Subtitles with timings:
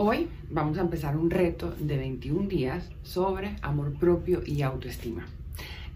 [0.00, 5.26] Hoy vamos a empezar un reto de 21 días sobre amor propio y autoestima.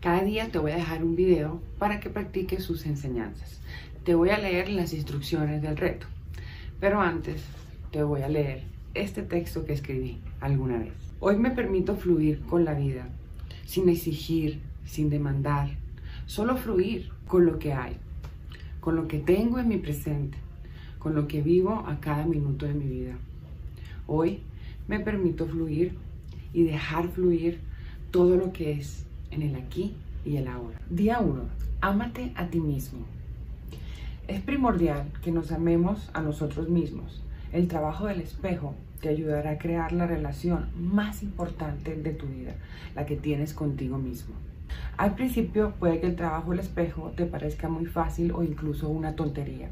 [0.01, 3.61] Cada día te voy a dejar un video para que practiques sus enseñanzas.
[4.03, 6.09] Te voy a leer las instrucciones del reto,
[6.81, 7.45] pero antes
[7.93, 10.95] te voy a leer este texto que escribí alguna vez.
[11.21, 13.07] Hoy me permito fluir con la vida,
[13.67, 15.77] sin exigir, sin demandar,
[16.27, 17.99] solo fluir con lo que hay,
[18.81, 20.39] con lo que tengo en mi presente,
[20.99, 23.17] con lo que vivo a cada minuto de mi vida.
[24.07, 24.41] Hoy
[24.89, 25.97] me permito fluir
[26.53, 27.61] y dejar fluir
[28.11, 30.81] todo lo que es en el aquí y el ahora.
[30.91, 31.43] Día 1.
[31.81, 33.01] Ámate a ti mismo.
[34.29, 37.23] Es primordial que nos amemos a nosotros mismos.
[37.53, 42.55] El trabajo del espejo te ayudará a crear la relación más importante de tu vida,
[42.95, 44.35] la que tienes contigo mismo.
[44.97, 49.17] Al principio puede que el trabajo del espejo te parezca muy fácil o incluso una
[49.17, 49.71] tontería.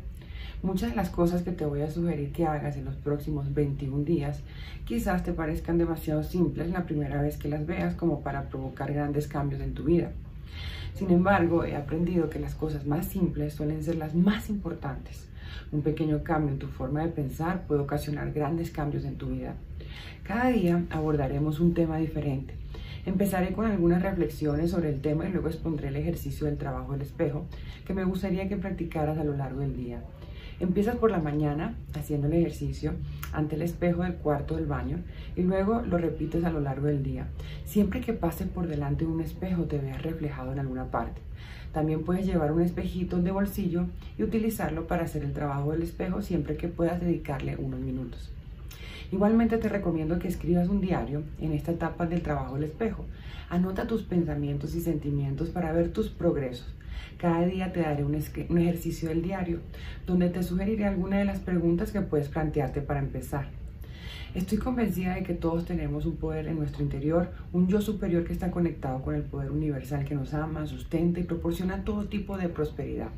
[0.62, 4.04] Muchas de las cosas que te voy a sugerir que hagas en los próximos 21
[4.04, 4.42] días
[4.84, 9.26] quizás te parezcan demasiado simples la primera vez que las veas como para provocar grandes
[9.26, 10.12] cambios en tu vida.
[10.94, 15.26] Sin embargo, he aprendido que las cosas más simples suelen ser las más importantes.
[15.72, 19.54] Un pequeño cambio en tu forma de pensar puede ocasionar grandes cambios en tu vida.
[20.24, 22.52] Cada día abordaremos un tema diferente.
[23.06, 27.00] Empezaré con algunas reflexiones sobre el tema y luego expondré el ejercicio del trabajo del
[27.00, 27.46] espejo
[27.86, 30.02] que me gustaría que practicaras a lo largo del día.
[30.60, 32.92] Empiezas por la mañana haciendo el ejercicio
[33.32, 34.98] ante el espejo del cuarto del baño
[35.34, 37.28] y luego lo repites a lo largo del día.
[37.64, 41.22] Siempre que pases por delante de un espejo te veas reflejado en alguna parte.
[41.72, 43.86] También puedes llevar un espejito de bolsillo
[44.18, 48.30] y utilizarlo para hacer el trabajo del espejo siempre que puedas dedicarle unos minutos.
[49.12, 53.06] Igualmente te recomiendo que escribas un diario en esta etapa del trabajo del espejo.
[53.48, 56.68] Anota tus pensamientos y sentimientos para ver tus progresos.
[57.20, 59.60] Cada día te daré un, ejercicio del diario
[60.06, 63.48] donde te sugeriré algunas de las preguntas que puedes plantearte para empezar.
[64.34, 68.32] Estoy convencida de que todos tenemos un poder en nuestro interior, un yo superior que
[68.32, 72.48] está conectado con el poder universal que nos ama, sustenta y proporciona todo tipo de
[72.48, 73.08] prosperidad.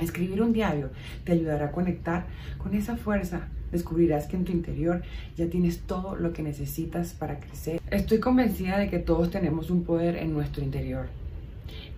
[0.00, 0.88] Escribir un diario
[1.24, 2.24] te ayudará a conectar
[2.56, 3.48] con esa fuerza.
[3.72, 5.02] Descubrirás que en tu interior
[5.36, 7.78] ya tienes todo lo que necesitas para crecer.
[7.90, 11.08] Estoy convencida de que todos tenemos un poder en nuestro interior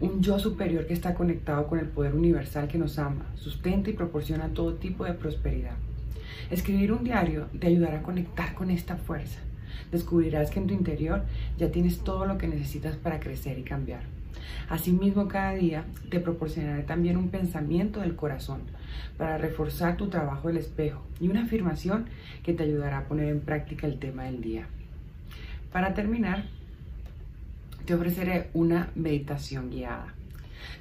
[0.05, 3.95] un yo superior que está conectado con el poder universal que nos ama, sustenta y
[3.95, 5.77] proporciona todo tipo de prosperidad.
[6.51, 9.41] Escribir un diario te ayudará a conectar con esta fuerza.
[9.91, 11.23] Descubrirás que en tu interior
[11.57, 14.03] ya tienes todo lo que necesitas para crecer y cambiar.
[14.69, 18.61] Asimismo, cada día te proporcionaré también un pensamiento del corazón
[19.17, 22.07] para reforzar tu trabajo del espejo y una afirmación
[22.43, 24.67] que te ayudará a poner en práctica el tema del día.
[25.73, 26.45] Para terminar,
[27.85, 30.15] te ofreceré una meditación guiada.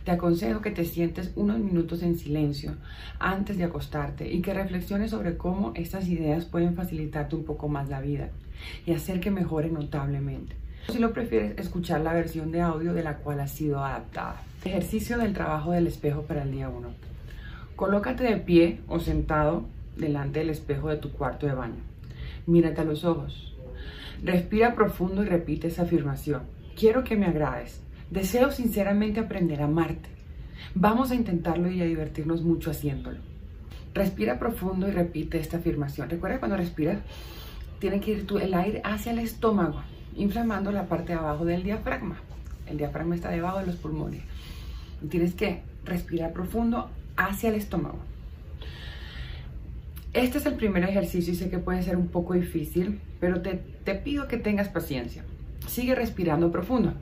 [0.05, 2.75] Te aconsejo que te sientes unos minutos en silencio
[3.19, 7.89] antes de acostarte y que reflexiones sobre cómo estas ideas pueden facilitarte un poco más
[7.89, 8.29] la vida
[8.85, 10.55] y hacer que mejore notablemente.
[10.89, 14.41] Si lo prefieres, escuchar la versión de audio de la cual ha sido adaptada.
[14.65, 16.89] Ejercicio del trabajo del espejo para el día 1.
[17.75, 19.65] Colócate de pie o sentado
[19.97, 21.81] delante del espejo de tu cuarto de baño.
[22.45, 23.55] Mírate a los ojos.
[24.21, 26.41] Respira profundo y repite esa afirmación.
[26.83, 27.79] Quiero que me agrades.
[28.11, 30.09] Deseo sinceramente aprender a amarte.
[30.75, 33.19] Vamos a intentarlo y a divertirnos mucho haciéndolo.
[33.93, 36.09] Respira profundo y repite esta afirmación.
[36.09, 36.99] Recuerda cuando respiras,
[37.79, 39.81] tiene que ir el aire hacia el estómago,
[40.17, 42.17] inflamando la parte de abajo del diafragma.
[42.67, 44.21] El diafragma está debajo de los pulmones.
[45.09, 47.99] tienes que respirar profundo hacia el estómago.
[50.11, 53.53] Este es el primer ejercicio y sé que puede ser un poco difícil, pero te,
[53.85, 55.23] te pido que tengas paciencia.
[55.67, 56.93] Sigue respirando profundo.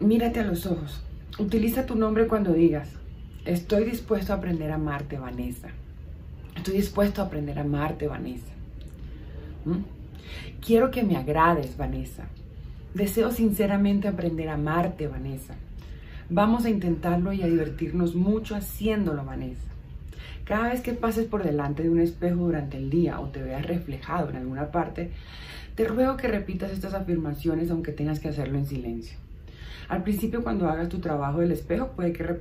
[0.00, 1.02] Mírate a los ojos.
[1.38, 2.88] Utiliza tu nombre cuando digas,
[3.44, 5.68] estoy dispuesto a aprender a amarte, Vanessa.
[6.56, 8.52] Estoy dispuesto a aprender a amarte, Vanessa.
[9.64, 9.82] ¿Mm?
[10.64, 12.24] Quiero que me agrades, Vanessa.
[12.94, 15.54] Deseo sinceramente aprender a amarte, Vanessa.
[16.30, 19.68] Vamos a intentarlo y a divertirnos mucho haciéndolo, Vanessa.
[20.44, 23.66] Cada vez que pases por delante de un espejo durante el día o te veas
[23.66, 25.10] reflejado en alguna parte,
[25.74, 29.18] te ruego que repitas estas afirmaciones aunque tengas que hacerlo en silencio.
[29.88, 32.40] Al principio cuando hagas tu trabajo del espejo puede que,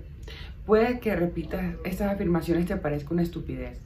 [0.66, 3.80] puede que repitas estas afirmaciones te parezca una estupidez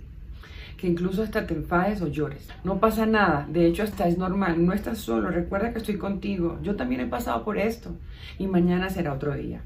[0.77, 2.47] que incluso hasta te enfades o llores.
[2.63, 6.59] No pasa nada, de hecho hasta es normal, no estás solo, recuerda que estoy contigo,
[6.61, 7.95] yo también he pasado por esto
[8.37, 9.61] y mañana será otro día.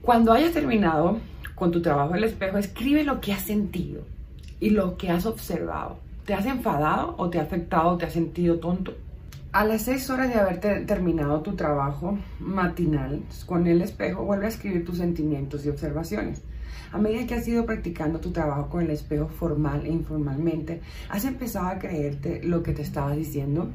[0.00, 1.20] Cuando hayas terminado
[1.54, 4.02] con tu trabajo del espejo, escribe lo que has sentido
[4.58, 5.98] y lo que has observado.
[6.24, 8.94] ¿Te has enfadado o te ha afectado o te has sentido tonto?
[9.50, 14.50] A las seis horas de haber terminado tu trabajo matinal con el espejo, vuelve a
[14.50, 16.42] escribir tus sentimientos y observaciones.
[16.92, 21.24] A medida que has ido practicando tu trabajo con el espejo formal e informalmente, ¿has
[21.24, 23.70] empezado a creerte lo que te estaba diciendo?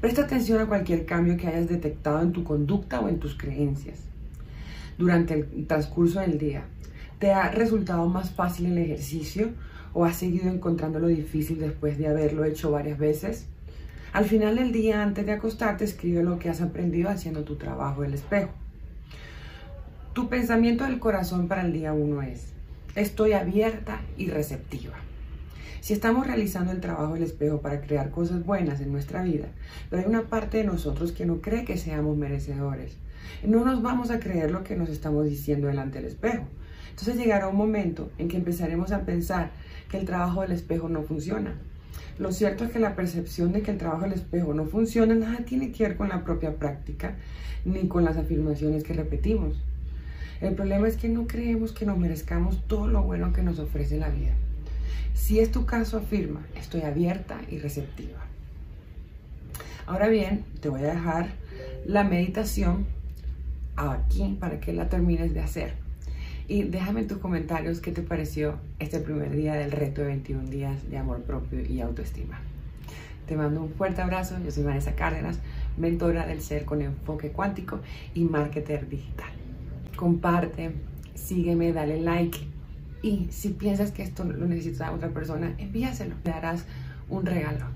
[0.00, 4.00] Presta atención a cualquier cambio que hayas detectado en tu conducta o en tus creencias
[4.98, 6.64] durante el transcurso del día.
[7.20, 9.50] ¿Te ha resultado más fácil el ejercicio
[9.92, 13.46] o has seguido encontrándolo difícil después de haberlo hecho varias veces?
[14.12, 18.02] Al final del día, antes de acostarte, escribe lo que has aprendido haciendo tu trabajo
[18.02, 18.50] del espejo.
[20.12, 22.46] Tu pensamiento del corazón para el día 1 es,
[22.96, 24.96] estoy abierta y receptiva.
[25.80, 29.46] Si estamos realizando el trabajo del espejo para crear cosas buenas en nuestra vida,
[29.88, 32.96] pero hay una parte de nosotros que no cree que seamos merecedores,
[33.44, 36.44] no nos vamos a creer lo que nos estamos diciendo delante del espejo.
[36.90, 39.52] Entonces llegará un momento en que empezaremos a pensar
[39.90, 41.54] que el trabajo del espejo no funciona.
[42.18, 45.38] Lo cierto es que la percepción de que el trabajo del espejo no funciona nada
[45.38, 47.16] tiene que ver con la propia práctica
[47.64, 49.56] ni con las afirmaciones que repetimos.
[50.40, 53.98] El problema es que no creemos que nos merezcamos todo lo bueno que nos ofrece
[53.98, 54.32] la vida.
[55.14, 58.20] Si es tu caso, afirma, estoy abierta y receptiva.
[59.86, 61.28] Ahora bien, te voy a dejar
[61.84, 62.86] la meditación
[63.76, 65.79] aquí para que la termines de hacer.
[66.50, 70.50] Y déjame en tus comentarios qué te pareció este primer día del reto de 21
[70.50, 72.40] días de amor propio y autoestima.
[73.28, 74.36] Te mando un fuerte abrazo.
[74.44, 75.38] Yo soy Vanessa Cárdenas,
[75.76, 77.78] mentora del ser con enfoque cuántico
[78.14, 79.30] y marketer digital.
[79.94, 80.72] Comparte,
[81.14, 82.40] sígueme, dale like
[83.00, 86.16] y si piensas que esto lo necesita otra persona, envíaselo.
[86.24, 86.64] Le darás
[87.08, 87.66] un regalo.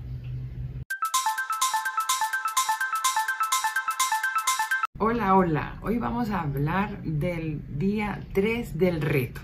[4.97, 5.75] Hola, hola.
[5.81, 9.41] Hoy vamos a hablar del día 3 del reto.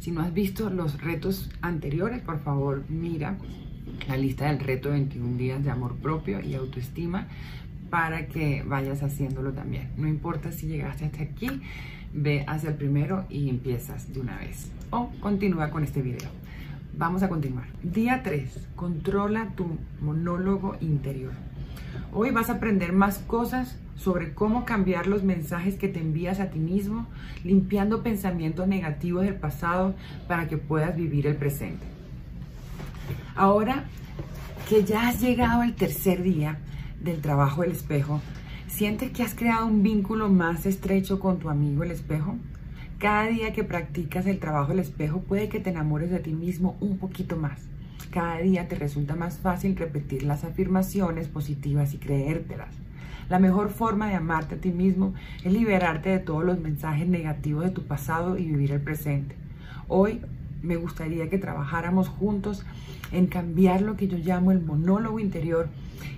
[0.00, 3.38] Si no has visto los retos anteriores, por favor, mira
[4.06, 7.26] la lista del reto 21 días de amor propio y autoestima
[7.88, 9.92] para que vayas haciéndolo también.
[9.96, 11.48] No importa si llegaste hasta aquí,
[12.12, 14.70] ve hacia el primero y empiezas de una vez.
[14.90, 16.28] O continúa con este video.
[16.98, 17.68] Vamos a continuar.
[17.82, 18.68] Día 3.
[18.76, 21.32] Controla tu monólogo interior.
[22.12, 26.50] Hoy vas a aprender más cosas sobre cómo cambiar los mensajes que te envías a
[26.50, 27.06] ti mismo,
[27.44, 29.94] limpiando pensamientos negativos del pasado
[30.28, 31.84] para que puedas vivir el presente.
[33.34, 33.84] Ahora
[34.68, 36.58] que ya has llegado al tercer día
[37.00, 38.20] del trabajo del espejo,
[38.66, 42.36] ¿sientes que has creado un vínculo más estrecho con tu amigo el espejo?
[42.98, 46.76] Cada día que practicas el trabajo del espejo puede que te enamores de ti mismo
[46.80, 47.60] un poquito más.
[48.10, 52.85] Cada día te resulta más fácil repetir las afirmaciones positivas y creértelas.
[53.28, 55.12] La mejor forma de amarte a ti mismo
[55.42, 59.34] es liberarte de todos los mensajes negativos de tu pasado y vivir el presente.
[59.88, 60.20] Hoy
[60.62, 62.64] me gustaría que trabajáramos juntos
[63.10, 65.68] en cambiar lo que yo llamo el monólogo interior,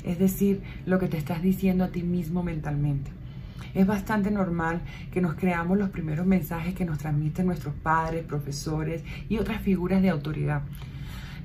[0.04, 3.10] es decir, lo que te estás diciendo a ti mismo mentalmente.
[3.74, 9.02] Es bastante normal que nos creamos los primeros mensajes que nos transmiten nuestros padres, profesores
[9.30, 10.62] y otras figuras de autoridad.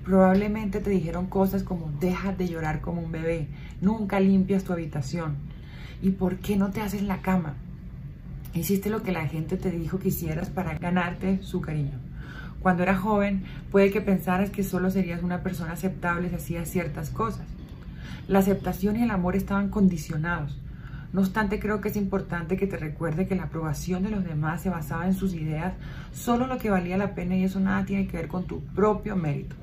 [0.03, 3.47] Probablemente te dijeron cosas como deja de llorar como un bebé,
[3.79, 5.37] nunca limpias tu habitación,
[6.03, 7.53] ¿Y por qué no te haces la cama?
[8.53, 11.97] Hiciste lo que la gente te dijo que hicieras para ganarte su cariño.
[12.59, 17.09] Cuando eras joven, puede que pensaras que solo serías una persona aceptable si hacías ciertas
[17.09, 17.47] cosas.
[18.27, 20.59] La aceptación y el amor estaban condicionados.
[21.13, 24.61] No obstante, creo que es importante que te recuerde que la aprobación de los demás
[24.61, 25.73] se basaba en sus ideas,
[26.11, 29.15] solo lo que valía la pena y eso nada tiene que ver con tu propio
[29.15, 29.55] mérito.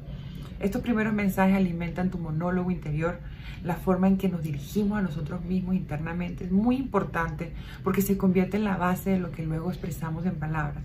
[0.61, 3.19] Estos primeros mensajes alimentan tu monólogo interior.
[3.65, 7.53] La forma en que nos dirigimos a nosotros mismos internamente es muy importante
[7.83, 10.85] porque se convierte en la base de lo que luego expresamos en palabras.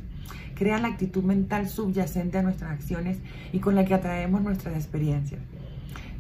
[0.56, 3.18] Crea la actitud mental subyacente a nuestras acciones
[3.52, 5.42] y con la que atraemos nuestras experiencias.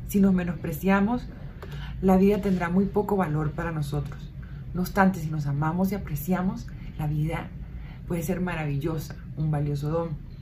[0.07, 1.25] Si nos menospreciamos,
[2.01, 4.31] la vida tendrá muy poco valor para nosotros.
[4.73, 6.67] No obstante, si nos amamos y apreciamos,
[6.99, 7.47] la vida
[8.05, 10.34] puede ser maravillosa, un valioso don.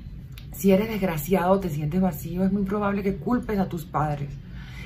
[0.54, 4.30] Si eres desgraciado te sientes vacío, es muy probable que culpes a tus padres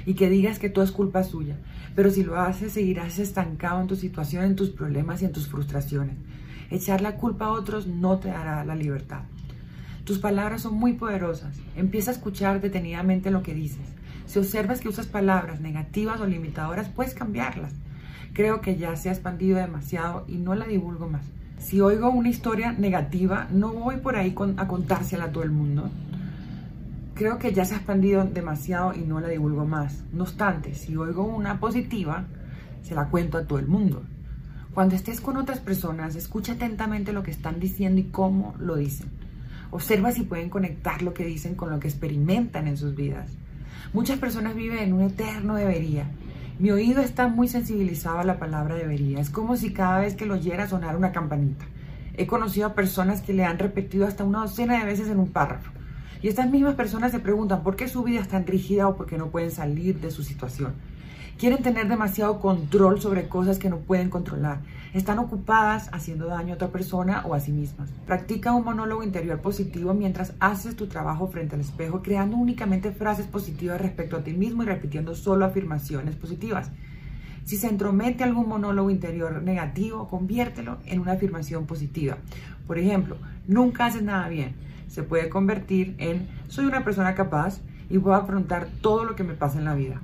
[0.05, 1.57] y que digas que todo es culpa suya.
[1.93, 5.49] Pero si lo haces, seguirás estancado en tu situación, en tus problemas y en tus
[5.49, 6.15] frustraciones.
[6.69, 9.23] Echar la culpa a otros no te dará la libertad.
[10.05, 11.57] Tus palabras son muy poderosas.
[11.75, 13.85] Empieza a escuchar detenidamente lo que dices.
[14.25, 17.73] Si observas que usas palabras negativas o limitadoras, puedes cambiarlas.
[18.31, 21.25] Creo que ya se ha expandido demasiado y no la divulgo más.
[21.59, 25.89] Si oigo una historia negativa, no voy por ahí a contársela a todo el mundo.
[27.13, 30.03] Creo que ya se ha expandido demasiado y no la divulgo más.
[30.13, 32.25] No obstante, si oigo una positiva,
[32.83, 34.03] se la cuento a todo el mundo.
[34.73, 39.09] Cuando estés con otras personas, escucha atentamente lo que están diciendo y cómo lo dicen.
[39.71, 43.31] Observa si pueden conectar lo que dicen con lo que experimentan en sus vidas.
[43.93, 46.05] Muchas personas viven en un eterno debería
[46.59, 49.19] mi oído está muy sensibilizado a la palabra debería.
[49.19, 51.65] Es como si cada vez que lo oyera sonara una campanita.
[52.15, 55.29] He conocido a personas que le han repetido hasta una docena de veces en un
[55.29, 55.71] párrafo.
[56.23, 59.05] Y estas mismas personas se preguntan por qué su vida es tan rígida o por
[59.05, 60.73] qué no pueden salir de su situación.
[61.37, 64.61] Quieren tener demasiado control sobre cosas que no pueden controlar.
[64.95, 67.91] Están ocupadas haciendo daño a otra persona o a sí mismas.
[68.07, 73.27] Practica un monólogo interior positivo mientras haces tu trabajo frente al espejo, creando únicamente frases
[73.27, 76.71] positivas respecto a ti mismo y repitiendo solo afirmaciones positivas.
[77.43, 82.17] Si se entromete algún monólogo interior negativo, conviértelo en una afirmación positiva.
[82.65, 83.17] Por ejemplo,
[83.47, 84.55] nunca haces nada bien.
[84.87, 89.23] Se puede convertir en soy una persona capaz y voy a afrontar todo lo que
[89.23, 90.01] me pasa en la vida.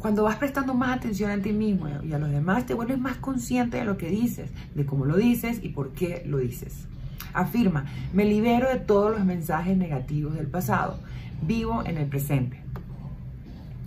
[0.00, 3.18] Cuando vas prestando más atención a ti mismo y a los demás, te vuelves más
[3.18, 6.86] consciente de lo que dices, de cómo lo dices y por qué lo dices.
[7.34, 10.98] Afirma, me libero de todos los mensajes negativos del pasado,
[11.42, 12.62] vivo en el presente.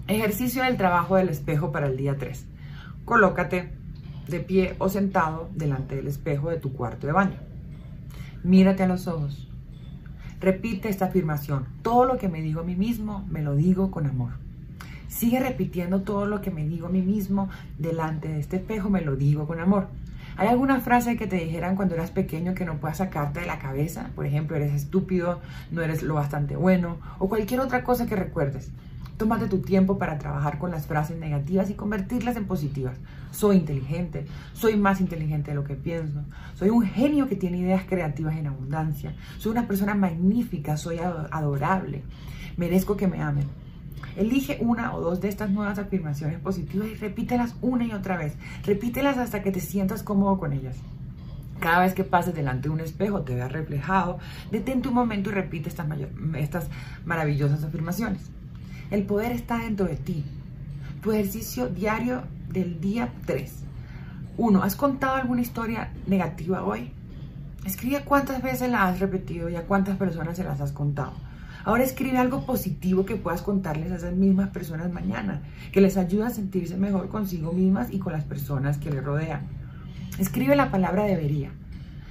[0.07, 2.45] Ejercicio del trabajo del espejo para el día 3.
[3.05, 3.73] Colócate
[4.27, 7.39] de pie o sentado delante del espejo de tu cuarto de baño.
[8.43, 9.49] Mírate a los ojos.
[10.39, 11.65] Repite esta afirmación.
[11.81, 14.42] Todo lo que me digo a mí mismo, me lo digo con amor.
[15.13, 19.01] Sigue repitiendo todo lo que me digo a mí mismo delante de este espejo, me
[19.01, 19.87] lo digo con amor.
[20.37, 23.59] ¿Hay alguna frase que te dijeran cuando eras pequeño que no puedas sacarte de la
[23.59, 24.09] cabeza?
[24.15, 25.39] Por ejemplo, eres estúpido,
[25.69, 28.71] no eres lo bastante bueno o cualquier otra cosa que recuerdes.
[29.15, 32.97] Tómate tu tiempo para trabajar con las frases negativas y convertirlas en positivas.
[33.29, 36.23] Soy inteligente, soy más inteligente de lo que pienso,
[36.55, 42.01] soy un genio que tiene ideas creativas en abundancia, soy una persona magnífica, soy adorable,
[42.57, 43.62] merezco que me amen.
[44.15, 48.35] Elige una o dos de estas nuevas afirmaciones positivas y repítelas una y otra vez.
[48.65, 50.75] Repítelas hasta que te sientas cómodo con ellas.
[51.59, 54.19] Cada vez que pases delante de un espejo, te veas reflejado,
[54.51, 55.87] detente un momento y repite estas,
[56.35, 56.67] estas
[57.05, 58.29] maravillosas afirmaciones.
[58.91, 60.25] El poder está dentro de ti.
[61.01, 63.63] Tu ejercicio diario del día 3.
[64.37, 64.63] 1.
[64.63, 66.91] ¿Has contado alguna historia negativa hoy?
[67.65, 71.13] Escribe cuántas veces la has repetido y a cuántas personas se las has contado.
[71.65, 75.41] Ahora escribe algo positivo que puedas contarles a esas mismas personas mañana,
[75.71, 79.47] que les ayude a sentirse mejor consigo mismas y con las personas que les rodean.
[80.19, 81.51] Escribe la palabra debería.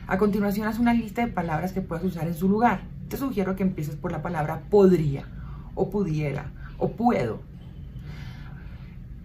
[0.07, 2.81] A continuación haz una lista de palabras que puedas usar en su lugar.
[3.09, 5.25] Te sugiero que empieces por la palabra podría
[5.75, 7.41] o pudiera o puedo.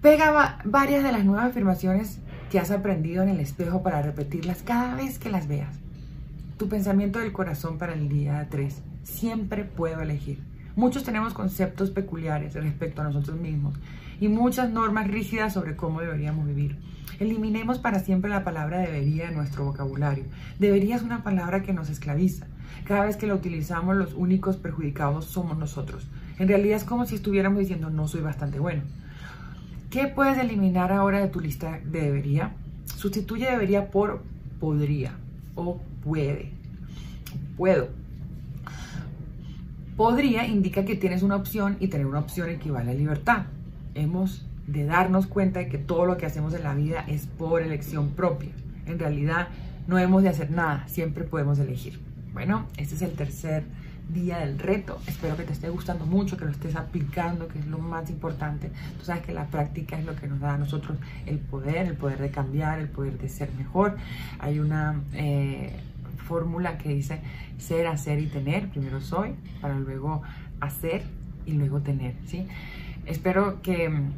[0.02, 2.20] Pega varias de las nuevas afirmaciones
[2.52, 5.76] que has aprendido en el espejo para repetirlas cada vez que las veas.
[6.58, 10.40] Tu pensamiento del corazón para el día 3 siempre puedo elegir.
[10.76, 13.76] Muchos tenemos conceptos peculiares respecto a nosotros mismos
[14.20, 16.78] y muchas normas rígidas sobre cómo deberíamos vivir.
[17.20, 20.26] Eliminemos para siempre la palabra debería de nuestro vocabulario.
[20.60, 22.46] Debería es una palabra que nos esclaviza.
[22.86, 26.06] Cada vez que la utilizamos, los únicos perjudicados somos nosotros.
[26.38, 28.84] En realidad es como si estuviéramos diciendo no soy bastante bueno.
[29.90, 32.52] ¿Qué puedes eliminar ahora de tu lista de debería?
[32.86, 34.22] Sustituye debería por
[34.60, 35.14] podría
[35.56, 36.52] o puede.
[37.56, 37.90] Puedo
[39.98, 43.46] Podría indica que tienes una opción y tener una opción equivale a libertad.
[43.96, 47.64] Hemos de darnos cuenta de que todo lo que hacemos en la vida es por
[47.64, 48.52] elección propia.
[48.86, 49.48] En realidad
[49.88, 52.00] no hemos de hacer nada, siempre podemos elegir.
[52.32, 53.64] Bueno, este es el tercer
[54.14, 55.00] día del reto.
[55.08, 58.70] Espero que te esté gustando mucho, que lo estés aplicando, que es lo más importante.
[59.00, 61.96] Tú sabes que la práctica es lo que nos da a nosotros el poder, el
[61.96, 63.98] poder de cambiar, el poder de ser mejor.
[64.38, 65.02] Hay una...
[65.14, 65.76] Eh,
[66.28, 67.20] fórmula que dice
[67.58, 68.70] ser, hacer y tener.
[68.70, 70.22] Primero soy, para luego
[70.60, 71.04] hacer
[71.46, 72.46] y luego tener, ¿sí?
[73.06, 74.12] Espero que mm,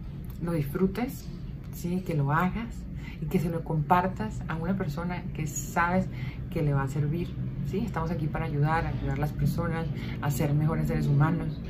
[0.43, 1.27] lo disfrutes,
[1.73, 2.01] ¿sí?
[2.05, 2.75] Que lo hagas
[3.21, 6.07] y que se lo compartas a una persona que sabes
[6.49, 7.27] que le va a servir,
[7.69, 7.79] ¿sí?
[7.85, 9.85] Estamos aquí para ayudar, ayudar a las personas
[10.21, 11.61] a ser mejores seres humanos.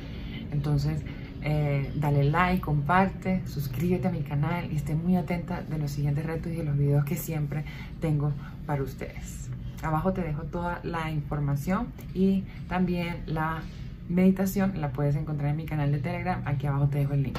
[0.52, 1.02] Entonces,
[1.42, 6.24] eh, dale like, comparte, suscríbete a mi canal y esté muy atenta de los siguientes
[6.24, 7.64] retos y de los videos que siempre
[8.00, 8.32] tengo
[8.66, 9.49] para ustedes.
[9.82, 13.62] Abajo te dejo toda la información y también la
[14.08, 16.42] meditación la puedes encontrar en mi canal de Telegram.
[16.44, 17.38] Aquí abajo te dejo el link.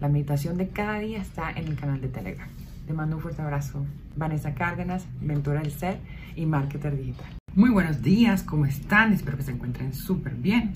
[0.00, 2.48] La meditación de cada día está en el canal de Telegram.
[2.86, 3.84] Te mando un fuerte abrazo.
[4.16, 5.98] Vanessa Cárdenas, mentora del ser
[6.36, 7.26] y marketer digital.
[7.54, 9.12] Muy buenos días, ¿cómo están?
[9.12, 10.74] Espero que se encuentren súper bien.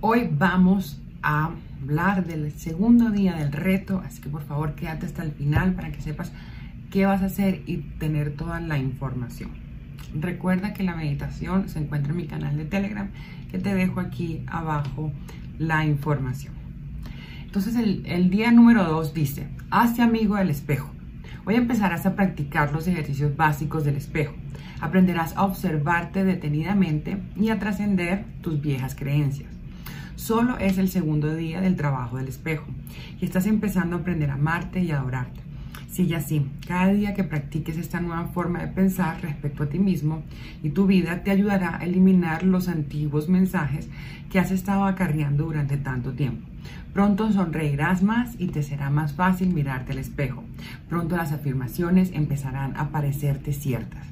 [0.00, 1.50] Hoy vamos a
[1.82, 5.92] hablar del segundo día del reto, así que por favor quédate hasta el final para
[5.92, 6.32] que sepas
[6.90, 9.65] qué vas a hacer y tener toda la información.
[10.20, 13.08] Recuerda que la meditación se encuentra en mi canal de Telegram,
[13.50, 15.12] que te dejo aquí abajo
[15.58, 16.54] la información.
[17.44, 20.90] Entonces el, día número 2 dice, hazte amigo del espejo.
[21.46, 24.34] Hoy empezarás a practicar los ejercicios básicos del espejo.
[24.80, 29.48] Aprenderás a observarte detenidamente y a trascender tus viejas creencias.
[30.16, 32.66] Solo es el segundo día del trabajo del espejo
[33.20, 35.45] y estás empezando a aprender a amarte y adorarte.
[35.88, 36.46] Sigue así.
[36.66, 40.22] Cada día que practiques esta nueva forma de pensar respecto a ti mismo
[40.62, 43.88] y tu vida te ayudará a eliminar los antiguos mensajes
[44.30, 46.46] que has estado acarreando durante tanto tiempo.
[46.92, 50.44] Pronto sonreirás más y te será más fácil mirarte al espejo.
[50.88, 54.06] Pronto las afirmaciones empezarán a parecerte ciertas.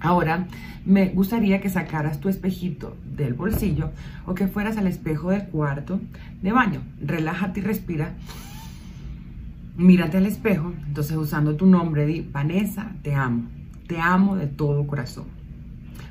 [0.00, 0.46] Ahora,
[0.84, 3.90] me gustaría que sacaras tu espejito del bolsillo
[4.26, 6.00] o que fueras al espejo del cuarto
[6.40, 6.82] de baño.
[7.00, 8.14] Relájate y respira
[9.78, 13.48] mírate al espejo, entonces usando tu nombre, di, Vanessa, te amo,
[13.86, 15.26] te amo de todo corazón.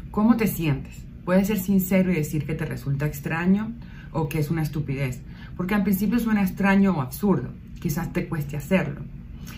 [0.10, 1.06] ¿Cómo te sientes?
[1.26, 3.74] Puedes ser sincero y decir que te resulta extraño
[4.14, 5.22] o que es una estupidez,
[5.58, 7.50] porque al principio suena extraño o absurdo,
[7.82, 9.02] quizás te cueste hacerlo.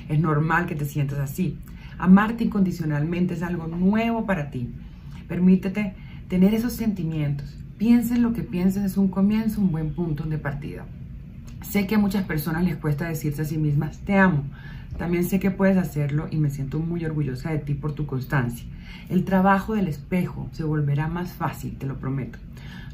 [0.09, 1.59] Es normal que te sientas así.
[1.99, 4.71] Amarte incondicionalmente es algo nuevo para ti.
[5.27, 5.93] Permítete
[6.27, 7.59] tener esos sentimientos.
[7.77, 10.85] Piensa en lo que pienses, es un comienzo, un buen punto de partida.
[11.61, 14.43] Sé que a muchas personas les cuesta decirse a sí mismas, te amo.
[14.97, 18.65] También sé que puedes hacerlo y me siento muy orgullosa de ti por tu constancia.
[19.09, 22.39] El trabajo del espejo se volverá más fácil, te lo prometo.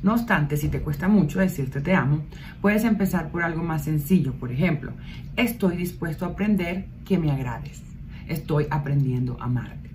[0.03, 2.23] No obstante, si te cuesta mucho decirte te amo,
[2.61, 4.33] puedes empezar por algo más sencillo.
[4.33, 4.91] Por ejemplo,
[5.35, 7.81] estoy dispuesto a aprender que me agrades.
[8.27, 9.89] Estoy aprendiendo a amarte.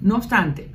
[0.00, 0.70] No obstante,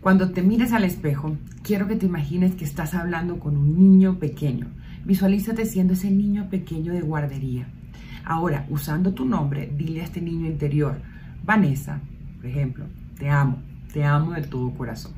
[0.00, 4.18] cuando te mires al espejo, quiero que te imagines que estás hablando con un niño
[4.18, 4.68] pequeño
[5.08, 7.66] Visualízate siendo ese niño pequeño de guardería.
[8.26, 11.00] Ahora, usando tu nombre, dile a este niño interior,
[11.42, 12.02] Vanessa,
[12.36, 12.84] por ejemplo,
[13.18, 13.56] te amo,
[13.90, 15.12] te amo de todo corazón.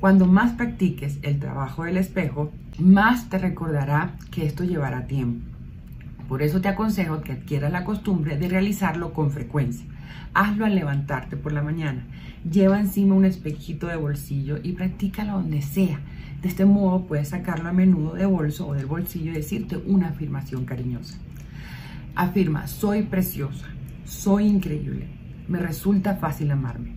[0.00, 5.46] Cuando más practiques el trabajo del espejo, más te recordará que esto llevará tiempo.
[6.28, 9.86] Por eso te aconsejo que adquieras la costumbre de realizarlo con frecuencia.
[10.34, 12.02] Hazlo al levantarte por la mañana.
[12.50, 16.00] Lleva encima un espejito de bolsillo y practícalo donde sea.
[16.42, 20.08] De este modo puedes sacarlo a menudo de bolso o del bolsillo y decirte una
[20.08, 21.18] afirmación cariñosa.
[22.14, 23.66] Afirma, soy preciosa,
[24.04, 25.06] soy increíble,
[25.48, 26.94] me resulta fácil amarme.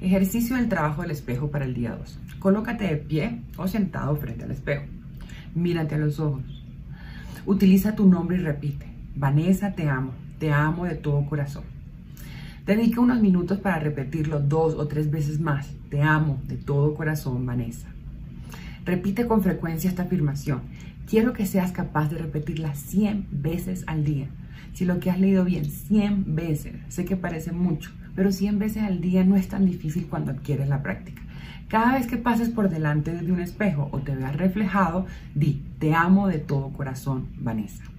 [0.00, 2.18] Ejercicio del trabajo del espejo para el día 2.
[2.38, 4.84] Colócate de pie o sentado frente al espejo.
[5.54, 6.42] Mírate a los ojos.
[7.46, 11.64] Utiliza tu nombre y repite, Vanessa, te amo, te amo de todo corazón.
[12.66, 15.70] Dedica unos minutos para repetirlo dos o tres veces más.
[15.90, 17.89] Te amo de todo corazón, Vanessa.
[18.84, 20.62] Repite con frecuencia esta afirmación.
[21.06, 24.28] Quiero que seas capaz de repetirla 100 veces al día.
[24.72, 28.82] Si lo que has leído bien 100 veces, sé que parece mucho, pero 100 veces
[28.84, 31.22] al día no es tan difícil cuando adquieres la práctica.
[31.68, 35.94] Cada vez que pases por delante de un espejo o te veas reflejado, di, te
[35.94, 37.89] amo de todo corazón, Vanessa.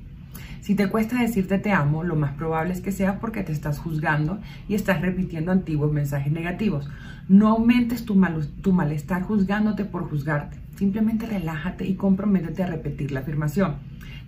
[0.62, 3.80] Si te cuesta decirte te amo, lo más probable es que sea porque te estás
[3.80, 6.88] juzgando y estás repitiendo antiguos mensajes negativos.
[7.28, 8.22] No aumentes tu,
[8.62, 10.58] tu malestar juzgándote por juzgarte.
[10.76, 13.78] Simplemente relájate y comprométete a repetir la afirmación.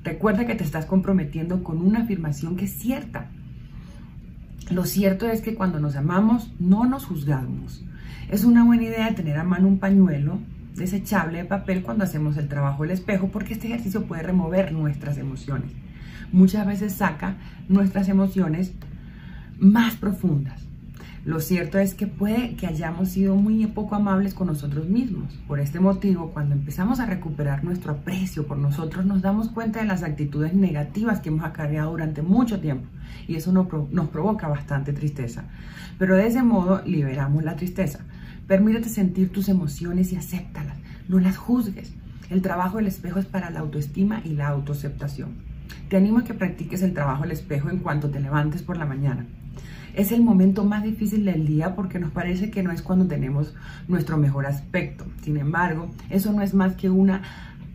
[0.03, 3.27] Recuerda que te estás comprometiendo con una afirmación que es cierta.
[4.71, 7.85] Lo cierto es que cuando nos amamos no nos juzgamos.
[8.31, 10.39] Es una buena idea tener a mano un pañuelo
[10.75, 15.19] desechable de papel cuando hacemos el trabajo del espejo porque este ejercicio puede remover nuestras
[15.19, 15.71] emociones
[16.33, 17.37] muchas veces saca
[17.69, 18.73] nuestras emociones
[19.57, 20.63] más profundas.
[21.25, 25.33] Lo cierto es que puede que hayamos sido muy poco amables con nosotros mismos.
[25.47, 29.85] Por este motivo, cuando empezamos a recuperar nuestro aprecio por nosotros, nos damos cuenta de
[29.85, 32.89] las actitudes negativas que hemos acarreado durante mucho tiempo.
[33.25, 33.67] Y eso nos,
[34.09, 35.45] provoca bastante tristeza.
[35.97, 37.99] Pero de ese modo liberamos la tristeza.
[38.45, 40.77] Permítete sentir tus emociones y acéptalas.
[41.07, 41.93] No las juzgues.
[42.29, 45.52] El trabajo del espejo es para la autoestima y la autoaceptación.
[45.89, 48.85] Te animo a que practiques el trabajo al espejo en cuanto te levantes por la
[48.85, 49.25] mañana.
[49.93, 53.53] Es el momento más difícil del día porque nos parece que no es cuando tenemos
[53.87, 55.05] nuestro mejor aspecto.
[55.21, 57.21] Sin embargo, eso no es más que una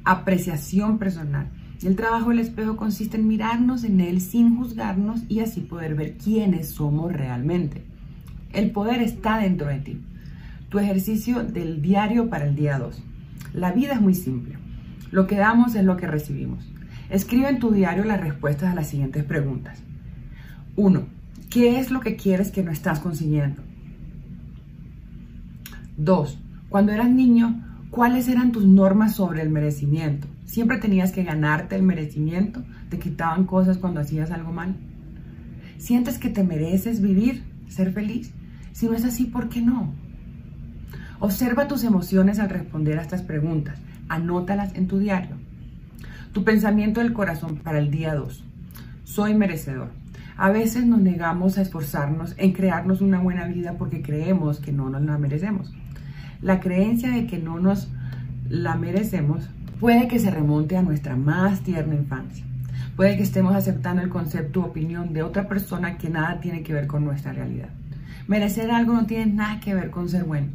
[0.04, 1.48] apreciación personal.
[1.82, 6.16] El trabajo del espejo consiste en mirarnos en él sin juzgarnos y así poder ver
[6.16, 7.84] quiénes somos realmente.
[8.52, 10.00] El poder está dentro de ti.
[10.70, 13.00] Tu ejercicio del diario para el día 2.
[13.54, 14.56] La vida es muy simple.
[15.12, 16.67] Lo que damos es lo que recibimos.
[17.10, 19.82] Escribe en tu diario las respuestas a las siguientes preguntas.
[20.76, 21.06] 1.
[21.48, 23.62] ¿Qué es lo que quieres que no estás consiguiendo?
[25.96, 26.38] 2.
[26.68, 30.26] Cuando eras niño, ¿cuáles eran tus normas sobre el merecimiento?
[30.44, 32.62] ¿Siempre tenías que ganarte el merecimiento?
[32.90, 34.76] ¿Te quitaban cosas cuando hacías algo mal?
[35.78, 38.32] ¿Sientes que te mereces vivir, ser feliz?
[38.72, 39.94] Si no es así, ¿por qué no?
[41.20, 43.78] Observa tus emociones al responder a estas preguntas.
[44.08, 45.47] Anótalas en tu diario.
[46.32, 48.44] Tu pensamiento del corazón para el día 2.
[49.04, 49.88] Soy merecedor.
[50.36, 54.90] A veces nos negamos a esforzarnos en crearnos una buena vida porque creemos que no
[54.90, 55.72] nos la merecemos.
[56.42, 57.88] La creencia de que no nos
[58.48, 59.48] la merecemos
[59.80, 62.44] puede que se remonte a nuestra más tierna infancia.
[62.94, 66.74] Puede que estemos aceptando el concepto o opinión de otra persona que nada tiene que
[66.74, 67.70] ver con nuestra realidad.
[68.26, 70.48] Merecer algo no tiene nada que ver con ser bueno.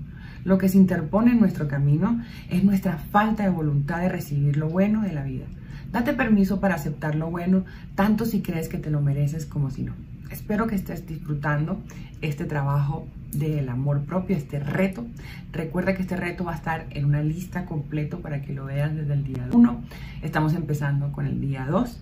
[0.45, 4.69] Lo que se interpone en nuestro camino es nuestra falta de voluntad de recibir lo
[4.69, 5.45] bueno de la vida.
[5.93, 9.83] Date permiso para aceptar lo bueno, tanto si crees que te lo mereces como si
[9.83, 9.93] no.
[10.31, 11.79] Espero que estés disfrutando
[12.21, 15.05] este trabajo del amor propio, este reto.
[15.51, 18.95] Recuerda que este reto va a estar en una lista completo para que lo veas
[18.95, 19.83] desde el día 1.
[20.23, 22.01] Estamos empezando con el día 2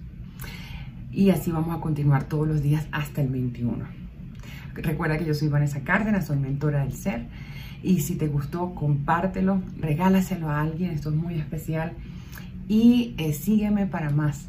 [1.11, 3.83] y así vamos a continuar todos los días hasta el 21.
[4.73, 7.25] Recuerda que yo soy Vanessa Cárdenas, soy mentora del ser
[7.83, 11.91] y si te gustó, compártelo, regálaselo a alguien, esto es muy especial.
[12.71, 14.47] Y eh, sígueme para más.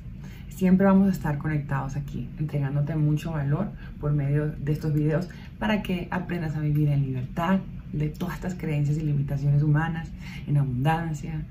[0.48, 5.82] Siempre vamos a estar conectados aquí, entregándote mucho valor por medio de estos videos para
[5.82, 7.58] que aprendas a vivir en libertad
[7.92, 10.08] de todas estas creencias y limitaciones humanas,
[10.46, 11.42] en abundancia,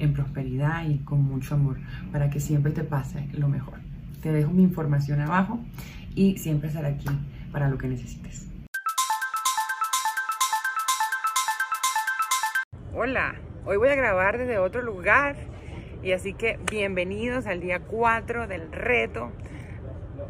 [0.00, 1.76] en prosperidad y con mucho amor,
[2.10, 3.78] para que siempre te pase lo mejor.
[4.20, 5.60] Te dejo mi información abajo
[6.16, 7.08] y siempre estaré aquí
[7.52, 8.48] para lo que necesites.
[12.92, 15.36] Hola, hoy voy a grabar desde otro lugar
[16.06, 19.32] y así que bienvenidos al día 4 del reto.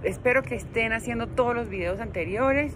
[0.04, 2.72] Espero que estén haciendo todos los videos anteriores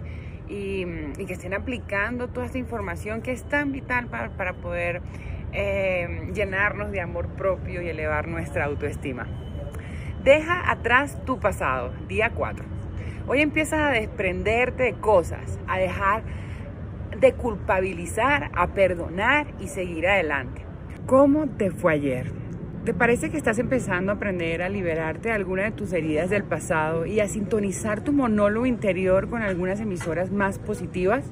[0.50, 0.84] y,
[1.26, 5.00] que estén aplicando toda esta información que es tan vital para, poder
[5.54, 9.26] eh, llenarnos de amor propio y elevar nuestra autoestima.
[10.22, 12.66] Deja atrás tu pasado, día 4.
[13.28, 16.22] Hoy empiezas a desprenderte de cosas, a dejar
[17.18, 20.66] de culpabilizar, a perdonar y seguir adelante.
[21.06, 22.49] ¿Cómo te fue ayer?
[22.84, 26.44] ¿Te parece que estás empezando a aprender a liberarte de alguna de tus heridas del
[26.44, 31.26] pasado y a sintonizar tu monólogo interior con algunas emisoras más positivas?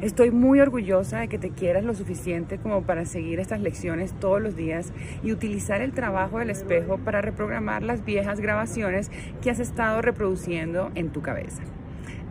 [0.00, 4.42] Estoy muy orgullosa de que te quieras lo suficiente como para seguir estas lecciones todos
[4.42, 9.60] los días y utilizar el trabajo del espejo para reprogramar las viejas grabaciones que has
[9.60, 11.62] estado reproduciendo en tu cabeza.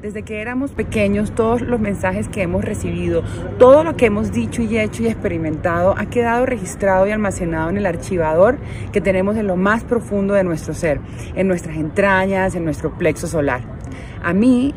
[0.01, 3.21] Desde que éramos pequeños, todos los mensajes que hemos recibido,
[3.57, 7.75] todo lo que hemos dicho y hecho y experimentado ha quedado registrado y almacenado en
[7.75, 8.59] el archivador
[8.93, 11.01] que tenemos en lo más profundo de nuestro ser,
[11.35, 13.59] en nuestras entrañas, en nuestro plexo solar.
[14.23, 14.73] A mí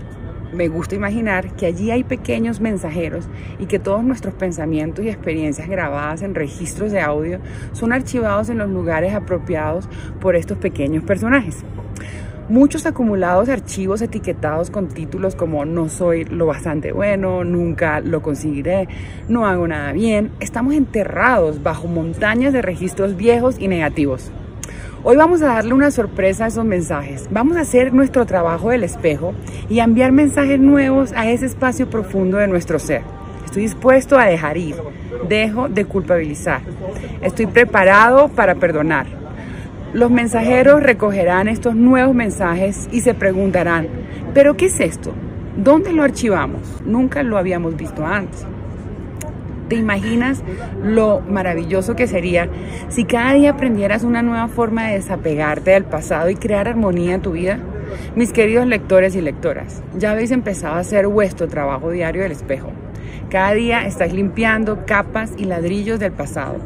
[0.53, 3.29] me gusta imaginar que allí hay pequeños mensajeros
[3.61, 7.39] y que todos nuestros pensamientos y experiencias grabadas en registros de audio
[7.71, 9.89] son archivados en los lugares apropiados
[10.21, 11.65] por estos pequeños personajes.
[12.49, 18.89] Muchos acumulados archivos etiquetados con títulos como no soy lo bastante bueno, nunca lo conseguiré,
[19.29, 24.33] no hago nada bien, estamos enterrados bajo montañas de registros viejos y negativos.
[25.05, 27.29] Hoy vamos a darle una sorpresa a esos mensajes.
[27.31, 29.35] Vamos a hacer nuestro trabajo del espejo
[29.69, 33.03] y enviar mensajes nuevos a ese espacio profundo de nuestro ser.
[33.45, 34.77] Estoy dispuesto a dejar ir.
[35.29, 36.61] Dejo de culpabilizar.
[37.21, 39.22] Estoy preparado para perdonar.
[39.93, 43.89] Los mensajeros recogerán estos nuevos mensajes y se preguntarán,
[44.33, 45.13] ¿pero qué es esto?
[45.55, 46.63] ¿Dónde lo archivamos?
[46.87, 48.47] Nunca lo habíamos visto antes.
[49.69, 50.43] ¿Te imaginas
[50.83, 52.49] lo maravilloso que sería
[52.89, 57.21] si cada día aprendieras una nueva forma de desapegarte del pasado y crear armonía en
[57.21, 57.59] tu vida?
[58.17, 62.71] Mis queridos lectores y lectoras, ya habéis empezado a hacer vuestro trabajo diario del espejo.
[63.29, 66.57] Cada día estáis limpiando capas y ladrillos del pasado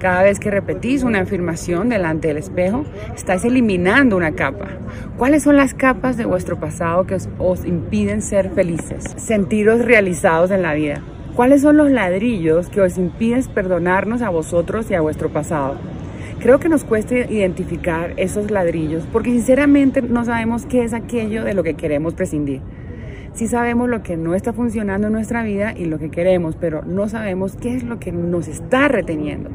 [0.00, 2.84] cada vez que repetís una afirmación delante del espejo,
[3.14, 4.68] estáis eliminando una capa.
[5.18, 10.62] ¿Cuáles son las capas de vuestro pasado que os, impiden ser felices, sentiros realizados en
[10.62, 11.02] la vida?
[11.36, 15.76] ¿Cuáles son los ladrillos que os impiden perdonarnos a vosotros y a vuestro pasado?
[16.40, 21.52] Creo que nos cuesta identificar esos ladrillos porque sinceramente no sabemos qué es aquello de
[21.52, 22.62] lo que queremos prescindir.
[23.34, 26.82] Sí sabemos lo que no está funcionando en nuestra vida y lo que queremos, pero
[26.84, 29.50] no sabemos qué es lo que nos está reteniendo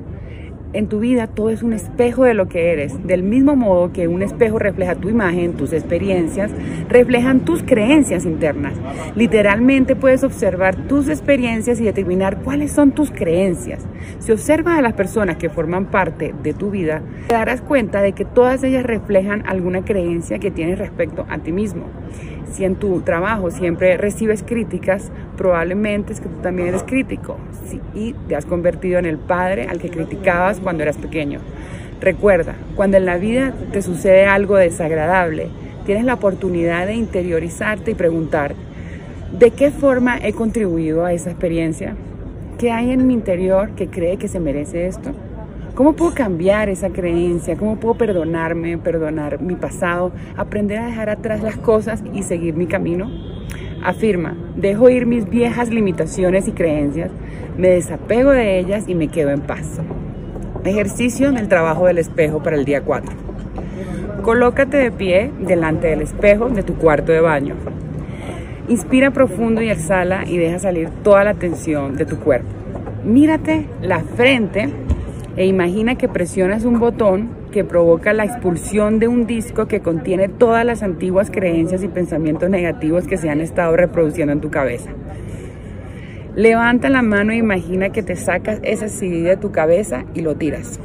[0.73, 3.05] en tu vida todo es un espejo de lo que eres.
[3.07, 6.51] Del mismo modo que un espejo refleja tu imagen, tus experiencias,
[6.89, 8.73] reflejan tus creencias internas.
[9.15, 13.85] Literalmente puedes observar tus experiencias y determinar cuáles son tus creencias.
[14.19, 18.13] Si observas a las personas que forman parte de tu vida, te darás cuenta de
[18.13, 21.85] que todas ellas reflejan alguna creencia que tienes respecto a ti mismo.
[22.51, 27.37] Si en tu trabajo siempre recibes críticas, probablemente es que tú también eres crítico
[27.93, 31.39] y te has convertido en el padre al que criticabas cuando eras pequeño.
[32.01, 35.47] Recuerda, cuando en la vida te sucede algo desagradable,
[35.85, 38.55] tienes la oportunidad de interiorizarte y preguntar,
[39.37, 41.95] ¿de qué forma he contribuido a esa experiencia?
[42.57, 45.11] ¿Qué hay en mi interior que cree que se merece esto?
[45.75, 47.57] ¿Cómo puedo cambiar esa creencia?
[47.57, 52.65] ¿Cómo puedo perdonarme, perdonar mi pasado, aprender a dejar atrás las cosas y seguir mi
[52.65, 53.11] camino?
[53.83, 57.11] Afirma, dejo ir mis viejas limitaciones y creencias,
[57.57, 59.81] me desapego de ellas y me quedo en paz.
[60.63, 63.11] Ejercicio del trabajo del espejo para el día 4.
[64.21, 67.55] Colócate de pie delante del espejo de tu cuarto de baño.
[68.69, 72.47] Inspira profundo y exhala y deja salir toda la tensión de tu cuerpo.
[73.03, 74.69] Mírate la frente
[75.37, 80.29] e imagina que presionas un botón que provoca la expulsión de un disco que contiene
[80.29, 84.91] todas las antiguas creencias y pensamientos negativos que se han estado reproduciendo en tu cabeza.
[86.35, 90.35] Levanta la mano e imagina que te sacas ese CD de tu cabeza y lo
[90.35, 90.79] tiras.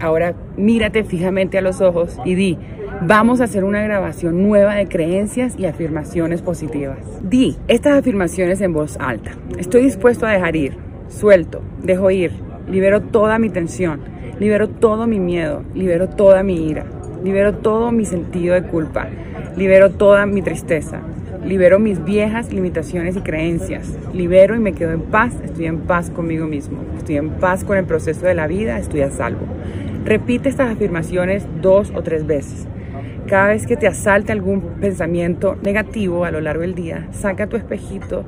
[0.00, 2.58] Ahora mírate fijamente a los ojos y di,
[3.02, 6.98] vamos a hacer una grabación nueva de creencias y afirmaciones positivas.
[7.22, 9.32] Di estas afirmaciones en voz alta.
[9.58, 10.76] Estoy dispuesto a dejar ir,
[11.08, 14.00] suelto, dejo ir, libero toda mi tensión,
[14.38, 16.84] libero todo mi miedo, libero toda mi ira,
[17.22, 19.08] libero todo mi sentido de culpa,
[19.56, 21.00] libero toda mi tristeza,
[21.44, 26.10] libero mis viejas limitaciones y creencias, libero y me quedo en paz, estoy en paz
[26.10, 29.46] conmigo mismo, estoy en paz con el proceso de la vida, estoy a salvo.
[30.04, 32.66] Repite estas afirmaciones dos o tres veces.
[33.26, 37.56] Cada vez que te asalte algún pensamiento negativo a lo largo del día, saca tu
[37.56, 38.24] espejito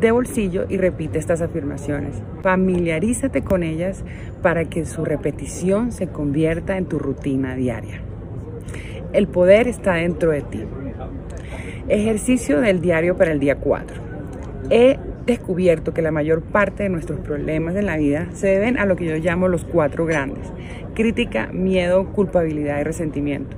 [0.00, 2.22] de bolsillo y repite estas afirmaciones.
[2.42, 4.04] Familiarízate con ellas
[4.42, 8.00] para que su repetición se convierta en tu rutina diaria.
[9.12, 10.64] El poder está dentro de ti.
[11.88, 13.96] Ejercicio del diario para el día 4.
[14.70, 18.86] He descubierto que la mayor parte de nuestros problemas en la vida se deben a
[18.86, 20.52] lo que yo llamo los cuatro grandes
[20.96, 23.56] crítica, miedo, culpabilidad y resentimiento.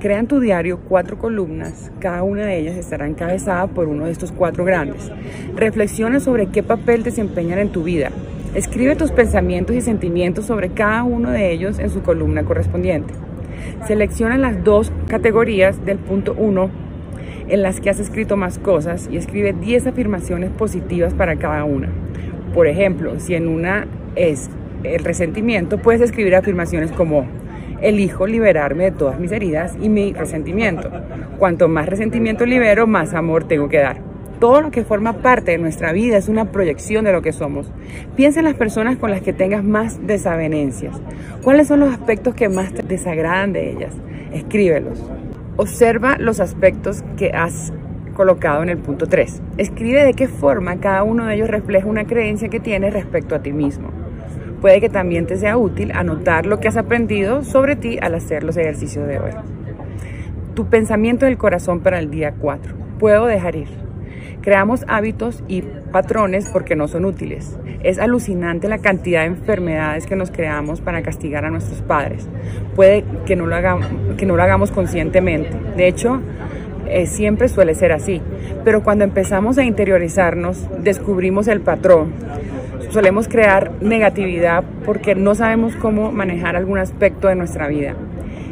[0.00, 4.12] Crea en tu diario cuatro columnas, cada una de ellas estará encabezada por uno de
[4.12, 5.10] estos cuatro grandes.
[5.54, 8.10] Reflexiona sobre qué papel desempeñan en tu vida.
[8.54, 13.14] Escribe tus pensamientos y sentimientos sobre cada uno de ellos en su columna correspondiente.
[13.86, 16.70] Selecciona las dos categorías del punto 1
[17.48, 21.88] en las que has escrito más cosas y escribe 10 afirmaciones positivas para cada una.
[22.54, 24.50] Por ejemplo, si en una es
[24.82, 27.26] el resentimiento, puedes escribir afirmaciones como
[27.80, 30.90] elijo liberarme de todas mis heridas y mi resentimiento.
[31.38, 33.98] Cuanto más resentimiento libero, más amor tengo que dar.
[34.40, 37.72] Todo lo que forma parte de nuestra vida es una proyección de lo que somos.
[38.16, 41.00] Piensa en las personas con las que tengas más desavenencias.
[41.42, 43.94] ¿Cuáles son los aspectos que más te desagradan de ellas?
[44.32, 45.02] Escríbelos.
[45.56, 47.72] Observa los aspectos que has
[48.14, 49.40] colocado en el punto 3.
[49.56, 53.42] Escribe de qué forma cada uno de ellos refleja una creencia que tienes respecto a
[53.42, 54.05] ti mismo
[54.66, 58.42] puede que también te sea útil anotar lo que has aprendido sobre ti al hacer
[58.42, 59.30] los ejercicios de hoy.
[60.56, 62.74] Tu pensamiento del corazón para el día 4.
[62.98, 63.68] Puedo dejar ir.
[64.40, 67.56] Creamos hábitos y patrones porque no son útiles.
[67.84, 72.26] Es alucinante la cantidad de enfermedades que nos creamos para castigar a nuestros padres.
[72.74, 75.50] Puede que no lo hagamos, conscientemente.
[75.76, 76.20] De hecho,
[76.88, 78.20] eh, siempre suele ser así.
[78.64, 82.14] Pero cuando empezamos a interiorizarnos, descubrimos el patrón
[82.90, 87.94] solemos crear negatividad porque no sabemos cómo manejar algún aspecto de nuestra vida.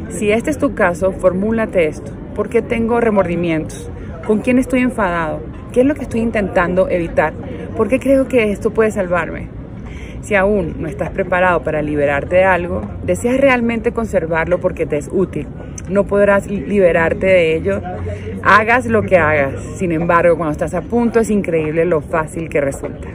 [0.09, 2.11] Si este es tu caso, formúlate esto.
[2.35, 3.89] ¿Por qué tengo remordimientos?
[4.25, 5.41] ¿Con quién estoy enfadado?
[5.71, 7.33] ¿Qué es lo que estoy intentando evitar?
[7.75, 9.49] ¿Por qué creo que esto puede salvarme?
[10.21, 15.09] Si aún no estás preparado para liberarte de algo, deseas realmente conservarlo porque te es
[15.11, 15.47] útil.
[15.89, 17.81] No podrás liberarte de ello,
[18.41, 19.61] hagas lo que hagas.
[19.75, 23.07] Sin embargo, cuando estás a punto es increíble lo fácil que resulta.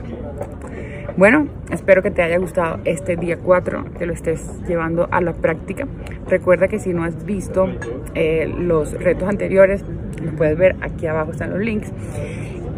[1.20, 5.34] Bueno, espero que te haya gustado este día 4, que lo estés llevando a la
[5.34, 5.86] práctica.
[6.30, 7.68] Recuerda que si no has visto
[8.14, 9.84] eh, los retos anteriores,
[10.24, 11.92] los puedes ver aquí abajo están los links.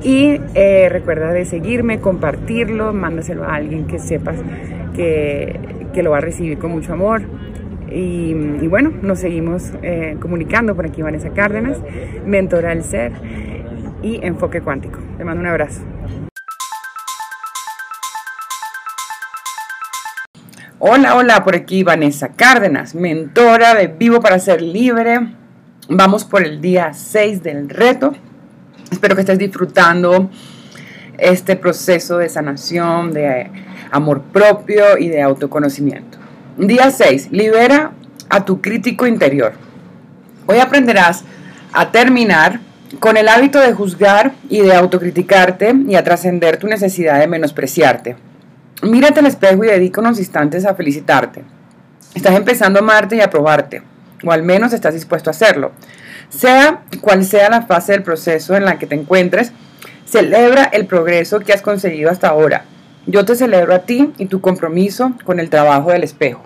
[0.02, 4.42] Y eh, recuerda de seguirme, compartirlo, mándaselo a alguien que sepas
[4.96, 5.60] que,
[6.02, 7.22] lo va a recibir con mucho amor.
[7.92, 8.34] Y,
[8.66, 11.80] bueno, nos seguimos eh, comunicando por aquí Vanessa Cárdenas,
[12.26, 13.12] mentora del ser
[14.02, 14.98] y enfoque cuántico.
[15.16, 15.91] Te mando un abrazo.
[20.84, 25.20] Hola, hola, por aquí Vanessa Cárdenas, mentora de Vivo para Ser Libre.
[25.88, 28.14] Vamos por el día 6 del reto.
[28.90, 30.28] Espero que estés disfrutando
[31.18, 33.48] este proceso de sanación, de
[33.92, 36.18] amor propio y de autoconocimiento.
[36.58, 37.30] Día 6.
[37.30, 37.92] Libera
[38.28, 39.52] a tu crítico interior.
[40.48, 41.22] Hoy aprenderás
[41.72, 42.58] a terminar
[42.98, 48.31] con el hábito de juzgar y de autocriticarte y a trascender tu necesidad de menospreciarte.
[48.82, 51.44] Mírate al espejo y dedica unos instantes a felicitarte.
[52.16, 53.80] Estás empezando a amarte y a probarte,
[54.24, 55.70] o al menos estás dispuesto a hacerlo.
[56.30, 59.52] Sea cual sea la fase del proceso en la que te encuentres,
[60.04, 62.64] celebra el progreso que has conseguido hasta ahora.
[63.06, 66.42] Yo te celebro a ti y tu compromiso con el trabajo del espejo.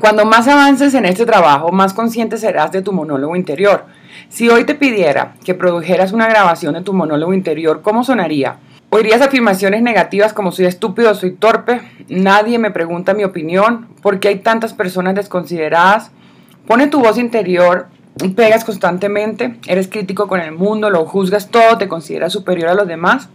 [0.00, 3.84] Cuando más avances en este trabajo, más consciente serás de tu monólogo interior.
[4.30, 8.56] Si hoy te pidiera que produjeras una grabación de tu monólogo interior, ¿cómo sonaría?
[8.90, 14.28] Oirías afirmaciones negativas como soy estúpido, soy torpe, nadie me pregunta mi opinión, ¿por qué
[14.28, 16.12] hay tantas personas desconsideradas?
[16.66, 17.88] Pone tu voz interior
[18.34, 22.88] pegas constantemente, eres crítico con el mundo, lo juzgas todo, te consideras superior a los
[22.88, 23.28] demás.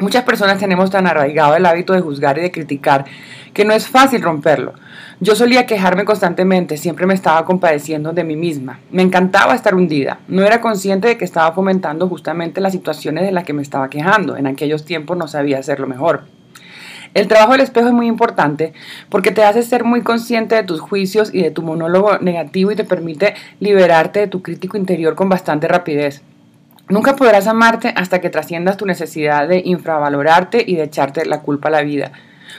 [0.00, 3.04] Muchas personas tenemos tan arraigado el hábito de juzgar y de criticar
[3.52, 4.74] que no es fácil romperlo.
[5.20, 8.80] Yo solía quejarme constantemente, siempre me estaba compadeciendo de mí misma.
[8.90, 10.18] Me encantaba estar hundida.
[10.26, 13.88] No era consciente de que estaba fomentando justamente las situaciones de las que me estaba
[13.88, 14.36] quejando.
[14.36, 16.24] En aquellos tiempos no sabía hacerlo mejor.
[17.14, 18.72] El trabajo del espejo es muy importante
[19.08, 22.76] porque te hace ser muy consciente de tus juicios y de tu monólogo negativo y
[22.76, 26.24] te permite liberarte de tu crítico interior con bastante rapidez.
[26.88, 31.68] Nunca podrás amarte hasta que trasciendas tu necesidad de infravalorarte y de echarte la culpa
[31.68, 32.12] a la vida.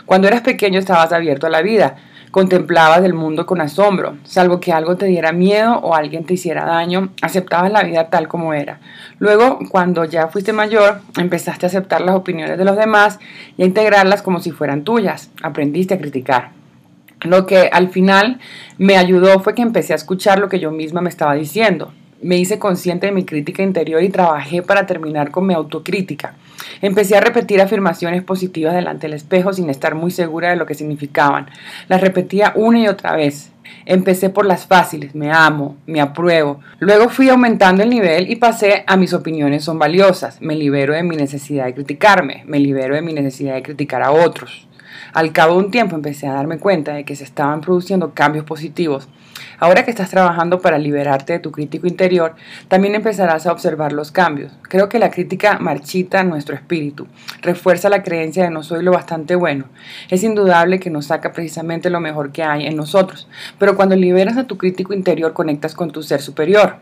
[0.08, 1.98] Cuando eras pequeño estabas abierto a la vida,
[2.32, 6.66] contemplabas el mundo con asombro, salvo que algo te diera miedo o alguien te hiciera
[6.66, 8.80] daño, aceptabas la vida tal como era.
[9.20, 13.20] Luego, cuando ya fuiste mayor, empezaste a aceptar las opiniones de los demás
[13.58, 16.50] y a integrarlas como si fueran tuyas, aprendiste a criticar.
[17.22, 18.40] Lo que al final
[18.80, 21.94] me ayudó fue que empecé a escuchar lo que yo misma me estaba diciendo,
[22.26, 26.34] me hice consciente de mi crítica interior y trabajé para terminar con mi autocrítica.
[26.82, 30.74] Empecé a repetir afirmaciones positivas delante del espejo sin estar muy segura de lo que
[30.74, 31.52] significaban.
[31.88, 33.52] Las repetía una y otra vez.
[33.86, 36.62] Empecé por las fáciles, me amo, me apruebo.
[36.80, 40.42] Luego fui aumentando el nivel y pasé a mis opiniones son valiosas.
[40.42, 44.10] Me libero de mi necesidad de criticarme, me libero de mi necesidad de criticar a
[44.10, 44.68] otros.
[45.14, 48.46] Al cabo de un tiempo empecé a darme cuenta de que se estaban produciendo cambios
[48.46, 49.08] positivos.
[49.60, 52.36] Ahora que estás trabajando para liberarte de tu crítico interior,
[52.68, 54.52] también empezarás a observar los cambios.
[54.64, 57.08] Creo que la crítica marchita nuestro espíritu,
[57.42, 59.66] refuerza la creencia de no soy lo bastante bueno.
[60.10, 64.38] Es indudable que nos saca precisamente lo mejor que hay en nosotros, pero cuando liberas
[64.38, 66.78] a tu crítico interior conectas con tu ser superior.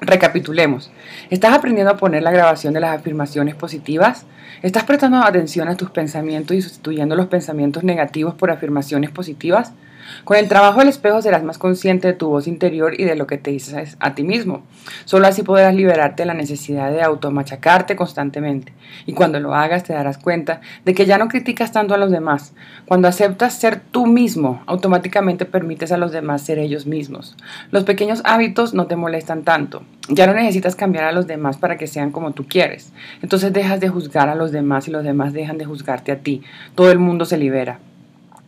[0.00, 0.90] Recapitulemos.
[1.30, 4.26] ¿Estás aprendiendo a poner la grabación de las afirmaciones positivas?
[4.62, 9.72] ¿Estás prestando atención a tus pensamientos y sustituyendo los pensamientos negativos por afirmaciones positivas?
[10.24, 13.26] Con el trabajo del espejo serás más consciente de tu voz interior y de lo
[13.26, 14.62] que te dices a ti mismo.
[15.04, 18.72] Solo así podrás liberarte de la necesidad de automachacarte constantemente.
[19.06, 22.10] Y cuando lo hagas te darás cuenta de que ya no criticas tanto a los
[22.10, 22.54] demás.
[22.86, 27.36] Cuando aceptas ser tú mismo, automáticamente permites a los demás ser ellos mismos.
[27.70, 29.82] Los pequeños hábitos no te molestan tanto.
[30.08, 32.92] Ya no necesitas cambiar a los demás para que sean como tú quieres.
[33.22, 36.42] Entonces dejas de juzgar a los demás y los demás dejan de juzgarte a ti.
[36.74, 37.78] Todo el mundo se libera.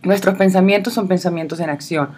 [0.06, 2.10] Nuestros pensamientos son pensamientos en acción.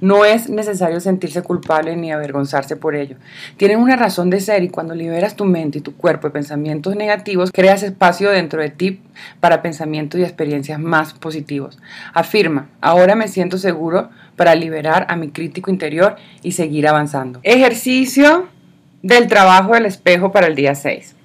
[0.00, 3.16] No es necesario sentirse culpable ni avergonzarse por ello.
[3.56, 6.96] Tienen una razón de ser y cuando liberas tu mente y tu cuerpo de pensamientos
[6.96, 9.00] negativos, creas espacio dentro de ti
[9.38, 11.78] para pensamientos y experiencias más positivos.
[12.12, 17.38] Afirma, ahora me siento seguro para liberar a mi crítico interior y seguir avanzando.
[17.44, 18.48] Ejercicio
[19.02, 21.15] del trabajo del espejo para el día 6.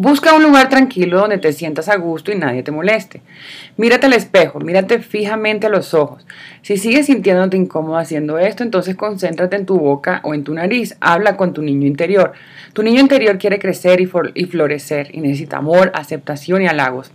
[0.00, 3.20] Busca un lugar tranquilo donde te sientas a gusto y nadie te moleste.
[3.76, 6.24] Mírate al espejo, mírate fijamente a los ojos.
[6.62, 10.96] Si sigues sintiéndote incómodo haciendo esto, entonces concéntrate en tu boca o en tu nariz.
[11.00, 12.32] Habla con tu niño interior.
[12.74, 17.10] Tu niño interior quiere crecer y, florecer y necesita amor, aceptación y halagos.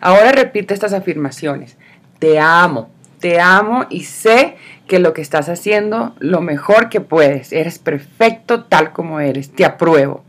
[0.00, 1.76] Ahora repite estas afirmaciones.
[2.18, 4.56] Te amo, te amo y sé
[4.88, 7.52] que lo que estás haciendo lo mejor que puedes.
[7.52, 9.52] Eres perfecto tal como eres.
[9.52, 10.24] Te apruebo.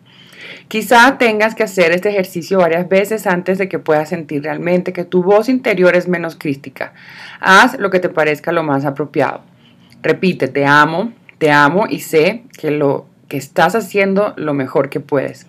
[0.67, 5.03] Quizá tengas que hacer este ejercicio varias veces antes de que puedas sentir realmente que
[5.03, 6.93] tu voz interior es menos crítica.
[7.39, 9.41] Haz lo que te parezca lo más apropiado.
[10.01, 14.99] Repite, te amo, te amo y sé que lo que estás haciendo lo mejor que
[14.99, 15.45] puedes.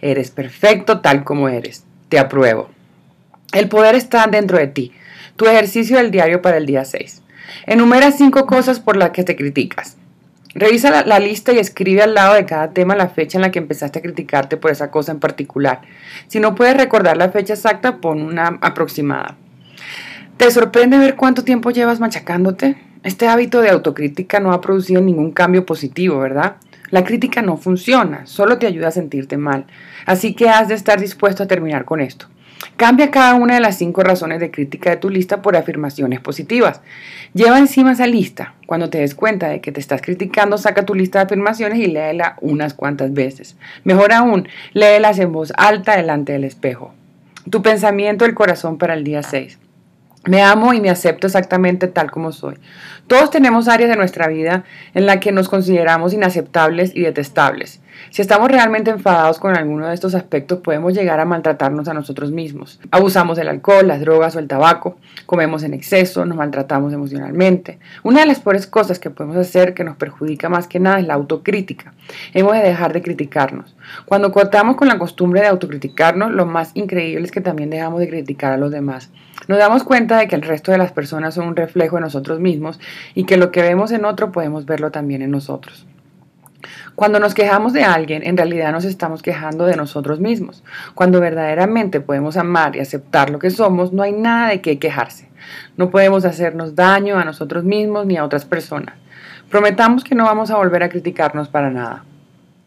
[0.00, 1.84] Eres perfecto tal como eres.
[2.08, 2.70] Te apruebo.
[3.52, 4.92] El poder está dentro de ti.
[5.36, 7.22] Tu ejercicio del diario para el día 6.
[7.66, 9.96] Enumera cinco cosas por las que te criticas.
[10.58, 13.60] Revisa la, lista y escribe al lado de cada tema la fecha en la que
[13.60, 15.82] empezaste a criticarte por esa cosa en particular.
[16.26, 19.36] Si no puedes recordar la fecha exacta, pon una aproximada.
[20.36, 22.76] ¿Te sorprende ver cuánto tiempo llevas machacándote?
[23.04, 26.56] Este hábito de autocrítica no ha producido ningún cambio positivo, ¿verdad?
[26.90, 29.66] La crítica no funciona, solo te ayuda a sentirte mal.
[30.06, 32.26] Así que has de estar dispuesto a terminar con esto.
[32.76, 36.80] Cambia cada una de las cinco razones de crítica de tu lista por afirmaciones positivas.
[37.34, 38.54] Lleva encima esa lista.
[38.66, 41.86] Cuando te des cuenta de que te estás criticando, saca tu lista de afirmaciones y
[41.86, 43.56] léela unas cuantas veces.
[43.84, 46.94] Mejor aún, léelas en voz alta delante del espejo.
[47.50, 49.58] Tu pensamiento del corazón para el día 6.
[50.26, 52.58] Me amo y me acepto exactamente tal como soy.
[53.06, 54.64] Todos tenemos áreas de nuestra vida
[54.94, 57.80] en las que nos consideramos inaceptables y detestables.
[58.10, 62.30] Si estamos realmente enfadados con alguno de estos aspectos, podemos llegar a maltratarnos a nosotros
[62.32, 62.80] mismos.
[62.90, 64.96] Abusamos del alcohol, las drogas o el tabaco,
[65.26, 67.78] comemos en exceso, nos maltratamos emocionalmente.
[68.02, 71.06] Una de las peores cosas que podemos hacer que nos perjudica más que nada es
[71.06, 71.92] la autocrítica.
[72.34, 73.76] Hemos de dejar de criticarnos.
[74.06, 78.08] Cuando cortamos con la costumbre de autocriticarnos, lo más increíble es que también dejamos de
[78.08, 79.10] criticar a los demás.
[79.46, 82.40] Nos damos cuenta de que el resto de las personas son un reflejo de nosotros
[82.40, 82.80] mismos
[83.14, 85.86] y que lo que vemos en otro podemos verlo también en nosotros.
[86.94, 90.64] Cuando nos quejamos de alguien, en realidad nos estamos quejando de nosotros mismos.
[90.94, 95.28] Cuando verdaderamente podemos amar y aceptar lo que somos, no hay nada de qué quejarse.
[95.76, 98.94] No podemos hacernos daño a nosotros mismos ni a otras personas.
[99.50, 102.04] Prometamos que no vamos a volver a criticarnos para nada.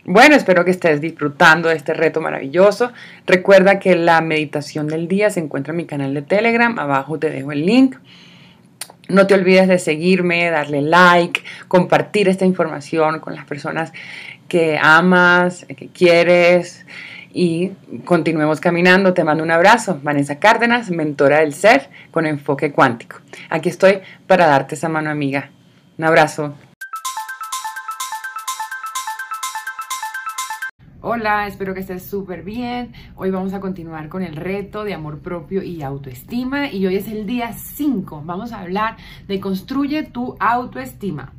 [0.04, 2.92] Bueno, espero que estés disfrutando de este reto maravilloso.
[3.28, 6.80] Recuerda que la meditación del día se encuentra en mi canal de Telegram.
[6.80, 7.98] Abajo te dejo el link.
[9.12, 13.91] No te olvides de seguirme, darle like, compartir esta información con las personas
[14.47, 16.86] que amas, que quieres
[17.34, 17.72] y
[18.05, 19.14] continuemos caminando.
[19.14, 19.99] Te mando un abrazo.
[20.01, 23.18] Vanessa Cárdenas, mentora del ser con enfoque cuántico.
[23.49, 25.49] Aquí estoy para darte esa mano amiga.
[25.97, 26.55] Un abrazo.
[31.04, 32.93] Hola, espero que estés súper bien.
[33.16, 37.08] Hoy vamos a continuar con el reto de amor propio y autoestima y hoy es
[37.08, 38.22] el día 5.
[38.24, 38.97] Vamos a hablar
[39.28, 41.34] de construye tu autoestima.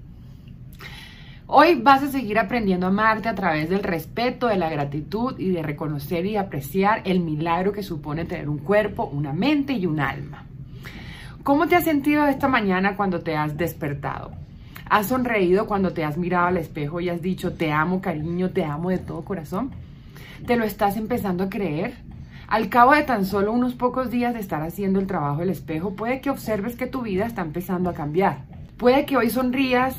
[1.47, 5.51] Hoy vas a seguir aprendiendo a amarte a través del respeto, de la gratitud y
[5.51, 10.01] de reconocer y apreciar el milagro que supone tener un cuerpo, una mente y un
[10.01, 10.45] alma.
[11.45, 14.42] ¿Cómo te has sentido esta mañana cuando te has despertado?
[14.93, 18.63] ¿Has sonreído cuando te has mirado al espejo y has dicho te amo cariño, te
[18.63, 19.71] amo de todo corazón?
[20.47, 21.95] ¿Te lo estás empezando a creer?
[22.47, 25.95] Al cabo de tan solo unos pocos días de estar haciendo el trabajo del espejo,
[25.95, 28.45] puede que observes que tu vida está empezando a cambiar.
[28.77, 29.97] Puede que hoy sonrías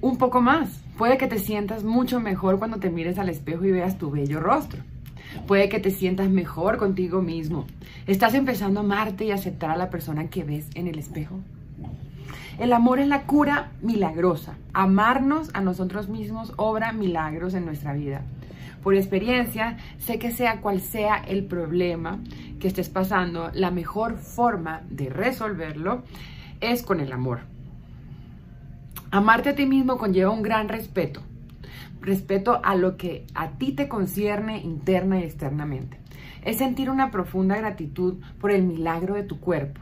[0.00, 0.82] un poco más.
[0.98, 4.40] Puede que te sientas mucho mejor cuando te mires al espejo y veas tu bello
[4.40, 4.82] rostro.
[5.46, 7.64] Puede que te sientas mejor contigo mismo.
[8.08, 11.38] ¿Estás empezando a amarte y aceptar a la persona que ves en el espejo?
[12.60, 14.52] El amor es la cura milagrosa.
[14.74, 18.20] Amarnos a nosotros mismos obra milagros en nuestra vida.
[18.82, 22.18] Por experiencia, sé que sea cual sea el problema
[22.60, 26.02] que estés pasando, la mejor forma de resolverlo
[26.60, 27.40] es con el amor.
[29.10, 31.22] Amarte a ti mismo conlleva un gran respeto.
[32.02, 35.96] Respeto a lo que a ti te concierne interna y externamente.
[36.44, 39.80] Es sentir una profunda gratitud por el milagro de tu cuerpo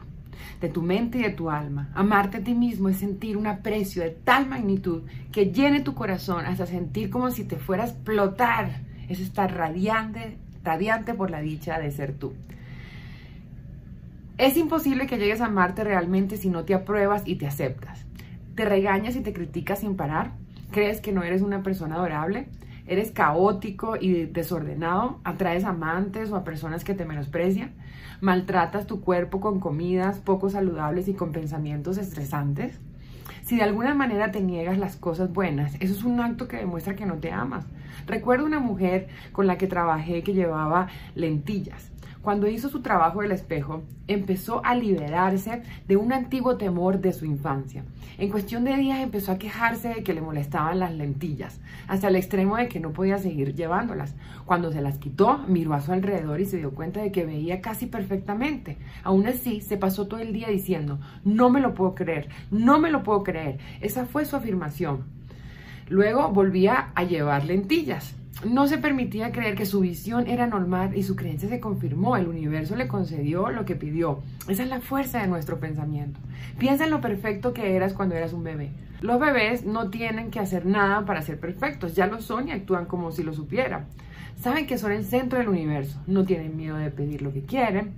[0.61, 1.89] de tu mente y de tu alma.
[1.93, 6.45] Amarte a ti mismo es sentir un aprecio de tal magnitud que llene tu corazón
[6.45, 8.81] hasta sentir como si te fuera a explotar.
[9.07, 12.33] Es estar radiante, radiante por la dicha de ser tú.
[14.37, 18.05] Es imposible que llegues a amarte realmente si no te apruebas y te aceptas.
[18.55, 20.31] ¿Te regañas y te criticas sin parar?
[20.71, 22.47] ¿Crees que no eres una persona adorable?
[22.87, 25.19] ¿Eres caótico y desordenado?
[25.23, 27.73] ¿Atraes amantes o a personas que te menosprecian?
[28.21, 32.79] Maltratas tu cuerpo con comidas poco saludables y con pensamientos estresantes?
[33.43, 36.95] Si de alguna manera te niegas las cosas buenas, eso es un acto que demuestra
[36.95, 37.65] que no te amas.
[38.05, 41.88] Recuerdo una mujer con la que trabajé que llevaba lentillas
[42.29, 47.25] cuando hizo su trabajo del espejo, empezó a liberarse de un antiguo temor de su
[47.25, 47.83] infancia.
[48.19, 52.15] En cuestión de días empezó a quejarse de que le molestaban las lentillas, hasta el
[52.15, 54.13] extremo de que no podía seguir llevándolas.
[54.45, 57.61] Cuando se las quitó, miró a su alrededor y se dio cuenta de que veía
[57.61, 58.77] casi perfectamente.
[59.03, 62.91] Aún así, se pasó todo el día diciendo, no me lo puedo creer, no me
[62.91, 63.57] lo puedo creer.
[63.81, 65.05] Esa fue su afirmación.
[65.87, 68.13] Luego volvía a llevar lentillas
[68.45, 72.15] no se permitía creer que su visión era normal y su creencia se confirmó.
[72.15, 74.21] El universo le concedió lo que pidió.
[74.47, 76.19] Esa es la fuerza de nuestro pensamiento.
[76.57, 78.71] Piensa en lo perfecto que eras cuando eras un bebé.
[79.01, 82.85] Los bebés no tienen que hacer nada para ser perfectos, ya lo son y actúan
[82.85, 83.85] como si lo supieran.
[84.37, 87.93] Saben que son el centro del universo, no tienen miedo de pedir lo que quieren,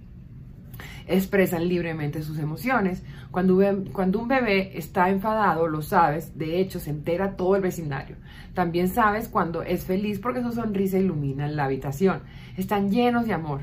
[1.08, 3.04] expresan libremente sus emociones.
[3.32, 8.16] Cuando, un bebé está enfadado, lo sabes, de hecho se entera todo el vecindario.
[8.54, 12.22] También sabes cuando es feliz porque su sonrisa ilumina la habitación.
[12.58, 13.62] Están llenos de amor.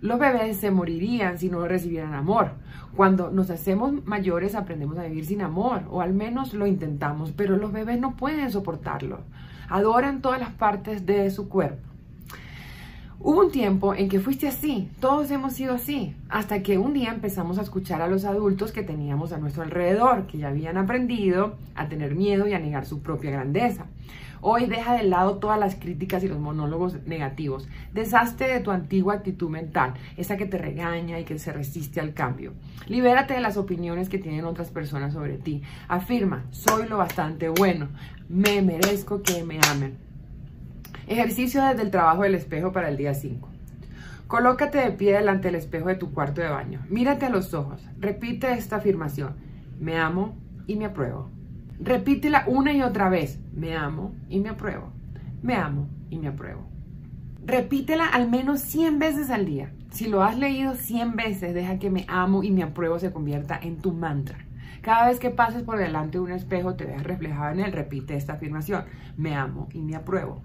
[0.00, 2.52] Los bebés se morirían si no recibieran amor.
[2.96, 7.56] Cuando nos hacemos mayores aprendemos a vivir sin amor, o al menos lo intentamos, pero
[7.56, 9.20] los bebés no pueden soportarlo.
[9.68, 11.89] Adoran todas las partes de su cuerpo.
[13.22, 17.10] Hubo un tiempo en que fuiste así, todos hemos sido así, hasta que un día
[17.10, 21.56] empezamos a escuchar a los adultos que teníamos a nuestro alrededor, que ya habían aprendido
[21.74, 23.84] a tener miedo y a negar su propia grandeza.
[24.40, 27.68] Hoy deja de lado todas las críticas y los monólogos negativos.
[27.92, 32.14] Deshazte de tu antigua actitud mental, esa que te regaña y que se resiste al
[32.14, 32.54] cambio.
[32.86, 35.60] Libérate de las opiniones que tienen otras personas sobre ti.
[35.88, 37.88] Afirma, soy lo bastante bueno,
[38.30, 40.09] me merezco que me amen.
[41.10, 43.48] Ejercicio desde el trabajo del espejo para el día 5.
[44.28, 46.82] Colócate de pie delante del espejo de tu cuarto de baño.
[46.88, 47.84] Mírate a los ojos.
[47.98, 49.34] Repite esta afirmación.
[49.80, 50.36] Me amo
[50.68, 51.28] y me apruebo.
[51.80, 53.40] Repítela una y otra vez.
[53.52, 54.92] Me amo y me apruebo.
[55.42, 56.68] Me amo y me apruebo.
[57.44, 59.72] Repítela al menos 100 veces al día.
[59.90, 63.58] Si lo has leído 100 veces, deja que me amo y me apruebo se convierta
[63.60, 64.38] en tu mantra.
[64.80, 68.14] Cada vez que pases por delante de un espejo, te veas reflejado en él, repite
[68.14, 68.84] esta afirmación.
[69.16, 70.40] Me amo y me apruebo.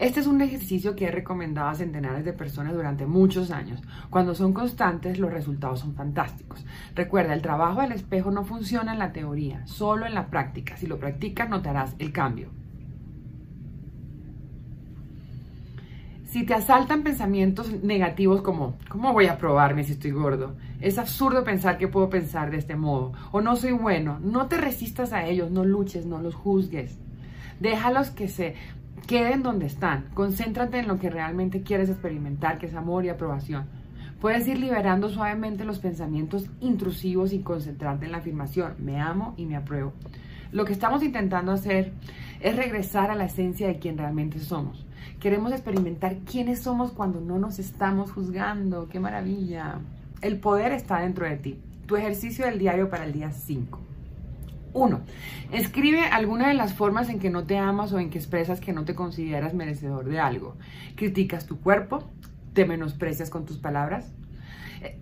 [0.00, 3.82] Este es un ejercicio que he recomendado a centenares de personas durante muchos años.
[4.08, 6.64] Cuando son constantes, los resultados son fantásticos.
[6.94, 10.78] Recuerda, el trabajo del espejo no funciona en la teoría, solo en la práctica.
[10.78, 12.48] Si lo practicas, notarás el cambio.
[16.24, 20.56] Si te asaltan pensamientos negativos como, ¿cómo voy a probarme si estoy gordo?
[20.80, 23.12] Es absurdo pensar que puedo pensar de este modo.
[23.32, 24.18] O no soy bueno.
[24.22, 26.96] No te resistas a ellos, no luches, no los juzgues.
[27.60, 28.54] Déjalos que se
[29.06, 30.06] queden donde están.
[30.14, 33.66] Concéntrate en lo que realmente quieres experimentar, que es amor y aprobación.
[34.20, 39.46] Puedes ir liberando suavemente los pensamientos intrusivos y concentrarte en la afirmación, me amo y
[39.46, 39.92] me apruebo.
[40.52, 41.92] Lo que estamos intentando hacer
[42.40, 44.84] es regresar a la esencia de quien realmente somos.
[45.20, 48.88] Queremos experimentar quiénes somos cuando no nos estamos juzgando.
[48.88, 49.78] ¡Qué maravilla!
[50.20, 51.58] El poder está dentro de ti.
[51.86, 53.89] Tu ejercicio del diario para el día 5.
[54.72, 55.00] 1.
[55.52, 58.72] Escribe alguna de las formas en que no te amas o en que expresas que
[58.72, 60.56] no te consideras merecedor de algo.
[60.96, 62.10] Criticas tu cuerpo,
[62.52, 64.12] te menosprecias con tus palabras.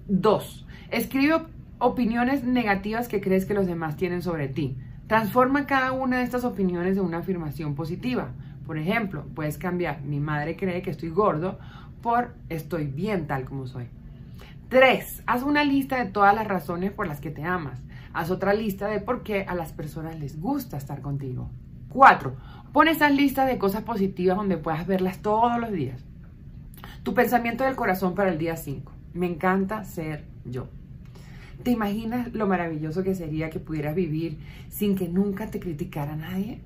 [0.08, 0.66] 2.
[0.90, 1.42] Eh, Escribe
[1.78, 4.76] opiniones negativas que crees que los demás tienen sobre ti.
[5.06, 8.32] Transforma cada una de estas opiniones en una afirmación positiva.
[8.66, 11.58] Por ejemplo, puedes cambiar mi madre cree que estoy gordo
[12.02, 13.88] por estoy bien tal como soy.
[14.68, 15.22] 3.
[15.26, 17.80] Haz una lista de todas las razones por las que te amas.
[18.18, 21.50] Haz otra lista de por qué a las personas les gusta estar contigo.
[21.90, 22.34] 4.
[22.72, 26.04] Pon esas listas de cosas positivas donde puedas verlas todos los días.
[27.04, 28.90] Tu pensamiento del corazón para el día 5.
[29.14, 30.66] Me encanta ser yo.
[31.62, 34.36] ¿Te imaginas lo maravilloso que sería que pudieras vivir
[34.68, 36.60] sin que nunca te criticara nadie?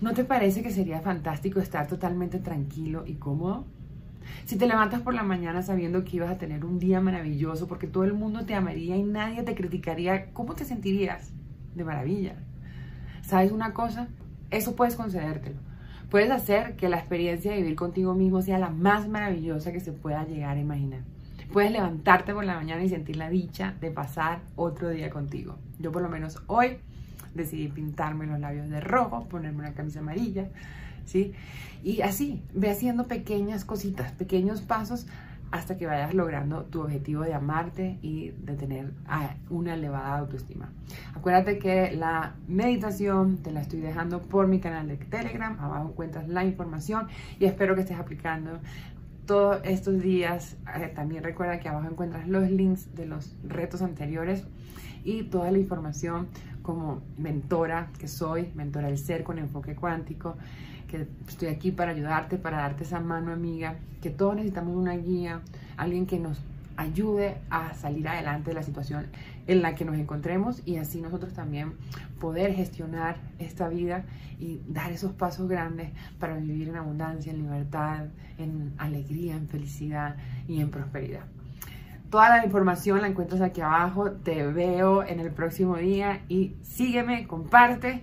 [0.00, 3.64] ¿No te parece que sería fantástico estar totalmente tranquilo y cómodo?
[4.44, 7.86] Si te levantas por la mañana sabiendo que ibas a tener un día maravilloso porque
[7.86, 11.32] todo el mundo te amaría y nadie te criticaría, ¿cómo te sentirías?
[11.74, 12.36] De maravilla.
[13.22, 14.08] ¿Sabes una cosa?
[14.50, 15.56] Eso puedes concedértelo.
[16.10, 19.92] Puedes hacer que la experiencia de vivir contigo mismo sea la más maravillosa que se
[19.92, 21.00] pueda llegar a imaginar.
[21.52, 25.56] Puedes levantarte por la mañana y sentir la dicha de pasar otro día contigo.
[25.78, 26.78] Yo por lo menos hoy
[27.34, 30.48] decidí pintarme los labios de rojo, ponerme una camisa amarilla,
[31.06, 31.32] ¿sí?
[31.82, 35.06] Y así, ve haciendo pequeñas cositas, pequeños pasos
[35.50, 40.70] hasta que vayas logrando tu objetivo de amarte y de tener ah, una elevada autoestima.
[41.14, 46.28] Acuérdate que la meditación te la estoy dejando por mi canal de Telegram, abajo encuentras
[46.28, 48.58] la información y espero que estés aplicando
[49.26, 50.56] todos estos días.
[50.76, 54.44] Eh, también recuerda que abajo encuentras los links de los retos anteriores
[55.04, 56.28] y toda la información
[56.62, 60.36] como mentora que soy, mentora del ser con enfoque cuántico
[60.86, 65.40] que estoy aquí para ayudarte, para darte esa mano amiga, que todos necesitamos una guía,
[65.76, 66.40] alguien que nos
[66.76, 69.06] ayude a salir adelante de la situación
[69.46, 71.72] en la que nos encontremos y así nosotros también
[72.20, 74.04] poder gestionar esta vida
[74.38, 78.06] y dar esos pasos grandes para vivir en abundancia, en libertad,
[78.38, 80.16] en alegría, en felicidad
[80.46, 81.24] y en prosperidad.
[82.10, 87.26] Toda la información la encuentras aquí abajo, te veo en el próximo día y sígueme,
[87.26, 88.02] comparte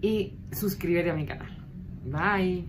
[0.00, 1.59] y suscríbete a mi canal.
[2.04, 2.64] Bye.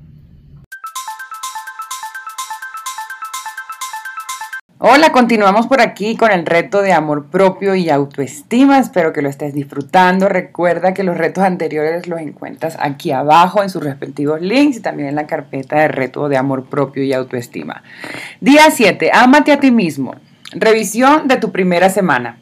[4.83, 8.79] Hola, continuamos por aquí con el reto de amor propio y autoestima.
[8.79, 10.27] Espero que lo estés disfrutando.
[10.27, 15.09] Recuerda que los retos anteriores los encuentras aquí abajo en sus respectivos links y también
[15.09, 17.83] en la carpeta de reto de amor propio y autoestima.
[18.39, 19.11] Día 7.
[19.13, 20.15] Ámate a ti mismo.
[20.51, 22.39] Revisión de tu primera semana.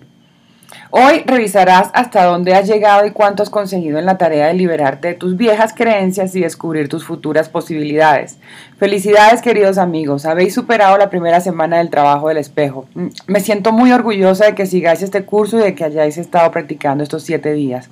[0.91, 5.09] Hoy revisarás hasta dónde has llegado y cuánto has conseguido en la tarea de liberarte
[5.09, 8.37] de tus viejas creencias y descubrir tus futuras posibilidades.
[8.79, 12.87] Felicidades queridos amigos, habéis superado la primera semana del trabajo del espejo.
[12.95, 16.49] Mm, me siento muy orgullosa de que sigáis este curso y de que hayáis estado
[16.49, 17.87] practicando estos siete días.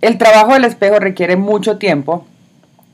[0.00, 2.24] El trabajo del espejo requiere mucho tiempo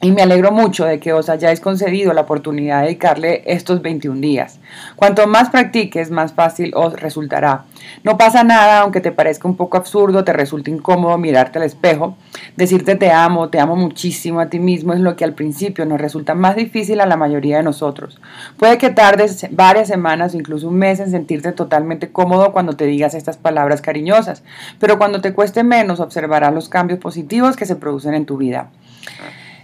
[0.01, 4.21] y me alegro mucho de que os hayáis concedido la oportunidad de dedicarle estos 21
[4.21, 4.61] días.
[4.95, 7.65] Cuanto más practiques, más fácil os resultará.
[8.05, 12.17] No pasa nada, aunque te parezca un poco absurdo, te resulte incómodo mirarte al espejo.
[12.57, 16.01] Decirte te amo, te amo muchísimo a ti mismo es lo que al principio nos
[16.01, 18.21] resulta más difícil a la mayoría de nosotros.
[18.57, 22.87] Puede que tardes varias semanas o incluso un mes en sentirte totalmente cómodo cuando te
[22.87, 24.45] digas estas palabras cariñosas,
[24.79, 28.71] pero cuando te cueste menos observarás los cambios positivos que se producen en tu vida.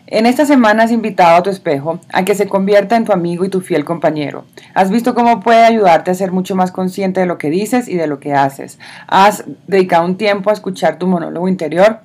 [0.06, 3.42] En esta semana has invitado a tu espejo a que se convierta en tu amigo
[3.46, 4.44] y tu fiel compañero.
[4.74, 7.96] Has visto cómo puede ayudarte a ser mucho más consciente de lo que dices y
[7.96, 8.78] de lo que haces.
[9.06, 12.00] Has dedicado un tiempo a escuchar tu monólogo interior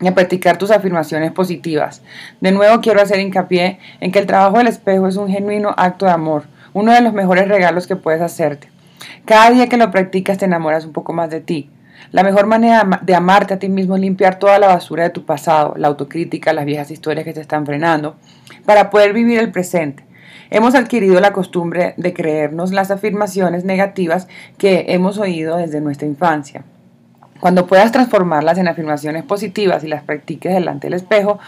[0.00, 2.02] y a practicar tus afirmaciones positivas.
[2.40, 6.06] De nuevo quiero hacer hincapié en que el trabajo del espejo es un genuino acto
[6.06, 8.68] de amor, uno de los mejores regalos que puedes hacerte.
[9.24, 11.68] Cada día que lo practicas te enamoras un poco más de ti.
[12.12, 15.24] La mejor manera de amarte a ti mismo es limpiar toda la basura de tu
[15.24, 18.16] pasado, la autocrítica, las viejas historias que te están frenando,
[18.64, 20.04] para poder vivir el presente.
[20.50, 24.28] Hemos adquirido la costumbre de creernos las afirmaciones negativas
[24.58, 26.64] que hemos oído desde nuestra infancia.
[27.40, 31.38] Cuando puedas transformarlas en afirmaciones positivas y las practiques delante del espejo,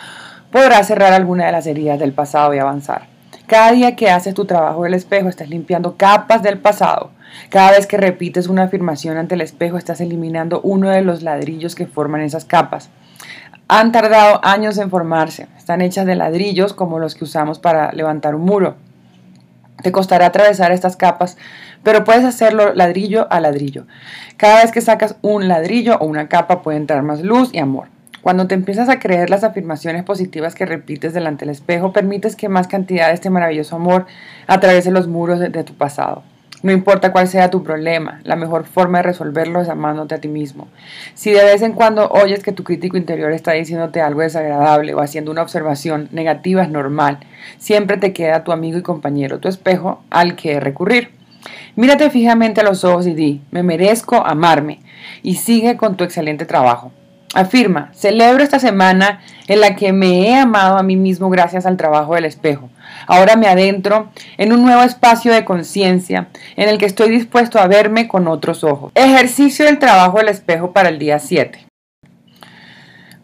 [0.50, 3.06] podrás cerrar alguna de las heridas del pasado y avanzar.
[3.46, 7.10] Cada día que haces tu trabajo del espejo estás limpiando capas del pasado.
[7.50, 11.74] Cada vez que repites una afirmación ante el espejo estás eliminando uno de los ladrillos
[11.74, 12.90] que forman esas capas.
[13.68, 15.48] Han tardado años en formarse.
[15.56, 18.76] Están hechas de ladrillos como los que usamos para levantar un muro.
[19.82, 21.36] Te costará atravesar estas capas,
[21.82, 23.86] pero puedes hacerlo ladrillo a ladrillo.
[24.36, 27.88] Cada vez que sacas un ladrillo o una capa puede entrar más luz y amor.
[28.26, 32.48] Cuando te empiezas a creer las afirmaciones positivas que repites delante del espejo, permites que
[32.48, 34.06] más cantidad de este maravilloso amor
[34.48, 36.24] atraviese los muros de, tu pasado.
[36.62, 40.28] No importa cuál sea tu problema, la mejor forma de resolverlo es amándote a ti
[40.28, 40.68] mismo.
[41.14, 45.00] Si de vez en cuando oyes que tu crítico interior está diciéndote algo desagradable o
[45.00, 47.18] haciendo una observación negativa, es normal.
[47.58, 51.10] Siempre te queda tu amigo y compañero, tu espejo, al que recurrir.
[51.76, 54.80] Mírate fijamente a los ojos y di, me merezco amarme,
[55.22, 56.90] y sigue con tu excelente trabajo.
[57.34, 61.76] Afirma, celebro esta semana en la que me he amado a mí mismo gracias al
[61.76, 62.70] trabajo del espejo.
[63.06, 67.66] Ahora me adentro en un nuevo espacio de conciencia en el que estoy dispuesto a
[67.66, 68.92] verme con otros ojos.
[68.94, 71.65] Ejercicio del trabajo del espejo para el día 7.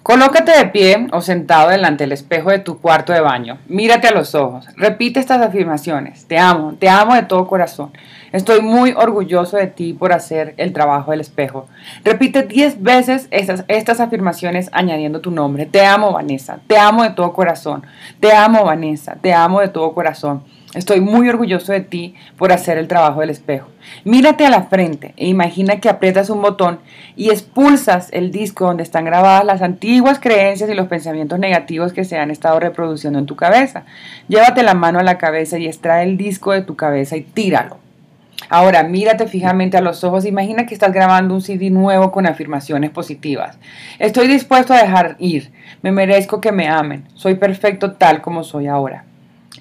[0.02, 3.58] Colócate de pie o sentado delante del espejo de tu cuarto de baño.
[3.68, 4.66] Mírate a los ojos.
[4.74, 6.24] Repite estas afirmaciones.
[6.26, 7.92] Te amo, te amo de todo corazón.
[8.32, 11.68] Estoy muy orgulloso de ti por hacer el trabajo del espejo.
[12.02, 15.66] Repite 10 veces estas, estas afirmaciones añadiendo tu nombre.
[15.66, 16.58] Te amo, Vanessa.
[16.66, 17.84] Te amo de todo corazón.
[18.18, 19.14] Te amo, Vanessa.
[19.20, 20.42] Te amo de todo corazón.
[20.74, 23.68] Estoy muy orgulloso de ti por hacer el trabajo del espejo.
[24.04, 26.80] Mírate a la frente e imagina que aprietas un botón
[27.14, 32.04] y expulsas el disco donde están grabadas las antiguas creencias y los pensamientos negativos que
[32.04, 33.84] se han estado reproduciendo en tu cabeza.
[34.28, 37.76] Llévate la mano a la cabeza y extrae el disco de tu cabeza y tíralo.
[38.48, 40.24] Ahora, mírate fijamente a los ojos.
[40.24, 43.58] Imagina que estás grabando un CD nuevo con afirmaciones positivas.
[43.98, 45.52] Estoy dispuesto a dejar ir.
[45.82, 47.04] Me merezco que me amen.
[47.14, 49.04] Soy perfecto tal como soy ahora.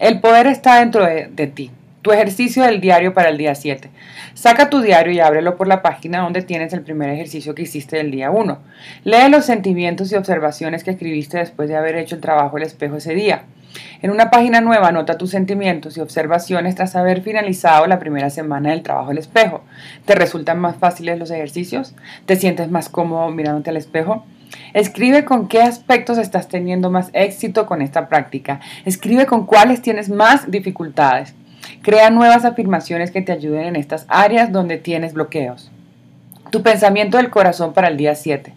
[0.02, 1.70] El poder está dentro de, ti.
[2.02, 3.92] Tu ejercicio del diario para el día 7.
[4.34, 7.98] Saca tu diario y ábrelo por la página donde tienes el primer ejercicio que hiciste
[7.98, 8.58] del día 1.
[9.04, 12.96] Lee los sentimientos y observaciones que escribiste después de haber hecho el trabajo del espejo
[12.96, 13.44] ese día.
[14.02, 18.72] En una página nueva anota tus sentimientos y observaciones tras haber finalizado la primera semana
[18.72, 19.64] del trabajo del espejo.
[20.06, 21.94] ¿Te resultan más fáciles los ejercicios?
[22.26, 24.26] ¿Te sientes más cómodo mirándote al espejo?
[24.74, 28.60] Escribe con qué aspectos estás teniendo más éxito con esta práctica.
[28.86, 31.34] Escribe con cuáles tienes más dificultades.
[31.82, 35.72] Crea nuevas afirmaciones que te ayuden en estas áreas donde tienes bloqueos.
[36.52, 38.54] Tu pensamiento del corazón para el día 7.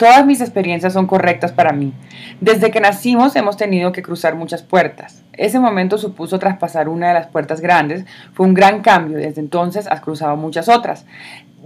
[0.00, 1.92] Todas mis experiencias son correctas para mí.
[2.40, 5.22] Desde que nacimos hemos tenido que cruzar muchas puertas.
[5.34, 8.06] Ese momento supuso traspasar una de las puertas grandes.
[8.32, 9.18] Fue un gran cambio.
[9.18, 11.04] Desde entonces has cruzado muchas otras.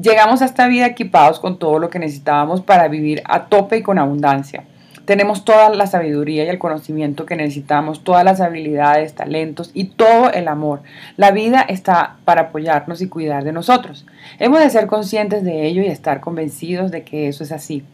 [0.00, 3.82] Llegamos a esta vida equipados con todo lo que necesitábamos para vivir a tope y
[3.82, 4.64] con abundancia.
[5.04, 10.32] Tenemos toda la sabiduría y el conocimiento que necesitamos, todas las habilidades, talentos y todo
[10.32, 10.82] el amor.
[11.16, 14.04] La vida está para apoyarnos y cuidar de nosotros.
[14.40, 17.84] Hemos de ser conscientes de ello y estar convencidos de que eso es así.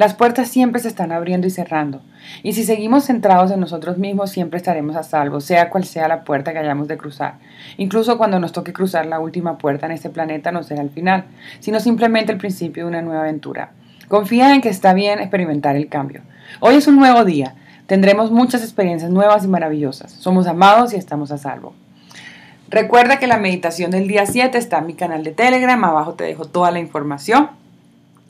[0.00, 2.00] Las puertas siempre se están abriendo y cerrando.
[2.42, 6.24] Y si seguimos centrados en nosotros mismos, siempre estaremos a salvo, sea cual sea la
[6.24, 7.34] puerta que hayamos de cruzar.
[7.76, 11.26] Incluso cuando nos toque cruzar la última puerta en este planeta, no será el final,
[11.58, 13.72] sino simplemente el principio de una nueva aventura.
[14.08, 16.22] Confía en que está bien experimentar el cambio.
[16.60, 17.54] Hoy es un nuevo día.
[17.84, 20.12] Tendremos muchas experiencias nuevas y maravillosas.
[20.12, 21.74] Somos amados y estamos a salvo.
[22.70, 25.84] Recuerda que la meditación del día 7 está en mi canal de Telegram.
[25.84, 27.59] Abajo te dejo toda la información.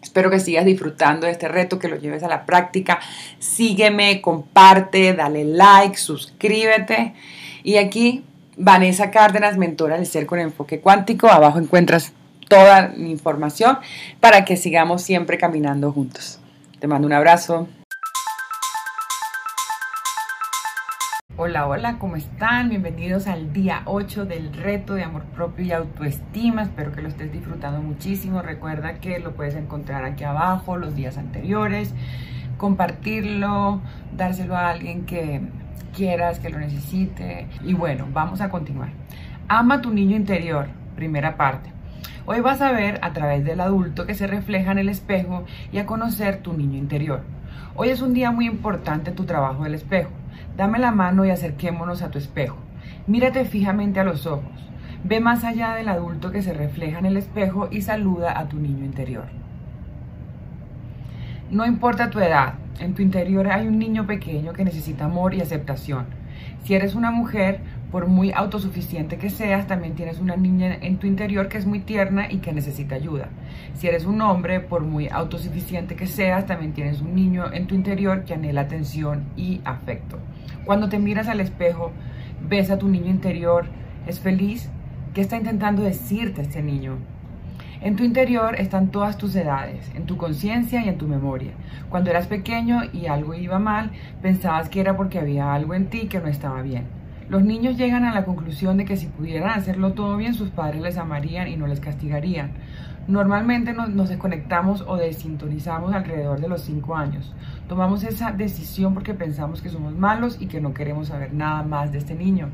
[0.02, 3.00] Espero que sigas disfrutando de este reto, que lo lleves a la práctica.
[3.38, 7.14] Sígueme, comparte, dale like, suscríbete.
[7.62, 8.24] Y aquí,
[8.56, 11.28] Vanessa Cárdenas, mentora del Ser con Enfoque Cuántico.
[11.28, 12.12] Abajo encuentras
[12.48, 13.78] toda mi información
[14.20, 16.40] para que sigamos siempre caminando juntos.
[16.78, 17.68] Te mando un abrazo.
[21.42, 22.68] Hola, hola, ¿cómo están?
[22.68, 26.64] Bienvenidos al día 8 del reto de amor propio y autoestima.
[26.64, 28.42] Espero que lo estés disfrutando muchísimo.
[28.42, 31.94] Recuerda que lo puedes encontrar aquí abajo, los días anteriores.
[32.58, 33.80] compartirlo,
[34.14, 35.40] dárselo a alguien que
[35.96, 37.46] quieras, que lo necesite.
[37.64, 38.90] Y bueno, vamos a continuar.
[39.48, 41.72] Ama tu niño interior, primera parte.
[42.26, 45.78] Hoy vas a ver a través del adulto que se refleja en el espejo y
[45.78, 47.22] a conocer tu niño interior.
[47.76, 50.19] Hoy es un día muy importante tu trabajo del espejo.
[50.56, 52.56] Dame la mano y acerquémonos a tu espejo.
[53.06, 54.70] Mírate fijamente a los ojos.
[55.04, 58.58] Ve más allá del adulto que se refleja en el espejo y saluda a tu
[58.58, 59.26] niño interior.
[61.50, 65.40] No importa tu edad, en tu interior hay un niño pequeño que necesita amor y
[65.40, 66.06] aceptación.
[66.64, 71.06] Si eres una mujer, por muy autosuficiente que seas, también tienes una niña en tu
[71.06, 73.28] interior que es muy tierna y que necesita ayuda.
[73.74, 77.74] Si eres un hombre, por muy autosuficiente que seas, también tienes un niño en tu
[77.74, 80.18] interior que anhela atención y afecto.
[80.64, 81.90] Cuando te miras al espejo,
[82.48, 83.66] ves a tu niño interior,
[84.06, 84.70] es feliz.
[85.14, 86.98] ¿Qué está intentando decirte este niño?
[87.80, 91.52] En tu interior están todas tus edades, en tu conciencia y en tu memoria.
[91.88, 93.90] Cuando eras pequeño y algo iba mal,
[94.22, 96.99] pensabas que era porque había algo en ti que no estaba bien.
[97.30, 100.82] Los niños llegan a la conclusión de que si pudieran hacerlo todo bien, sus padres
[100.82, 102.50] les amarían y no les castigarían.
[103.06, 107.32] Normalmente nos, desconectamos o desintonizamos alrededor de los 5 años.
[107.68, 111.92] Tomamos esa decisión porque pensamos que somos malos y que no queremos saber nada más
[111.92, 112.48] de este niño.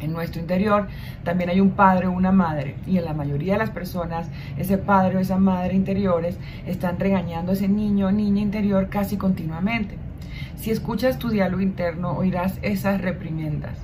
[0.00, 0.88] En nuestro interior
[1.22, 4.28] también hay un padre o una madre y en la mayoría de las personas
[4.58, 6.36] ese padre o esa madre interiores
[6.66, 9.96] están regañando a ese niño o niña interior casi continuamente.
[10.56, 13.76] Si escuchas tu diálogo interno oirás esas reprimiendas.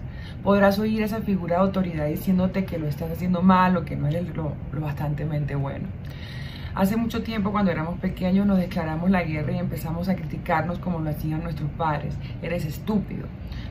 [0.43, 4.09] Podrás oír esa figura de autoridad diciéndote que lo estás haciendo mal o que no
[4.09, 5.89] eres lo, lo bastantemente bueno.
[6.75, 11.01] Hace mucho tiempo, cuando éramos pequeños, nos declaramos la guerra y empezamos a criticarnos como
[11.01, 12.15] lo hacían nuestros padres.
[12.43, 13.27] Eres estúpido,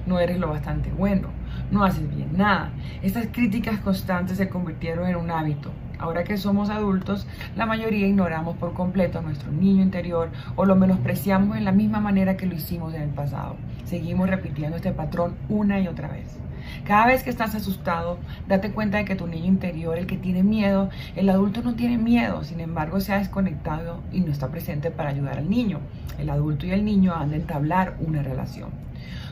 [0.06, 1.30] no eres lo bastante bueno,
[1.72, 2.72] no haces bien nada.
[3.02, 5.72] Estas críticas constantes se convirtieron en un hábito.
[6.00, 7.28] Ahora que somos adultos,
[7.58, 12.00] la mayoría ignoramos por completo a nuestro niño interior o lo menospreciamos en la misma
[12.00, 13.58] manera que lo hicimos en el pasado.
[13.84, 16.40] Seguimos repitiendo este patrón una y otra vez.
[16.86, 20.42] Cada vez que estás asustado, date cuenta de que tu niño interior, el que tiene
[20.42, 24.92] miedo, el adulto no tiene miedo, sin embargo se ha desconectado y no está presente
[24.92, 25.80] para ayudar al niño.
[26.18, 28.70] El adulto y el niño han de entablar una relación.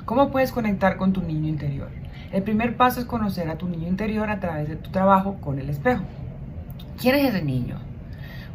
[0.04, 1.90] ¿Cómo puedes conectar con tu niño interior?
[2.34, 5.60] El primer paso es conocer a tu niño interior a través de tu trabajo con
[5.60, 6.04] el espejo.
[7.00, 7.76] ¿Quién es ese niño?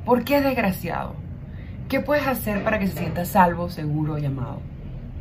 [0.04, 1.14] ¿Por qué es desgraciado?
[1.88, 4.58] ¿Qué puedes hacer para que se sienta salvo, seguro y amado?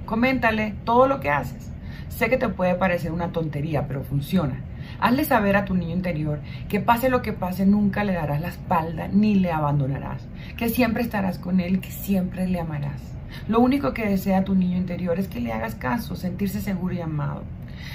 [0.07, 1.71] Coméntale todo lo que haces.
[2.09, 4.61] Sé que te puede parecer una tontería, pero funciona.
[4.99, 8.47] Hazle saber a tu niño interior que pase lo que pase, nunca le darás la
[8.47, 13.01] espalda ni le abandonarás, que siempre estarás con él, que siempre le amarás.
[13.47, 17.01] Lo único que desea tu niño interior es que le hagas caso, sentirse seguro y
[17.01, 17.43] amado.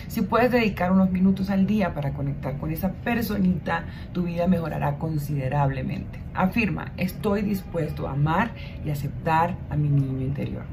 [0.09, 4.99] Si puedes dedicar unos minutos al día para conectar con esa personita, tu vida mejorará
[4.99, 6.19] considerablemente.
[6.35, 8.51] Afirma, estoy dispuesto a amar
[8.85, 10.65] y aceptar a mi niño interior.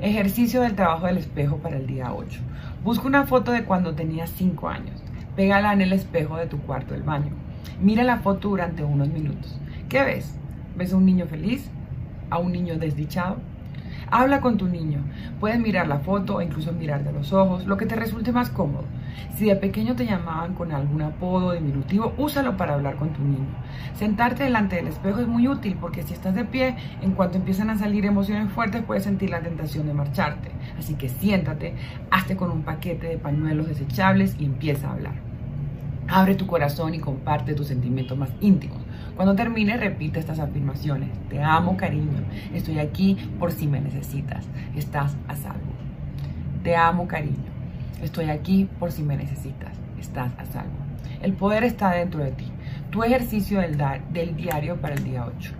[0.00, 2.40] Ejercicio del trabajo del espejo para el día 8.
[2.82, 5.02] Busca una foto de cuando tenías 5 años.
[5.36, 7.32] Pégala en el espejo de tu cuarto del baño.
[7.80, 9.58] Mira la foto durante unos minutos.
[9.88, 10.34] ¿Qué ves?
[10.76, 11.70] ¿Ves a un niño feliz?
[12.30, 13.36] ¿A un niño desdichado?
[14.12, 15.04] Habla con tu niño.
[15.38, 18.50] Puedes mirar la foto o incluso mirar de los ojos, lo que te resulte más
[18.50, 18.84] cómodo.
[19.36, 23.46] Si de pequeño te llamaban con algún apodo diminutivo, úsalo para hablar con tu niño.
[23.94, 27.70] Sentarte delante del espejo es muy útil porque si estás de pie, en cuanto empiezan
[27.70, 30.50] a salir emociones fuertes, puedes sentir la tentación de marcharte.
[30.76, 31.74] Así que siéntate,
[32.10, 35.14] hazte con un paquete de pañuelos desechables y empieza a hablar.
[36.08, 38.78] Abre tu corazón y comparte tus sentimientos más íntimos.
[39.20, 41.10] Cuando termine, repite estas afirmaciones.
[41.28, 42.24] Te amo, cariño.
[42.54, 44.46] Estoy aquí por si me necesitas.
[44.74, 45.74] Estás a salvo.
[46.62, 47.50] Te amo, cariño.
[48.02, 49.76] Estoy aquí por si me necesitas.
[50.00, 50.72] Estás a salvo.
[51.20, 52.46] El poder está dentro de ti.
[52.88, 53.76] Tu ejercicio del,
[54.10, 55.52] del diario para el día 8.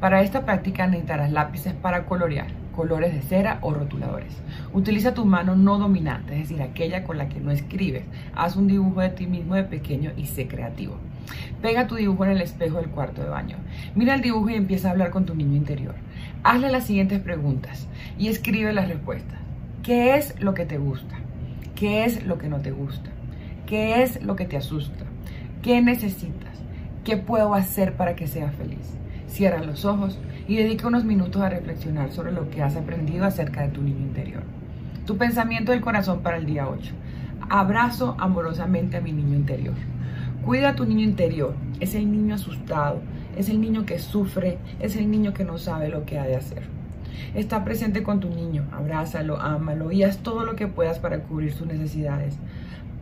[0.00, 4.42] Para esta práctica necesitarás lápices para colorear colores de cera o rotuladores.
[4.72, 8.06] Utiliza tu mano no dominante, es decir, aquella con la que no escribes.
[8.34, 10.98] Haz un dibujo de ti mismo de pequeño y sé creativo.
[11.64, 13.56] Pega tu dibujo en el espejo del cuarto de baño.
[13.94, 15.94] Mira el dibujo y empieza a hablar con tu niño interior.
[16.42, 17.88] Hazle las siguientes preguntas
[18.18, 19.38] y escribe las respuestas.
[19.82, 21.16] ¿Qué es lo que te gusta?
[21.74, 23.08] ¿Qué es lo que no te gusta?
[23.64, 25.06] ¿Qué es lo que te asusta?
[25.62, 26.52] ¿Qué necesitas?
[27.02, 28.98] ¿Qué puedo hacer para que seas feliz?
[29.26, 33.62] Cierra los ojos y dedica unos minutos a reflexionar sobre lo que has aprendido acerca
[33.62, 34.42] de tu niño interior.
[35.06, 36.92] Tu pensamiento del corazón para el día 8.
[37.48, 39.74] Abrazo amorosamente a mi niño interior.
[40.44, 41.54] Cuida a tu niño interior.
[41.80, 43.00] Es el niño asustado,
[43.36, 46.36] es el niño que sufre, es el niño que no sabe lo que ha de
[46.36, 46.62] hacer.
[47.34, 51.52] Está presente con tu niño, abrázalo, ámalo y haz todo lo que puedas para cubrir
[51.52, 52.36] sus necesidades.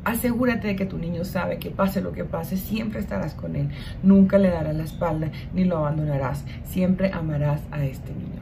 [0.05, 3.70] Asegúrate de que tu niño sabe que pase lo que pase, siempre estarás con él.
[4.05, 6.45] Nunca le darás la espalda ni lo abandonarás.
[6.64, 8.40] Siempre amarás a este niño.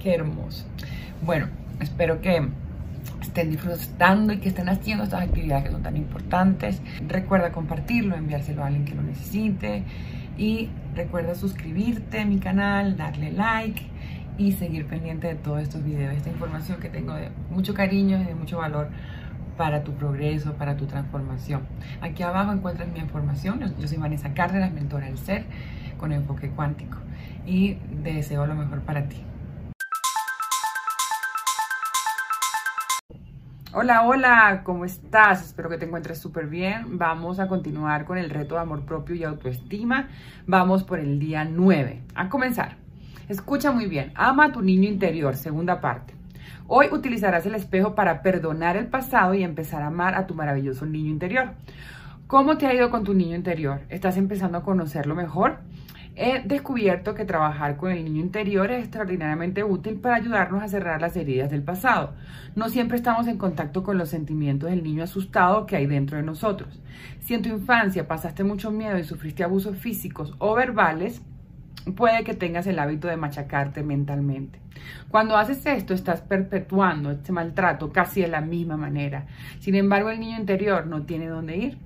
[0.00, 0.64] Qué hermoso.
[1.22, 1.46] Bueno,
[1.80, 2.48] espero que
[3.24, 6.80] estén disfrutando y que estén haciendo estas actividades que son tan importantes.
[7.06, 9.82] Recuerda compartirlo, enviárselo a alguien que lo necesite
[10.36, 13.82] y recuerda suscribirte a mi canal, darle like
[14.36, 18.24] y seguir pendiente de todos estos videos, esta información que tengo de mucho cariño y
[18.24, 18.88] de mucho valor
[19.56, 21.62] para tu progreso, para tu transformación.
[22.00, 23.60] Aquí abajo encuentras mi información.
[23.78, 25.44] Yo soy Vanessa Cárdenas, mentora del ser
[25.98, 26.98] con enfoque cuántico
[27.46, 29.22] y deseo lo mejor para ti.
[33.76, 35.44] Hola, hola, ¿cómo estás?
[35.44, 36.96] Espero que te encuentres súper bien.
[36.96, 40.10] Vamos a continuar con el reto de amor propio y autoestima.
[40.46, 42.02] Vamos por el día 9.
[42.14, 42.76] A comenzar.
[43.28, 44.12] Escucha muy bien.
[44.14, 46.14] Ama a tu niño interior, segunda parte.
[46.68, 50.86] Hoy utilizarás el espejo para perdonar el pasado y empezar a amar a tu maravilloso
[50.86, 51.54] niño interior.
[52.28, 53.80] ¿Cómo te ha ido con tu niño interior?
[53.88, 55.58] ¿Estás empezando a conocerlo mejor?
[56.16, 61.00] He descubierto que trabajar con el niño interior es extraordinariamente útil para ayudarnos a cerrar
[61.00, 62.14] las heridas del pasado.
[62.54, 66.22] No siempre estamos en contacto con los sentimientos del niño asustado que hay dentro de
[66.22, 66.80] nosotros.
[67.20, 71.20] Si en tu infancia pasaste mucho miedo y sufriste abusos físicos o verbales,
[71.96, 74.60] puede que tengas el hábito de machacarte mentalmente.
[75.08, 79.26] Cuando haces esto, estás perpetuando este maltrato casi de la misma manera.
[79.58, 81.78] Sin embargo, el niño interior no tiene dónde ir.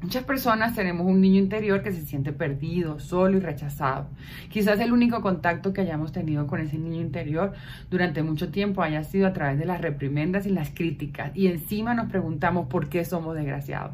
[0.00, 4.06] Muchas personas tenemos un niño interior que se siente perdido, solo y rechazado.
[4.48, 7.52] Quizás el único contacto que hayamos tenido con ese niño interior
[7.90, 11.32] durante mucho tiempo haya sido a través de las reprimendas y las críticas.
[11.34, 13.90] Y encima nos preguntamos por qué somos desgraciados.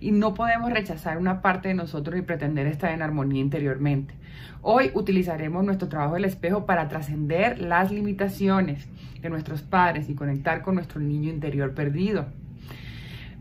[0.00, 4.14] Y no podemos rechazar una parte de nosotros y pretender estar en armonía interiormente.
[4.62, 8.88] Hoy utilizaremos nuestro trabajo del espejo para trascender las limitaciones
[9.20, 12.24] de nuestros padres y conectar con nuestro niño interior perdido.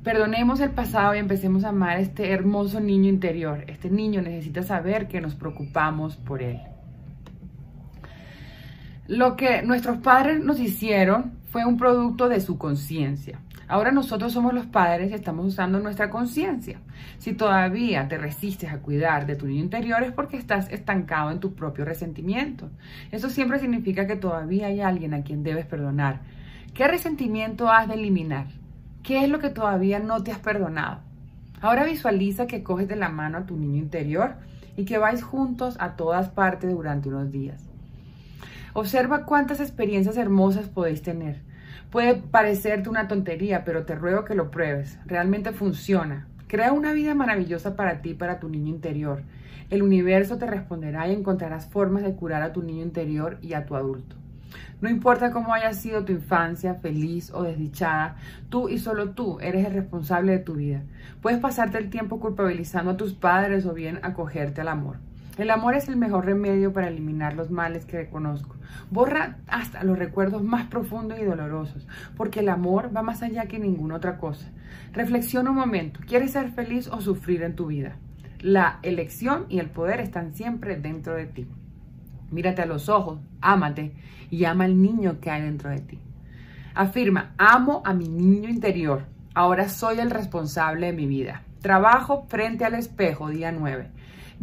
[0.04, 3.66] Perdonemos el pasado y empecemos a amar a este hermoso niño interior.
[3.68, 6.60] Este niño necesita saber que nos preocupamos por él.
[9.08, 13.40] Lo que nuestros padres nos hicieron fue un producto de su conciencia.
[13.68, 16.80] Ahora nosotros somos los padres y estamos usando nuestra conciencia.
[17.20, 21.40] Si todavía te resistes a cuidar de tu niño interior es porque estás estancado en
[21.40, 22.72] tu propio resentimiento.
[23.12, 26.22] Eso siempre significa que todavía hay alguien a quien debes perdonar.
[26.74, 28.48] ¿Qué resentimiento has de eliminar?
[29.04, 31.00] ¿Qué es lo que todavía no te has perdonado?
[31.60, 34.36] Ahora visualiza que coges de la mano a tu niño interior
[34.78, 37.68] y que vais juntos a todas partes durante unos días.
[38.74, 41.42] Observa cuántas experiencias hermosas podéis tener.
[41.90, 45.00] Puede parecerte una tontería, pero te ruego que lo pruebes.
[45.08, 46.28] Realmente funciona.
[46.48, 49.24] Crea una vida maravillosa para ti y para tu niño interior.
[49.72, 53.66] El universo te responderá y encontrarás formas de curar a tu niño interior y a
[53.66, 54.21] tu adulto.
[54.82, 58.16] No importa cómo haya sido tu infancia, feliz o desdichada,
[58.50, 60.82] tú y solo tú eres el responsable de tu vida.
[61.22, 64.98] Puedes pasarte el tiempo culpabilizando a tus padres o bien acogerte al amor.
[65.38, 68.56] El amor es el mejor remedio para eliminar los males que reconozco.
[68.90, 73.60] Borra hasta los recuerdos más profundos y dolorosos, porque el amor va más allá que
[73.60, 74.50] ninguna otra cosa.
[74.94, 76.00] Reflexiona un momento.
[76.08, 77.98] ¿Quieres ser feliz o sufrir en tu vida?
[78.40, 81.48] La elección y el poder están siempre dentro de ti.
[82.32, 83.94] Mírate a los ojos, ámate
[84.30, 86.00] y ama al niño que hay dentro de ti.
[86.74, 89.06] Afirma, amo a mi niño interior.
[89.34, 91.44] Ahora soy el responsable de mi vida.
[91.62, 93.92] Trabajo frente al espejo, día 9.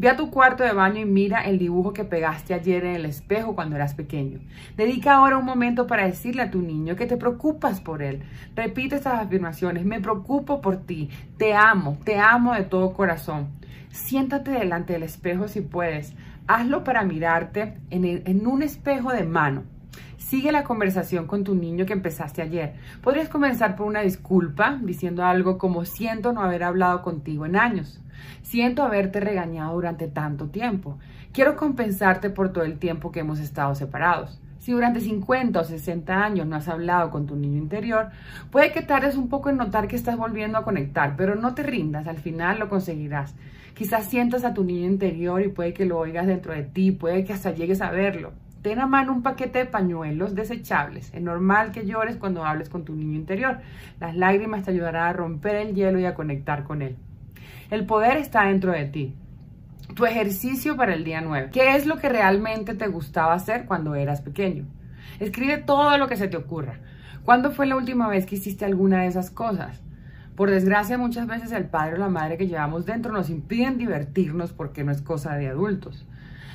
[0.01, 3.05] Ve a tu cuarto de baño y mira el dibujo que pegaste ayer en el
[3.05, 4.39] espejo cuando eras pequeño.
[4.77, 8.23] Dedica ahora un momento para decirle a tu niño que te preocupas por él.
[8.55, 9.85] Repite estas afirmaciones.
[9.85, 11.11] Me preocupo por ti.
[11.37, 11.99] Te amo.
[12.05, 13.49] Te amo de todo corazón.
[13.91, 16.15] Siéntate delante del espejo si puedes.
[16.51, 19.65] Hazlo para mirarte en, un espejo de mano.
[20.17, 22.73] Sigue la conversación con tu niño que empezaste ayer.
[23.03, 28.01] Podrías comenzar por una disculpa, diciendo algo como siento no haber hablado contigo en años.
[28.41, 30.99] Siento haberte regañado durante tanto tiempo.
[31.33, 34.41] Quiero compensarte por todo el tiempo que hemos estado separados.
[34.59, 38.09] Si durante 50 o 60 años no has hablado con tu niño interior,
[38.51, 41.63] puede que tardes un poco en notar que estás volviendo a conectar, pero no te
[41.63, 43.35] rindas, al final lo conseguirás.
[43.79, 47.23] Quizás sientas a tu niño interior y puede que lo oigas dentro de ti, puede
[47.23, 48.33] que hasta llegues a verlo.
[48.61, 51.15] Ten a mano un paquete de pañuelos desechables.
[51.15, 53.61] Es normal que llores cuando hables con tu niño interior.
[54.01, 56.97] Las lágrimas te ayudarán a romper el hielo y a conectar con él.
[57.71, 59.15] El poder está dentro de ti.
[59.95, 61.51] Tu ejercicio para el día 9.
[61.53, 64.65] ¿Qué es lo que realmente te gustaba hacer cuando eras pequeño?
[65.21, 66.81] Escribe todo lo que se te ocurra.
[67.23, 69.81] ¿Cuándo fue la última vez que hiciste alguna de esas cosas?
[70.39, 74.53] Por desgracia, muchas veces el padre o la madre que llevamos dentro nos impiden divertirnos
[74.53, 76.07] porque no es cosa de adultos.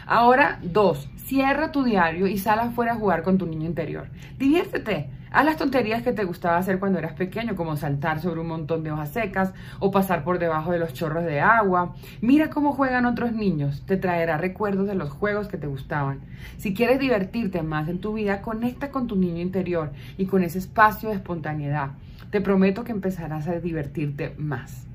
[0.06, 4.08] Ahora, dos, cierra tu diario y sal afuera a jugar con tu niño interior.
[4.40, 5.10] Diviértete.
[5.34, 8.86] Haz las tonterías que te gustaba hacer cuando eras pequeño, como saltar sobre un montón
[8.86, 11.94] de hojas secas o pasar por debajo de los chorros de agua.
[12.22, 16.22] Mira cómo juegan otros niños, te traerá recuerdos de los juegos que te gustaban.
[16.58, 20.60] Si quieres divertirte más en tu vida, conecta con tu niño interior y con ese
[20.60, 21.90] espacio de espontaneidad.
[22.34, 24.88] Te prometo que empezarás a divertirte más.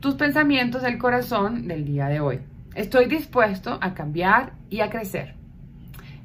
[0.00, 2.40] Tus pensamientos del corazón del día de hoy.
[2.74, 5.32] Estoy dispuesto a cambiar y a crecer.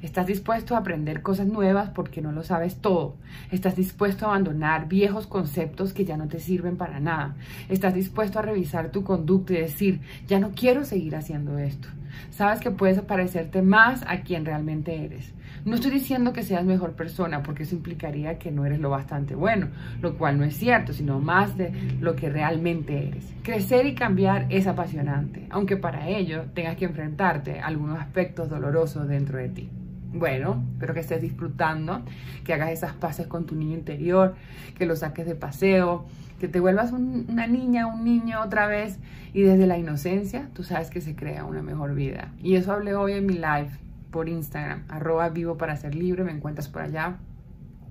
[0.02, 3.16] Estás dispuesto a aprender cosas nuevas porque no lo sabes todo.
[3.50, 7.34] Estás dispuesto a abandonar viejos conceptos que ya no te sirven para nada.
[7.70, 11.88] Estás dispuesto a revisar tu conducta y decir, ya no quiero seguir haciendo esto.
[12.30, 15.32] Sabes que puedes parecerte más a quien realmente eres.
[15.66, 19.34] No estoy diciendo que seas mejor persona porque eso implicaría que no eres lo bastante
[19.34, 19.66] bueno,
[20.00, 23.34] lo cual no es cierto, sino más de lo que realmente eres.
[23.42, 29.08] Crecer y cambiar es apasionante, aunque para ello tengas que enfrentarte a algunos aspectos dolorosos
[29.08, 29.68] dentro de ti.
[30.12, 32.02] Bueno, espero que estés disfrutando,
[32.44, 34.36] que hagas esas paces con tu niño interior,
[34.78, 36.06] que lo saques de paseo,
[36.38, 39.00] que te vuelvas una niña, un niño otra vez
[39.34, 42.30] y desde la inocencia tú sabes que se crea una mejor vida.
[42.40, 43.70] Y eso hablé hoy en mi live
[44.16, 47.18] por Instagram, arroba vivo para ser libre, me encuentras por allá.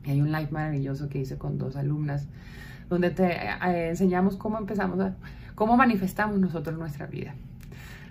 [0.03, 2.27] Y hay un live maravilloso que hice con dos alumnas
[2.89, 5.13] donde te eh, enseñamos cómo empezamos a,
[5.53, 7.35] cómo manifestamos nosotros nuestra vida.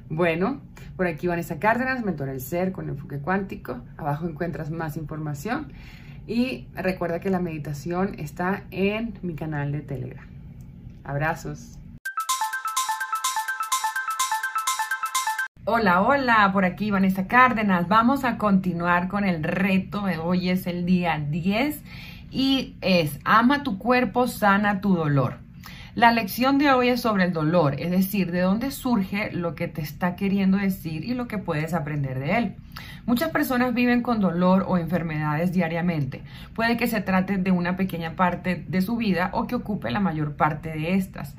[0.08, 0.60] Bueno,
[0.96, 3.80] por aquí Vanessa Cárdenas, mentora del ser con enfoque cuántico.
[3.96, 5.72] Abajo encuentras más información.
[6.28, 10.28] Y recuerda que la meditación está en mi canal de Telegram.
[11.02, 11.80] Abrazos.
[15.66, 17.88] Hola, hola, por aquí Vanessa Cárdenas.
[17.88, 20.04] Vamos a continuar con el reto.
[20.22, 21.82] Hoy es el día 10
[22.30, 25.38] y es ama tu cuerpo, sana tu dolor.
[25.94, 29.66] La lección de hoy es sobre el dolor, es decir, de dónde surge lo que
[29.66, 32.56] te está queriendo decir y lo que puedes aprender de él.
[33.06, 36.22] Muchas personas viven con dolor o enfermedades diariamente.
[36.52, 40.00] Puede que se trate de una pequeña parte de su vida o que ocupe la
[40.00, 41.36] mayor parte de estas.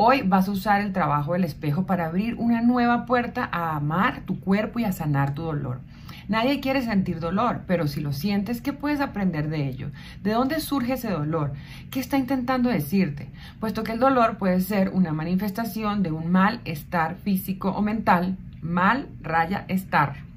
[0.00, 4.20] Hoy vas a usar el trabajo del espejo para abrir una nueva puerta a amar
[4.20, 5.80] tu cuerpo y a sanar tu dolor.
[6.28, 9.90] Nadie quiere sentir dolor, pero si lo sientes, ¿qué puedes aprender de ello?
[10.22, 11.52] ¿De dónde surge ese dolor?
[11.90, 13.28] ¿Qué está intentando decirte?
[13.58, 19.08] Puesto que el dolor puede ser una manifestación de un malestar físico o mental, mal
[19.20, 20.27] raya estar.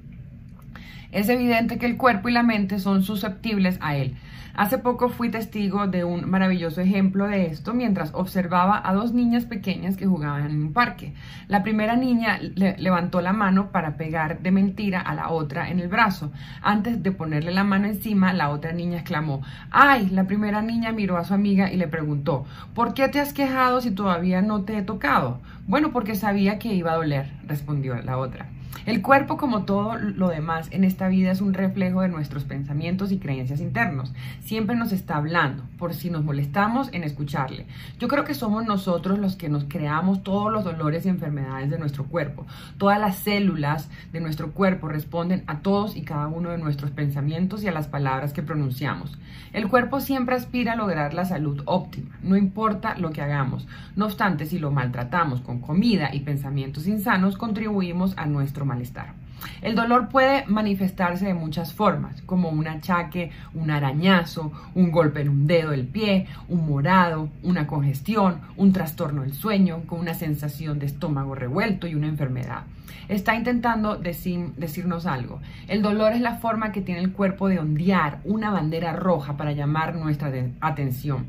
[1.12, 4.16] Es evidente que el cuerpo y la mente son susceptibles a él.
[4.54, 9.46] Hace poco fui testigo de un maravilloso ejemplo de esto mientras observaba a dos niñas
[9.46, 11.14] pequeñas que jugaban en un parque.
[11.48, 15.88] La primera niña levantó la mano para pegar de mentira a la otra en el
[15.88, 16.32] brazo.
[16.60, 20.10] Antes de ponerle la mano encima, la otra niña exclamó, ¡ay!
[20.10, 22.44] La primera niña miró a su amiga y le preguntó,
[22.74, 25.40] ¿por qué te has quejado si todavía no te he tocado?
[25.66, 28.48] Bueno, porque sabía que iba a doler, respondió la otra.
[28.84, 33.12] El cuerpo, como todo lo demás en esta vida, es un reflejo de nuestros pensamientos
[33.12, 34.12] y creencias internos.
[34.40, 37.66] Siempre nos está hablando, por si nos molestamos en escucharle.
[38.00, 41.78] Yo creo que somos nosotros los que nos creamos todos los dolores y enfermedades de
[41.78, 42.44] nuestro cuerpo.
[42.76, 47.62] Todas las células de nuestro cuerpo responden a todos y cada uno de nuestros pensamientos
[47.62, 49.16] y a las palabras que pronunciamos.
[49.52, 53.68] El cuerpo siempre aspira a lograr la salud óptima, no importa lo que hagamos.
[53.96, 59.14] No obstante, si lo maltratamos con comida y pensamientos insanos, contribuimos a nuestro malestar.
[59.60, 65.28] El dolor puede manifestarse de muchas formas, como un achaque, un arañazo, un golpe en
[65.28, 70.78] un dedo del pie, un morado, una congestión, un trastorno del sueño, con una sensación
[70.78, 72.62] de estómago revuelto y una enfermedad.
[73.08, 75.40] Está intentando decirnos algo.
[75.68, 79.52] El dolor es la forma que tiene el cuerpo de ondear una bandera roja para
[79.52, 81.26] llamar nuestra atención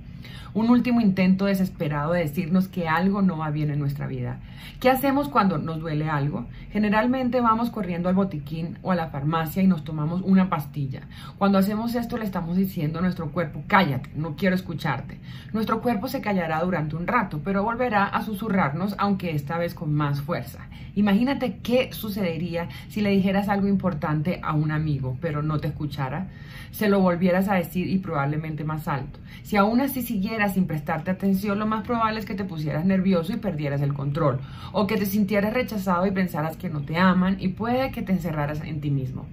[0.54, 4.40] un último intento desesperado de decirnos que algo no va bien en nuestra vida.
[4.80, 6.46] ¿Qué hacemos cuando nos duele algo?
[6.72, 11.02] Generalmente vamos corriendo al botiquín o a la farmacia y nos tomamos una pastilla.
[11.38, 15.20] Cuando hacemos esto le estamos diciendo a nuestro cuerpo, cállate, no quiero escucharte.
[15.54, 19.94] Nuestro cuerpo se callará durante un rato, pero volverá a susurrarnos, aunque esta vez con
[19.94, 20.68] más fuerza.
[20.96, 26.28] Imagínate qué sucedería si le dijeras algo importante a un amigo, pero no te escuchara.
[26.72, 29.20] Se lo volvieras a decir y probablemente más alto.
[29.44, 33.34] Si aún así siguieras sin prestarte atención, lo más probable es que te pusieras nervioso
[33.34, 34.40] y perdieras el control,
[34.72, 38.14] o que te sintieras rechazado y pensaras que no te aman y puede que te
[38.14, 39.28] encerraras en ti mismo.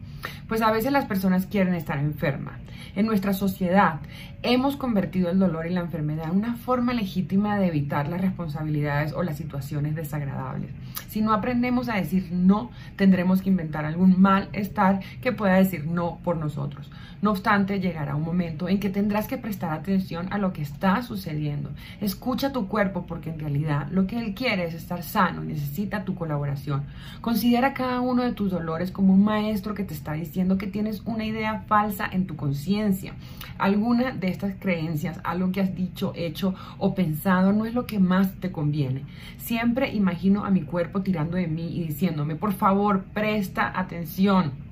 [0.49, 2.61] Pues a veces las personas quieren estar enfermas.
[2.97, 4.01] En nuestra sociedad
[4.43, 9.12] hemos convertido el dolor y la enfermedad en una forma legítima de evitar las responsabilidades
[9.12, 10.71] o las situaciones desagradables.
[11.09, 16.18] Si no aprendemos a decir no, tendremos que inventar algún malestar que pueda decir no
[16.25, 16.91] por nosotros.
[17.23, 21.03] No obstante, llegará un momento en que tendrás que prestar atención a lo que está
[21.03, 21.71] sucediendo.
[22.01, 26.05] Escucha tu cuerpo porque en realidad lo que él quiere es estar sano y necesita
[26.05, 26.85] tu colaboración.
[27.21, 31.03] Considera cada uno de tus dolores como un maestro que te está diciendo que tienes
[31.05, 33.12] una idea falsa en tu conciencia.
[33.59, 37.99] Alguna de estas creencias, algo que has dicho, hecho o pensado no es lo que
[37.99, 39.05] más te conviene.
[39.37, 44.70] Siempre imagino a mi cuerpo tirando de mí y diciéndome, por favor, presta atención.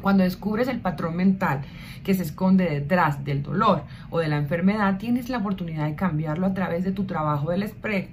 [0.00, 1.62] Cuando descubres el patrón mental
[2.04, 6.46] que se esconde detrás del dolor o de la enfermedad, tienes la oportunidad de cambiarlo
[6.46, 7.68] a través de tu trabajo del,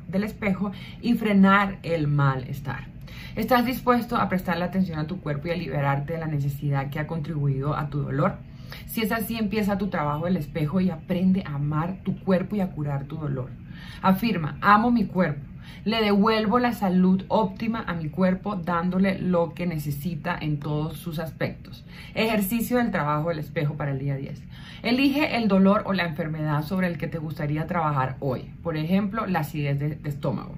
[0.08, 0.72] del espejo
[1.02, 2.88] y frenar el malestar.
[3.36, 7.00] ¿Estás dispuesto a prestarle atención a tu cuerpo y a liberarte de la necesidad que
[7.00, 8.36] ha contribuido a tu dolor?
[8.86, 12.62] Si es así, empieza tu trabajo del espejo y aprende a amar tu cuerpo y
[12.62, 13.50] a curar tu dolor.
[14.02, 15.42] Afirma, amo mi cuerpo.
[15.86, 21.20] Le devuelvo la salud óptima a mi cuerpo dándole lo que necesita en todos sus
[21.20, 21.84] aspectos.
[22.16, 24.42] Ejercicio del trabajo del espejo para el día 10.
[24.84, 28.52] Elige el dolor o la enfermedad sobre el que te gustaría trabajar hoy.
[28.62, 30.56] Por ejemplo, la acidez de, estómago.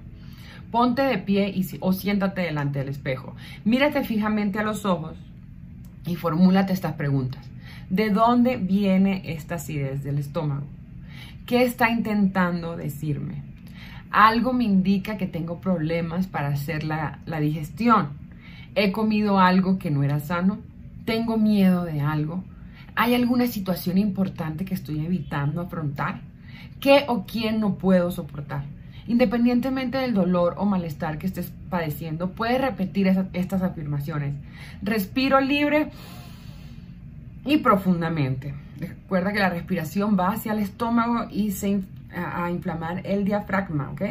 [0.70, 3.34] Ponte de pie o siéntate delante del espejo.
[3.64, 5.16] Mírate fijamente a los ojos
[6.06, 7.48] y formúlate estas preguntas.
[7.88, 10.66] ¿De dónde viene esta acidez del estómago?
[11.46, 13.42] ¿Qué está intentando decirme?
[14.10, 18.10] Algo me indica que tengo problemas para hacer la, la digestión.
[18.74, 20.58] He comido algo que no era sano.
[21.04, 22.44] Tengo miedo de algo.
[22.94, 26.20] ¿Hay alguna situación importante que estoy evitando afrontar?
[26.80, 28.64] ¿Qué o quién no puedo soportar?
[29.06, 34.34] Independientemente del dolor o malestar que estés padeciendo, puedes repetir estas afirmaciones.
[34.82, 35.90] Respiro libre
[37.44, 38.54] y profundamente.
[38.78, 41.80] Recuerda que la respiración va hacia el estómago y se
[42.16, 44.02] a, inflamar el diafragma, ¿ok?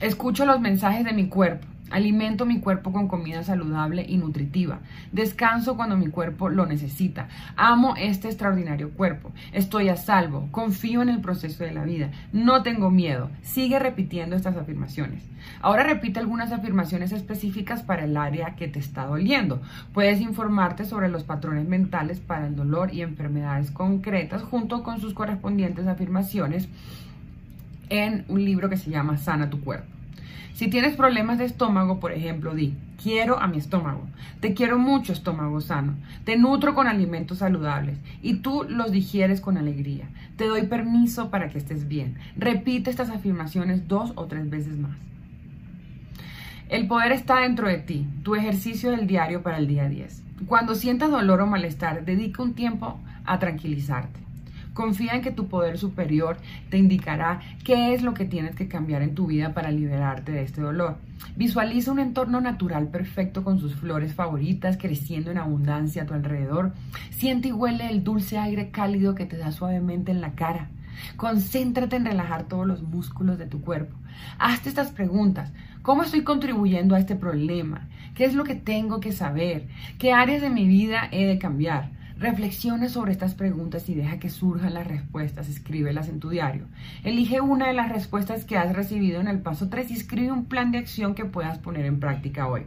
[0.00, 1.66] Escucho los mensajes de mi cuerpo.
[1.90, 4.78] Alimento mi cuerpo con comida saludable y nutritiva.
[5.10, 7.28] Descanso cuando mi cuerpo lo necesita.
[7.56, 9.32] Amo este extraordinario cuerpo.
[9.52, 10.48] Estoy a salvo.
[10.52, 12.10] Confío en el proceso de la vida.
[12.32, 13.30] No tengo miedo.
[13.42, 15.24] Sigue repitiendo estas afirmaciones.
[15.60, 19.60] Ahora repite algunas afirmaciones específicas para el área que te está doliendo.
[19.92, 25.12] Puedes informarte sobre los patrones mentales para el dolor y enfermedades concretas junto con sus
[25.12, 26.68] correspondientes afirmaciones
[27.88, 29.99] en un libro que se llama Sana tu cuerpo.
[30.60, 34.06] Si tienes problemas de estómago, por ejemplo, di, quiero a mi estómago.
[34.40, 35.94] Te quiero mucho, estómago sano.
[36.24, 40.10] Te nutro con alimentos saludables y tú los digieres con alegría.
[40.36, 42.18] Te doy permiso para que estés bien.
[42.36, 44.98] Repite estas afirmaciones dos o tres veces más.
[46.68, 50.22] El poder está dentro de ti, tu ejercicio del diario para el día 10.
[50.44, 54.20] Cuando sientas dolor o malestar, dedica un tiempo a tranquilizarte.
[54.80, 56.38] Confía en que tu poder superior
[56.70, 60.42] te indicará qué es lo que tienes que cambiar en tu vida para liberarte de
[60.42, 60.96] este dolor.
[61.36, 66.72] Visualiza un entorno natural perfecto con sus flores favoritas creciendo en abundancia a tu alrededor.
[67.10, 70.70] Siente y huele el dulce aire cálido que te da suavemente en la cara.
[71.18, 73.94] Concéntrate en relajar todos los músculos de tu cuerpo.
[74.38, 75.52] Hazte estas preguntas.
[75.82, 77.86] ¿Cómo estoy contribuyendo a este problema?
[78.14, 79.68] ¿Qué es lo que tengo que saber?
[79.98, 81.99] ¿Qué áreas de mi vida he de cambiar?
[82.20, 85.48] Reflexiona sobre estas preguntas y deja que surjan las respuestas.
[85.48, 86.66] Escríbelas en tu diario.
[87.02, 90.44] Elige una de las respuestas que has recibido en el paso 3 y escribe un
[90.44, 92.64] plan de acción que puedas poner en práctica hoy.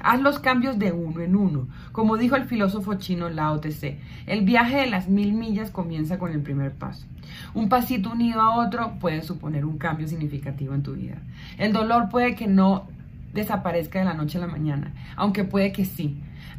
[0.00, 1.68] Haz los cambios de uno en uno.
[1.92, 6.32] Como dijo el filósofo chino Lao Tse, el viaje de las mil millas comienza con
[6.32, 7.06] el primer paso.
[7.54, 11.18] Un pasito unido a otro puede suponer un cambio significativo en tu vida.
[11.58, 12.88] El dolor puede que no
[13.32, 16.16] desaparezca de la noche a la mañana, aunque puede que sí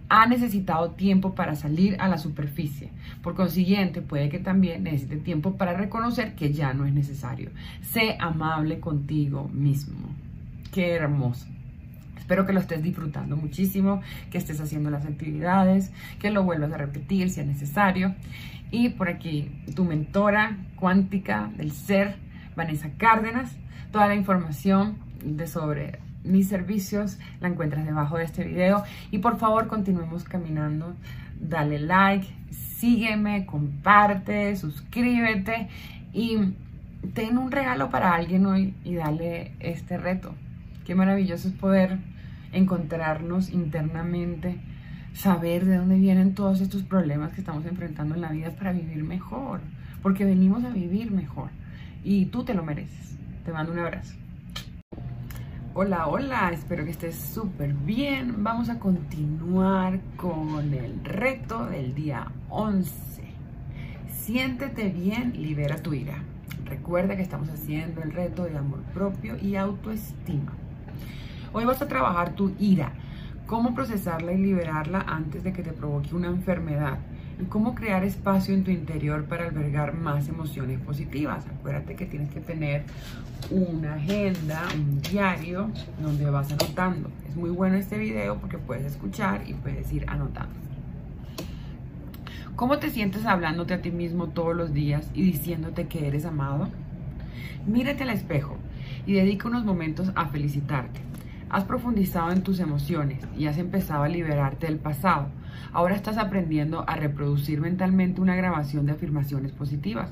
[0.09, 2.89] ha necesitado tiempo para salir a la superficie.
[3.21, 7.51] Por consiguiente, puede que también necesite tiempo para reconocer que ya no es necesario.
[7.81, 10.09] Sé amable contigo mismo.
[10.71, 11.47] Qué hermoso.
[12.17, 14.01] Espero que lo estés disfrutando muchísimo,
[14.31, 18.15] que estés haciendo las actividades, que lo vuelvas a repetir si es necesario.
[18.69, 22.17] Y por aquí, tu mentora cuántica del ser,
[22.55, 23.55] Vanessa Cárdenas.
[23.91, 28.83] Toda la información de sobre mis servicios la encuentras debajo de este video.
[29.11, 30.95] Y por favor continuemos caminando.
[31.39, 32.27] Dale like
[32.77, 35.67] sígueme comparte suscríbete
[36.13, 36.37] y
[37.13, 40.33] ten un regalo para alguien hoy y dale este reto.
[40.85, 41.97] Qué maravilloso es poder
[42.53, 44.57] encontrarnos internamente
[45.13, 49.03] saber de dónde vienen todos estos problemas que estamos enfrentando en la vida para vivir
[49.03, 49.61] mejor
[50.01, 51.49] porque venimos a vivir mejor.
[52.03, 53.17] Y tú te lo mereces.
[53.43, 54.15] Te mando un abrazo
[55.79, 58.43] Hola, hola, espero que estés súper bien.
[58.43, 62.91] Vamos a continuar con el reto del día 11.
[64.09, 66.15] Siéntete bien, libera tu ira.
[66.65, 70.51] Recuerda que estamos haciendo el reto de amor propio y autoestima.
[71.53, 72.93] Hoy vas a trabajar tu ira,
[73.45, 76.97] cómo procesarla y liberarla antes de que te provoque una enfermedad.
[77.45, 81.45] Cómo crear espacio en tu interior para albergar más emociones positivas.
[81.47, 82.83] Acuérdate que tienes que tener
[83.51, 85.69] una agenda, un diario
[86.01, 87.09] donde vas anotando.
[87.29, 90.55] Es muy bueno este video porque puedes escuchar y puedes ir anotando.
[92.55, 96.69] ¿Cómo te sientes hablándote a ti mismo todos los días y diciéndote que eres amado?
[97.67, 98.57] Mírate al espejo
[99.05, 100.99] y dedica unos momentos a felicitarte.
[101.49, 105.27] Has profundizado en tus emociones y has empezado a liberarte del pasado.
[105.73, 110.11] Ahora estás aprendiendo a reproducir mentalmente una grabación de afirmaciones positivas.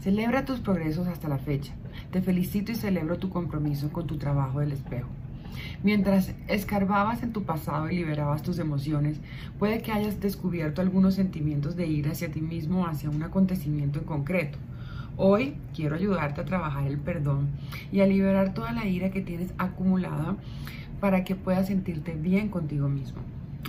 [0.00, 1.74] Celebra tus progresos hasta la fecha.
[2.10, 5.08] Te felicito y celebro tu compromiso con tu trabajo del espejo.
[5.82, 9.20] Mientras escarbabas en tu pasado y liberabas tus emociones,
[9.58, 14.04] puede que hayas descubierto algunos sentimientos de ira hacia ti mismo hacia un acontecimiento en
[14.04, 14.58] concreto.
[15.16, 17.48] Hoy quiero ayudarte a trabajar el perdón
[17.92, 20.36] y a liberar toda la ira que tienes acumulada
[21.00, 23.20] para que puedas sentirte bien contigo mismo.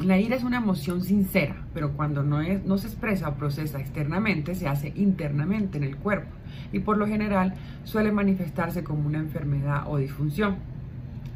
[0.03, 2.41] La ira es una emoción sincera, pero cuando no,
[2.79, 6.31] se expresa o procesa externamente, se hace internamente en el cuerpo
[6.71, 7.53] y por lo general
[7.83, 10.55] suele manifestarse como una enfermedad o disfunción.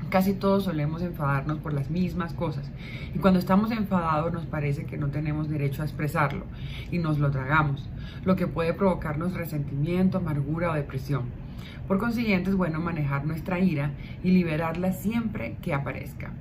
[0.09, 2.71] Casi todos solemos enfadarnos por las mismas cosas
[3.13, 6.45] y cuando estamos enfadados nos parece que no tenemos derecho a expresarlo
[6.91, 7.87] y nos lo tragamos,
[8.23, 11.25] lo que puede provocarnos resentimiento, amargura o depresión.
[11.87, 13.91] Por consiguiente es bueno manejar nuestra ira
[14.23, 16.31] y liberarla siempre que aparezca.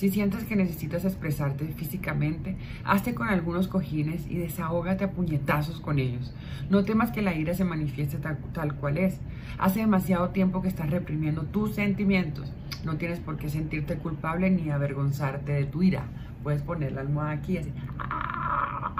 [0.00, 5.98] Si sientes que necesitas expresarte físicamente, hazte con algunos cojines y desahógate a puñetazos con
[5.98, 6.32] ellos.
[6.70, 9.20] No temas que la ira se manifieste tal, tal, cual es.
[9.58, 12.50] Hace demasiado tiempo que estás reprimiendo tus sentimientos.
[12.82, 16.04] No tienes por qué sentirte culpable ni avergonzarte de tu ira.
[16.42, 17.72] Puedes poner la almohada aquí y así.
[17.98, 18.94] ¡Ah!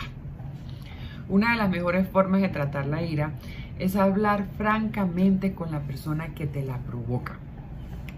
[1.30, 3.32] Una de las mejores formas de tratar la ira
[3.78, 7.38] es hablar francamente con la persona que te la provoca.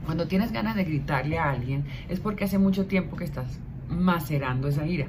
[0.05, 3.59] Cuando tienes ganas de gritarle a alguien es porque hace mucho tiempo que estás
[3.89, 5.07] macerando esa ira.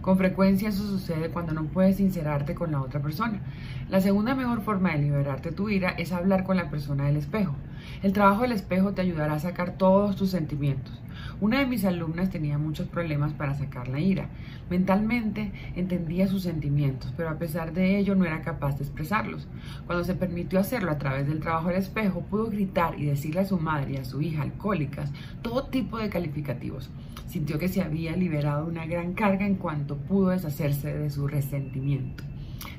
[0.00, 3.40] Con frecuencia eso sucede cuando no puedes sincerarte con la otra persona.
[3.88, 7.54] La segunda mejor forma de liberarte tu ira es hablar con la persona del espejo.
[8.02, 11.00] El trabajo del espejo te ayudará a sacar todos tus sentimientos.
[11.40, 14.28] Una de mis alumnas tenía muchos problemas para sacar la ira.
[14.70, 19.48] Mentalmente entendía sus sentimientos, pero a pesar de ello no era capaz de expresarlos.
[19.86, 23.46] Cuando se permitió hacerlo a través del trabajo del espejo, pudo gritar y decirle a
[23.46, 25.12] su madre y a su hija alcohólicas
[25.42, 26.90] todo tipo de calificativos.
[27.26, 32.22] Sintió que se había liberado una gran carga en cuanto pudo deshacerse de su resentimiento.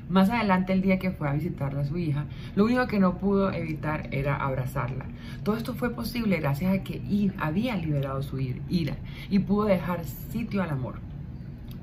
[0.08, 3.18] Más adelante, el día que fue a visitarla a su hija, lo único que no
[3.18, 5.06] pudo evitar era abrazarla.
[5.42, 7.02] Todo esto fue posible gracias a que
[7.38, 8.96] había liberado su ira
[9.30, 11.00] y pudo dejar sitio al amor.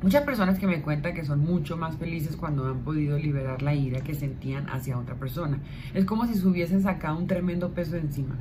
[0.01, 3.73] Muchas personas que me cuentan que son mucho más felices cuando han podido liberar la
[3.73, 5.59] ira que sentían hacia otra persona.
[5.93, 8.35] Es como si se hubiesen sacado un tremendo peso encima.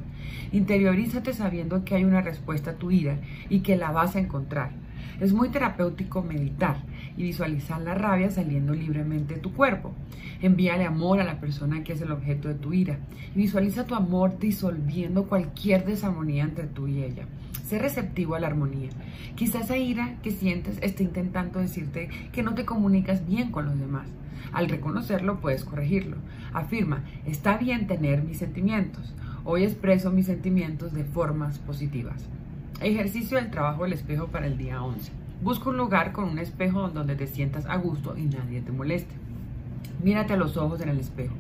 [0.53, 3.19] Interiorízate sabiendo que hay una respuesta a tu ira
[3.49, 4.82] y que la vas a encontrar.
[5.23, 6.79] Es muy terapéutico meditar
[7.17, 9.93] y visualizar la rabia saliendo libremente de tu cuerpo.
[10.41, 12.99] Envíale amor a la persona que es el objeto de tu ira.
[13.33, 17.27] visualiza tu amor disolviendo cualquier desarmonía entre tú y ella.
[17.65, 18.91] Sé receptivo a la armonía.
[19.37, 23.79] Quizás esa ira que sientes esté intentando decirte que no te comunicas bien con los
[23.79, 24.09] demás.
[24.53, 26.17] Al reconocerlo puedes corregirlo.
[26.53, 29.15] Afirma, está bien tener mis sentimientos.
[29.45, 32.29] Hoy expreso mis sentimientos de formas positivas.
[32.81, 35.13] Ejercicio del trabajo del espejo para el día 11.
[35.43, 39.15] Busca un lugar con un espejo donde te sientas a gusto y nadie te moleste.
[40.03, 41.35] Mírate a los ojos en el espejo.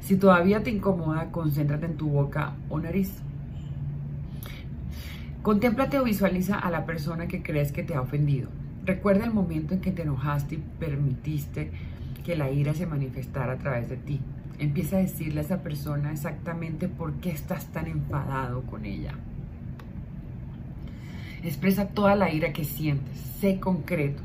[0.00, 3.22] Si todavía te incomoda, concéntrate en tu boca o nariz.
[5.42, 8.48] Contémplate o visualiza a la persona que crees que te ha ofendido.
[8.86, 11.70] Recuerda el momento en que te enojaste y permitiste
[12.24, 14.20] que la ira se manifestara a través de ti.
[14.58, 19.14] Empieza a decirle a esa persona exactamente por qué estás tan enfadado con ella.
[21.44, 23.18] Expresa toda la ira que sientes.
[23.38, 24.22] Sé concreto.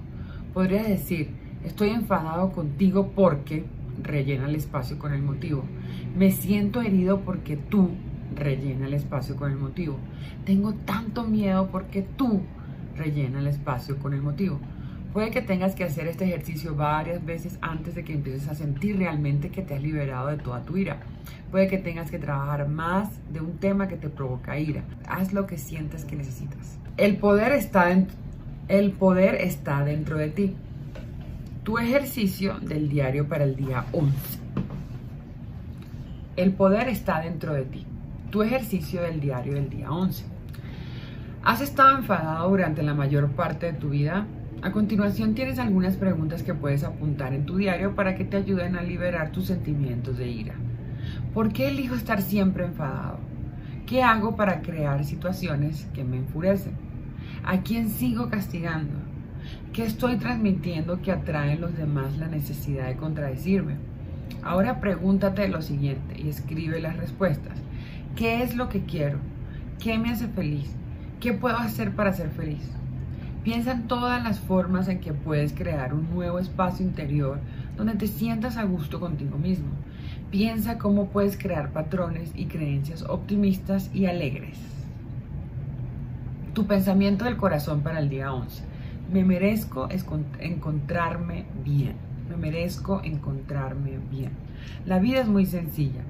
[0.53, 1.29] Podrías decir,
[1.65, 3.65] estoy enfadado contigo porque
[4.01, 5.65] rellena el espacio con el motivo.
[6.17, 7.89] Me siento herido porque tú
[8.33, 9.97] rellena el espacio con el motivo.
[10.45, 12.41] Tengo tanto miedo porque tú
[12.95, 14.59] rellena el espacio con el motivo.
[15.13, 18.97] Puede que tengas que hacer este ejercicio varias veces antes de que empieces a sentir
[18.97, 20.97] realmente que te has liberado de toda tu ira.
[21.49, 24.83] Puede que tengas que trabajar más de un tema que te provoca ira.
[25.07, 26.77] Haz lo que sientes que necesitas.
[26.97, 27.91] El poder está,
[28.67, 30.55] el poder está dentro de ti.
[31.63, 34.15] Tu ejercicio del diario para el día 11.
[36.35, 37.85] El poder está dentro de ti.
[38.29, 40.23] Tu ejercicio del diario del día 11.
[41.43, 44.27] ¿Has estado enfadado durante la mayor parte de tu vida?
[44.61, 48.75] A continuación tienes algunas preguntas que puedes apuntar en tu diario para que te ayuden
[48.75, 50.53] a liberar tus sentimientos de ira.
[51.33, 53.19] ¿Por qué elijo estar siempre enfadado?
[53.85, 56.73] ¿Qué hago para crear situaciones que me enfurecen?
[57.45, 58.97] ¿A quién sigo castigando?
[59.71, 63.75] ¿Qué estoy transmitiendo que atrae en los demás la necesidad de contradecirme?
[64.43, 67.57] Ahora pregúntate lo siguiente y escribe las respuestas.
[68.17, 69.19] ¿Qué es lo que quiero?
[69.81, 70.69] ¿Qué me hace feliz?
[71.21, 72.78] ¿Qué puedo hacer para ser feliz?
[73.49, 77.39] Piensa en todas las formas en que puedes crear un nuevo espacio interior
[77.75, 79.69] donde te sientas a gusto contigo mismo.
[80.29, 84.59] Piensa cómo puedes crear patrones y creencias optimistas y alegres.
[86.53, 88.61] Tu pensamiento del corazón para el día 11.
[89.11, 89.89] Me merezco
[90.39, 91.95] encontrarme bien.
[92.29, 94.29] Me merezco encontrarme bien.
[94.85, 96.01] La vida es muy sencilla.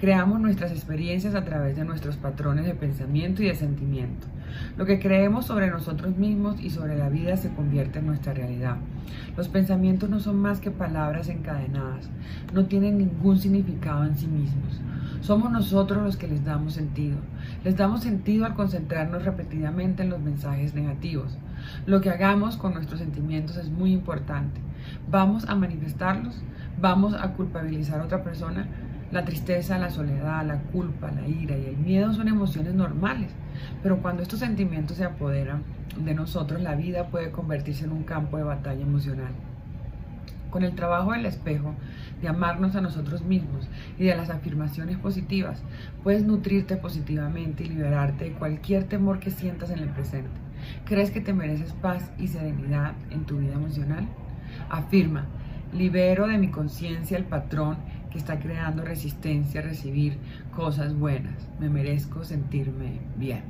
[0.00, 4.28] Creamos nuestras experiencias a través de nuestros patrones de pensamiento y de sentimiento.
[4.76, 8.76] Lo que creemos sobre nosotros mismos y sobre la vida se convierte en nuestra realidad.
[9.36, 12.08] Los pensamientos no son más que palabras encadenadas,
[12.52, 14.80] no tienen ningún significado en sí mismos.
[15.20, 17.16] Somos nosotros los que les damos sentido.
[17.64, 21.36] Les damos sentido al concentrarnos repetidamente en los mensajes negativos.
[21.86, 24.60] Lo que hagamos con nuestros sentimientos es muy importante.
[25.10, 26.42] Vamos a manifestarlos,
[26.80, 28.68] vamos a culpabilizar a otra persona.
[29.12, 33.30] La tristeza, la soledad, la culpa, la ira y el miedo son emociones normales,
[33.82, 35.62] pero cuando estos sentimientos se apoderan
[35.96, 39.32] de nosotros, la vida puede convertirse en un campo de batalla emocional.
[40.50, 41.74] Con el trabajo del espejo,
[42.20, 43.68] de amarnos a nosotros mismos
[43.98, 45.62] y de las afirmaciones positivas,
[46.02, 50.30] puedes nutrirte positivamente y liberarte de cualquier temor que sientas en el presente.
[50.84, 54.08] ¿Crees que te mereces paz y serenidad en tu vida emocional?
[54.68, 55.26] Afirma,
[55.72, 57.76] libero de mi conciencia el patrón
[58.16, 60.18] está creando resistencia a recibir
[60.54, 61.34] cosas buenas.
[61.60, 63.42] Me merezco sentirme bien.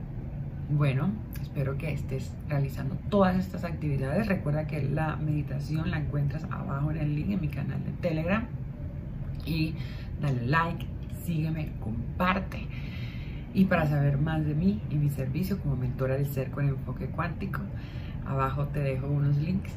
[0.68, 1.10] Bueno,
[1.40, 4.26] espero que estés realizando todas estas actividades.
[4.26, 8.44] Recuerda que la meditación la encuentras abajo en el link en mi canal de Telegram.
[9.44, 9.74] Y
[10.20, 10.84] dale like,
[11.24, 12.66] sígueme, comparte.
[13.54, 17.06] Y para saber más de mí y mi servicio como mentora del ser con enfoque
[17.06, 17.60] cuántico,
[18.26, 19.70] abajo te dejo unos links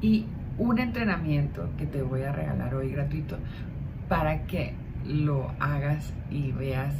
[0.00, 0.26] y
[0.58, 3.36] un entrenamiento que te voy a regalar hoy gratuito
[4.08, 4.74] para que
[5.04, 6.94] lo hagas y veas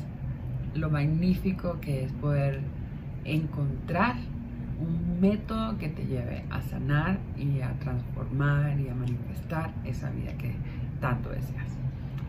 [0.74, 2.60] lo magnífico que es poder
[3.24, 4.16] encontrar
[4.78, 10.32] un método que te lleve a sanar y a transformar y a manifestar esa vida
[10.36, 10.54] que
[11.00, 11.68] tanto deseas.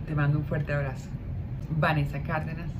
[0.05, 1.09] Te mando un fuerte abrazo.
[1.77, 2.71] Vanessa Cárdenas.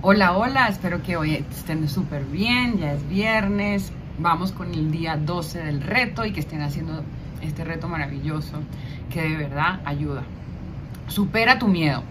[0.00, 5.16] Hola, hola, espero que hoy estén súper bien, ya es viernes, vamos con el día
[5.16, 7.04] 12 del reto y que estén haciendo
[7.42, 8.62] este reto maravilloso
[9.10, 10.22] que de verdad ayuda.
[11.08, 12.02] Supera tu miedo.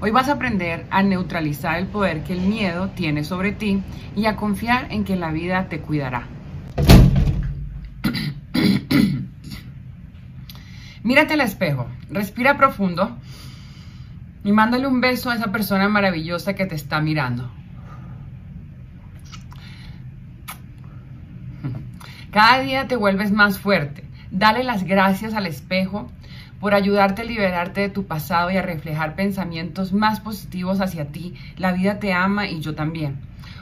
[0.00, 3.82] Hoy vas a aprender a neutralizar el poder que el miedo tiene sobre ti
[4.14, 6.26] y a confiar en que la vida te cuidará.
[11.02, 13.16] Mírate al espejo, respira profundo
[14.44, 17.50] y mándale un beso a esa persona maravillosa que te está mirando.
[22.30, 24.03] Cada día te vuelves más fuerte.
[24.36, 26.10] Dale las gracias al espejo
[26.58, 31.34] por ayudarte a liberarte de tu pasado y a reflejar pensamientos más positivos hacia ti.
[31.56, 33.20] La vida te ama y yo también.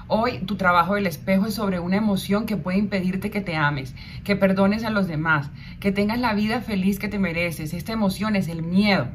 [0.09, 3.95] Hoy tu trabajo del espejo es sobre una emoción que puede impedirte que te ames,
[4.25, 7.75] que perdones a los demás, que tengas la vida feliz que te mereces.
[7.75, 9.09] Esta emoción es el miedo.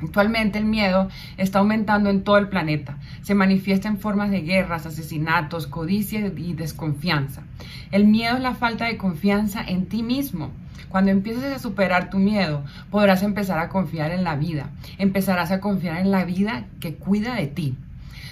[0.00, 2.98] Actualmente el miedo está aumentando en todo el planeta.
[3.22, 7.42] Se manifiesta en formas de guerras, asesinatos, codicia y desconfianza.
[7.90, 10.50] El miedo es la falta de confianza en ti mismo.
[10.88, 14.70] Cuando empieces a superar tu miedo, podrás empezar a confiar en la vida.
[14.98, 17.76] Empezarás a confiar en la vida que cuida de ti.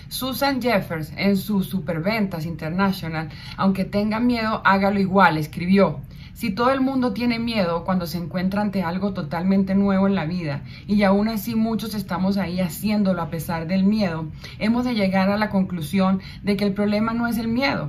[0.08, 6.00] Susan Jeffers, en su Superventas International, aunque tenga miedo, hágalo igual, escribió.
[6.36, 10.26] Si todo el mundo tiene miedo cuando se encuentra ante algo totalmente nuevo en la
[10.26, 14.26] vida y aún así muchos estamos ahí haciéndolo a pesar del miedo,
[14.58, 17.88] hemos de llegar a la conclusión de que el problema no es el miedo,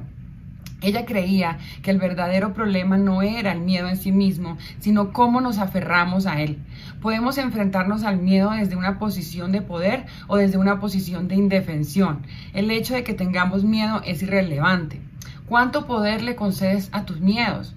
[0.80, 5.42] ella creía que el verdadero problema no era el miedo en sí mismo, sino cómo
[5.42, 6.60] nos aferramos a él.
[7.02, 12.22] Podemos enfrentarnos al miedo desde una posición de poder o desde una posición de indefensión.
[12.54, 15.02] El hecho de que tengamos miedo es irrelevante.
[15.48, 17.74] ¿Cuánto poder le concedes a tus miedos?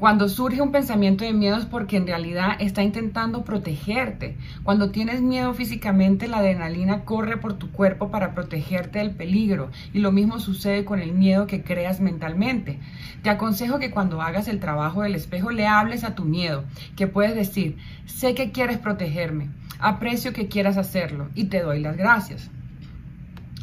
[0.00, 4.38] Cuando surge un pensamiento de miedo es porque en realidad está intentando protegerte.
[4.62, 9.70] Cuando tienes miedo físicamente, la adrenalina corre por tu cuerpo para protegerte del peligro.
[9.92, 12.78] Y lo mismo sucede con el miedo que creas mentalmente.
[13.22, 16.64] Te aconsejo que cuando hagas el trabajo del espejo le hables a tu miedo,
[16.96, 19.50] que puedes decir, sé que quieres protegerme,
[19.80, 22.50] aprecio que quieras hacerlo y te doy las gracias.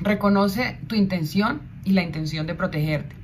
[0.01, 3.16] Reconoce tu intención y la intención de protegerte.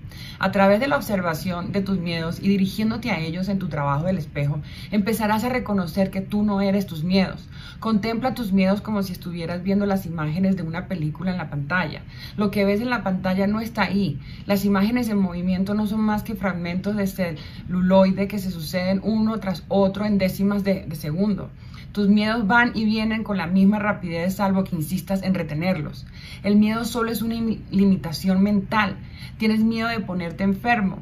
[0.43, 4.03] A través de la observación de tus miedos y dirigiéndote a ellos en tu trabajo
[4.03, 4.59] del espejo,
[4.91, 7.47] empezarás a reconocer que tú no eres tus miedos.
[7.79, 12.01] Contempla tus miedos como si estuvieras viendo las imágenes de una película en la pantalla.
[12.35, 14.19] Lo que ves en la pantalla no está ahí.
[14.45, 19.39] Las imágenes en movimiento no son más que fragmentos de celuloide que se suceden uno
[19.39, 21.51] tras otro en décimas de, segundo.
[21.93, 26.05] Tus miedos van y vienen con la misma rapidez salvo que insistas en retenerlos.
[26.43, 27.35] El miedo solo es una
[27.71, 28.97] limitación mental.
[29.43, 30.99] Tienes miedo de ponerte enfermo,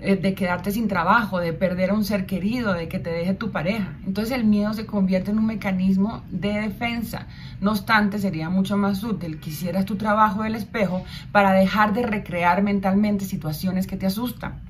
[0.00, 3.32] eh, de quedarte sin trabajo, de perder a un ser querido, de que te deje
[3.32, 3.94] tu pareja.
[4.04, 7.28] Entonces el miedo se convierte en un mecanismo de defensa.
[7.60, 12.02] No obstante, sería mucho más útil que hicieras tu trabajo del espejo para dejar de
[12.02, 14.65] recrear mentalmente situaciones que te asustan.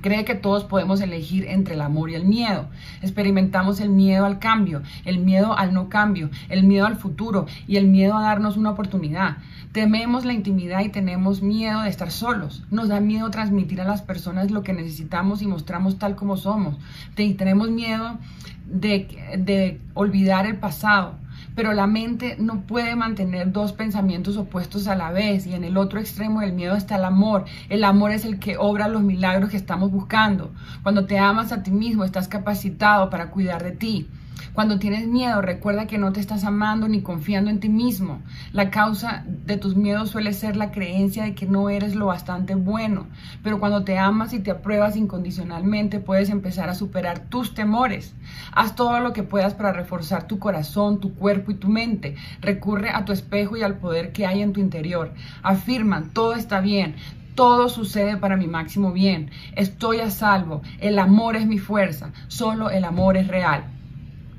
[0.00, 2.68] Cree que todos podemos elegir entre el amor y el miedo.
[3.02, 7.76] Experimentamos el miedo al cambio, el miedo al no cambio, el miedo al futuro y
[7.76, 9.38] el miedo a darnos una oportunidad.
[9.72, 12.64] Tememos la intimidad y tenemos miedo de estar solos.
[12.70, 16.76] Nos da miedo transmitir a las personas lo que necesitamos y mostramos tal como somos.
[17.16, 18.18] Y tenemos miedo
[18.66, 21.14] de, de olvidar el pasado
[21.54, 25.76] pero la mente no puede mantener dos pensamientos opuestos a la vez y en el
[25.76, 27.44] otro extremo del miedo está el amor.
[27.68, 30.52] El amor es el que obra los milagros que estamos buscando.
[30.82, 34.08] Cuando te amas a ti mismo, estás capacitado para cuidar de ti.
[34.52, 38.20] Cuando tienes miedo, recuerda que no te estás amando ni confiando en ti mismo.
[38.52, 42.56] La causa de tus miedos suele ser la creencia de que no eres lo bastante
[42.56, 43.06] bueno.
[43.44, 48.14] Pero cuando te amas y te apruebas incondicionalmente, puedes empezar a superar tus temores.
[48.52, 52.16] Haz todo lo que puedas para reforzar tu corazón, tu cuerpo y tu mente.
[52.40, 55.14] Recurre a tu espejo y al poder que hay en tu interior.
[55.42, 56.96] Afirman, todo está bien,
[57.36, 59.30] todo sucede para mi máximo bien.
[59.54, 60.62] Estoy a salvo.
[60.80, 62.10] El amor es mi fuerza.
[62.28, 63.79] Solo el amor es real.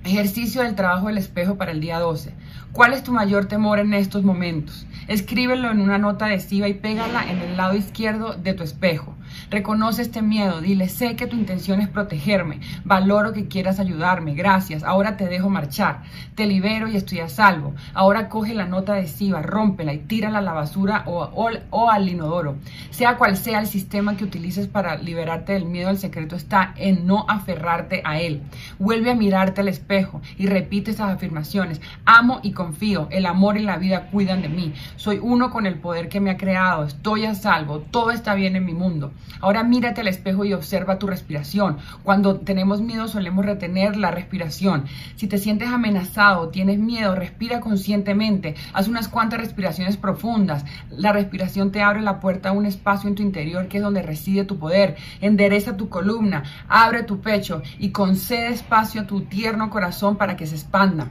[0.04, 2.34] Ejercicio del trabajo del espejo para el día 12.
[2.72, 4.88] ¿Cuál es tu mayor temor en estos momentos?
[5.08, 9.16] Escríbelo en una nota adhesiva y pégala en el lado izquierdo de tu espejo.
[9.52, 14.82] Reconoce este miedo, dile, sé que tu intención es protegerme, valoro que quieras ayudarme, gracias,
[14.82, 16.04] ahora te dejo marchar,
[16.36, 17.76] te libero y estoy a salvo.
[17.94, 21.30] Ahora coge la nota adhesiva, rómpela y tírala a la basura o,
[21.70, 22.56] o al inodoro.
[22.92, 27.06] Sea cual sea el sistema que utilices para liberarte del miedo, el secreto está en
[27.06, 28.44] no aferrarte a él.
[28.80, 31.82] Vuelve a mirarte al espejo y repite esas afirmaciones.
[32.06, 34.74] Amo y confío, el amor y la vida cuidan de mí.
[34.96, 38.56] Soy uno con el poder que me ha creado, estoy a salvo, todo está bien
[38.56, 39.12] en mi mundo.
[39.42, 41.78] Ahora mírate al espejo y observa tu respiración.
[42.04, 44.86] Cuando tenemos miedo solemos retener la respiración.
[45.16, 48.56] Si te sientes amenazado, tienes miedo, respira conscientemente.
[48.74, 50.66] Haz unas cuantas respiraciones profundas.
[50.90, 54.02] La respiración te abre la puerta a un espacio en tu interior que es donde
[54.02, 54.96] reside tu poder.
[55.22, 60.46] Endereza tu columna, abre tu pecho y concede espacio a tu tierno corazón para que
[60.46, 61.10] se expanda.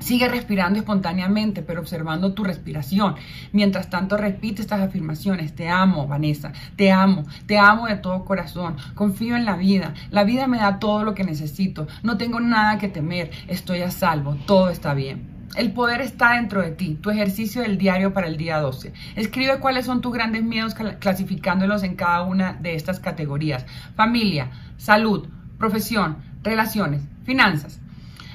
[0.00, 3.16] Sigue respirando espontáneamente, pero observando tu respiración.
[3.52, 5.54] Mientras tanto, repite estas afirmaciones.
[5.54, 6.52] Te amo, Vanessa.
[6.76, 7.24] Te amo.
[7.46, 8.76] Te amo de todo corazón.
[8.94, 9.94] Confío en la vida.
[10.10, 11.88] La vida me da todo lo que necesito.
[12.02, 13.30] No tengo nada que temer.
[13.48, 14.36] Estoy a salvo.
[14.46, 15.38] Todo está bien.
[15.56, 18.92] El poder está dentro de ti, tu ejercicio del diario para el día 12.
[19.16, 23.64] Escribe cuáles son tus grandes miedos clasificándolos en cada una de estas categorías.
[23.96, 25.26] Familia, salud,
[25.58, 27.80] profesión, relaciones, finanzas.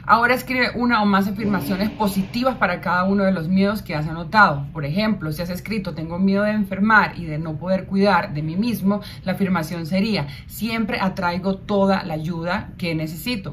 [0.05, 4.05] Ahora escribe una o más afirmaciones positivas para cada uno de los miedos que has
[4.05, 4.67] anotado.
[4.73, 8.41] Por ejemplo, si has escrito tengo miedo de enfermar y de no poder cuidar de
[8.41, 13.51] mí mismo, la afirmación sería siempre atraigo toda la ayuda que necesito.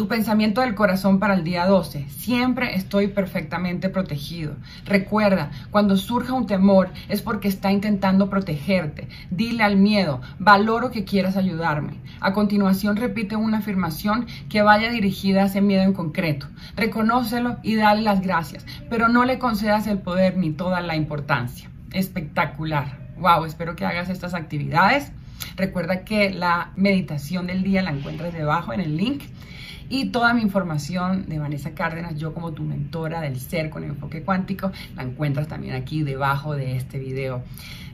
[0.00, 2.08] Tu pensamiento del corazón para el día 12.
[2.08, 4.56] Siempre estoy perfectamente protegido.
[4.86, 9.08] Recuerda, cuando surja un temor es porque está intentando protegerte.
[9.30, 11.98] Dile al miedo, valoro que quieras ayudarme.
[12.18, 16.46] A continuación repite una afirmación que vaya dirigida a ese miedo en concreto.
[16.76, 21.68] Reconócelo y dale las gracias, pero no le concedas el poder ni toda la importancia.
[21.92, 22.96] Espectacular.
[23.18, 25.12] Wow, espero que hagas estas actividades.
[25.56, 29.24] Recuerda que la meditación del día la encuentras debajo en el link
[29.90, 34.22] y toda mi información de Vanessa Cárdenas, yo como tu mentora del ser con enfoque
[34.22, 37.42] cuántico, la encuentras también aquí debajo de este video.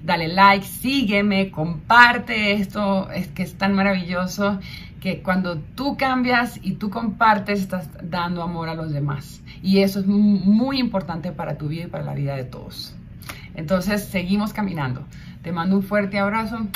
[0.05, 4.61] Dale like, sígueme, comparte esto, es que es tan maravilloso
[5.01, 9.41] que cuando tú cambias y tú compartes, estás dando amor a los demás.
[9.63, 12.95] Y eso es muy importante para tu vida y para la vida de todos.
[13.55, 15.03] Entonces, seguimos caminando.
[15.43, 16.67] Te mando un fuerte abrazo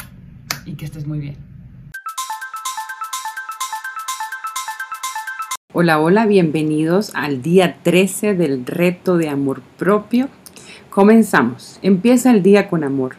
[0.65, 1.50] y que estés muy bien.
[5.73, 10.29] Hola, hola, bienvenidos al día 13 del reto de amor propio.
[10.91, 11.79] Comenzamos.
[11.81, 13.15] Empieza el día con amor.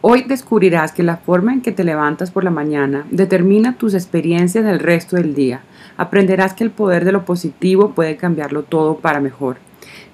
[0.00, 4.64] Hoy descubrirás que la forma en que te levantas por la mañana determina tus experiencias
[4.64, 5.60] del resto del día.
[5.98, 9.58] Aprenderás que el poder de lo positivo puede cambiarlo todo para mejor.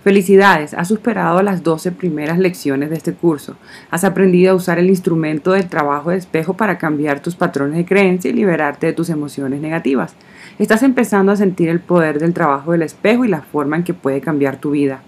[0.02, 3.56] Felicidades, has superado las 12 primeras lecciones de este curso.
[3.92, 7.84] Has aprendido a usar el instrumento del trabajo de espejo para cambiar tus patrones de
[7.84, 10.16] creencia y liberarte de tus emociones negativas.
[10.58, 13.92] Estás empezando a sentir el poder del trabajo del espejo y la forma en que
[13.92, 15.02] puede cambiar tu vida.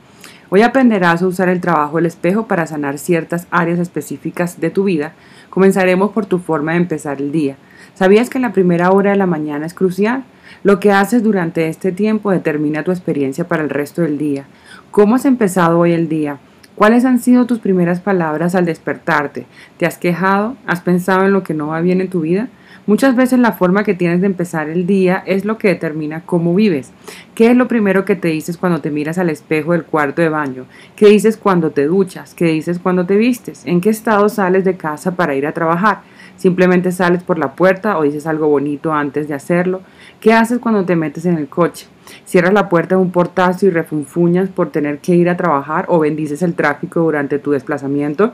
[0.51, 4.85] Hoy aprenderás a usar el trabajo del espejo para sanar ciertas áreas específicas de tu
[4.85, 5.15] vida.
[5.49, 7.57] Comenzaremos por tu forma de empezar el día.
[7.95, 10.25] ¿Sabías que la primera hora de la mañana es crucial?
[10.65, 14.45] Lo que haces durante este tiempo determina tu experiencia para el resto del día.
[14.91, 16.41] ¿Cómo has empezado hoy el día?
[16.75, 19.47] ¿Cuáles han sido tus primeras palabras al despertarte?
[19.79, 20.57] ¿Te has quejado?
[20.67, 22.49] ¿Has pensado en lo que no va bien en tu vida?
[22.89, 26.55] Muchas veces la forma que tienes de empezar el día es lo que determina cómo
[26.55, 26.91] vives.
[27.35, 30.31] ¿Qué es lo primero que te dices cuando te miras al espejo del cuarto de
[30.31, 30.65] baño?
[30.97, 32.35] ¿Qué dices cuando te duchas?
[32.35, 33.67] ¿Qué dices cuando te vistes?
[33.67, 36.01] ¿En qué estado sales de casa para ir a trabajar?
[36.39, 39.83] ¿Simplemente sales por la puerta o dices algo bonito antes de hacerlo?
[40.19, 41.89] ¿Qué haces cuando te metes en el coche?
[42.25, 45.99] ¿Cierras la puerta de un portazo y refunfuñas por tener que ir a trabajar o
[45.99, 48.33] bendices el tráfico durante tu desplazamiento?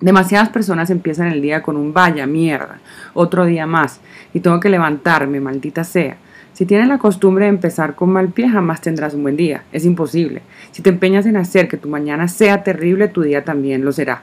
[0.00, 2.78] Demasiadas personas empiezan el día con un vaya mierda,
[3.14, 4.00] otro día más,
[4.32, 6.16] y tengo que levantarme, maldita sea.
[6.52, 9.62] Si tienes la costumbre de empezar con mal pie, jamás tendrás un buen día.
[9.72, 10.42] Es imposible.
[10.70, 14.22] Si te empeñas en hacer que tu mañana sea terrible, tu día también lo será.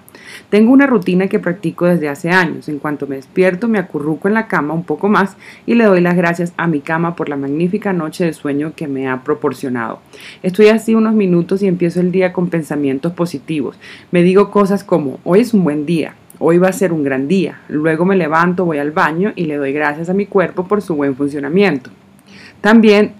[0.50, 2.70] Tengo una rutina que practico desde hace años.
[2.70, 6.02] En cuanto me despierto, me acurruco en la cama un poco más y le doy
[6.02, 10.00] las gracias a mi cama por la magnífica noche de sueño que me ha proporcionado.
[10.44, 13.78] Estoy así unos minutos y empiezo el día con pensamientos positivos.
[14.12, 17.28] Me digo cosas como, hoy es un buen día, Hoy va a ser un gran
[17.28, 17.62] día.
[17.70, 20.96] Luego me levanto, voy al baño y le doy gracias a mi cuerpo por su
[20.96, 21.92] buen funcionamiento.
[22.60, 23.14] También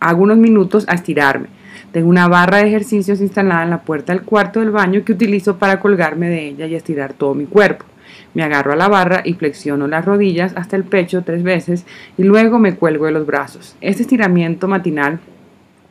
[0.00, 1.46] hago unos minutos a estirarme.
[1.92, 5.58] Tengo una barra de ejercicios instalada en la puerta del cuarto del baño que utilizo
[5.58, 7.84] para colgarme de ella y estirar todo mi cuerpo.
[8.32, 11.84] Me agarro a la barra y flexiono las rodillas hasta el pecho tres veces
[12.16, 13.76] y luego me cuelgo de los brazos.
[13.82, 15.20] Este estiramiento matinal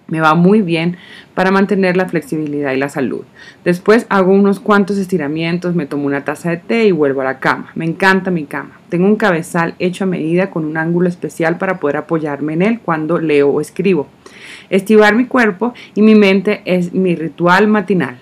[0.08, 0.98] me va muy bien
[1.36, 3.22] para mantener la flexibilidad y la salud.
[3.64, 7.40] Después hago unos cuantos estiramientos, me tomo una taza de té y vuelvo a la
[7.40, 7.72] cama.
[7.76, 8.80] Me encanta mi cama.
[8.90, 12.80] Tengo un cabezal hecho a medida con un ángulo especial para poder apoyarme en él
[12.84, 14.08] cuando leo o escribo.
[14.72, 18.18] Estivar mi cuerpo y mi mente es mi ritual matinal.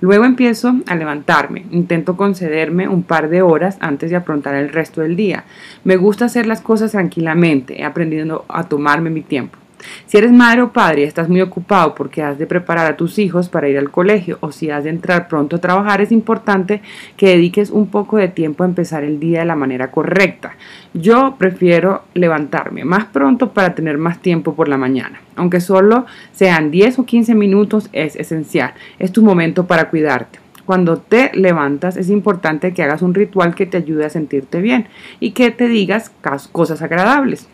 [0.00, 5.00] Luego empiezo a levantarme, intento concederme un par de horas antes de afrontar el resto
[5.00, 5.44] del día.
[5.84, 9.59] Me gusta hacer las cosas tranquilamente, he aprendido a tomarme mi tiempo.
[10.06, 13.18] Si eres madre o padre y estás muy ocupado porque has de preparar a tus
[13.18, 16.82] hijos para ir al colegio o si has de entrar pronto a trabajar, es importante
[17.16, 20.56] que dediques un poco de tiempo a empezar el día de la manera correcta.
[20.94, 25.20] Yo prefiero levantarme más pronto para tener más tiempo por la mañana.
[25.36, 28.74] Aunque solo sean 10 o 15 minutos, es esencial.
[28.98, 30.38] Es tu momento para cuidarte.
[30.66, 34.86] Cuando te levantas es importante que hagas un ritual que te ayude a sentirte bien
[35.18, 36.12] y que te digas
[36.52, 37.48] cosas agradables.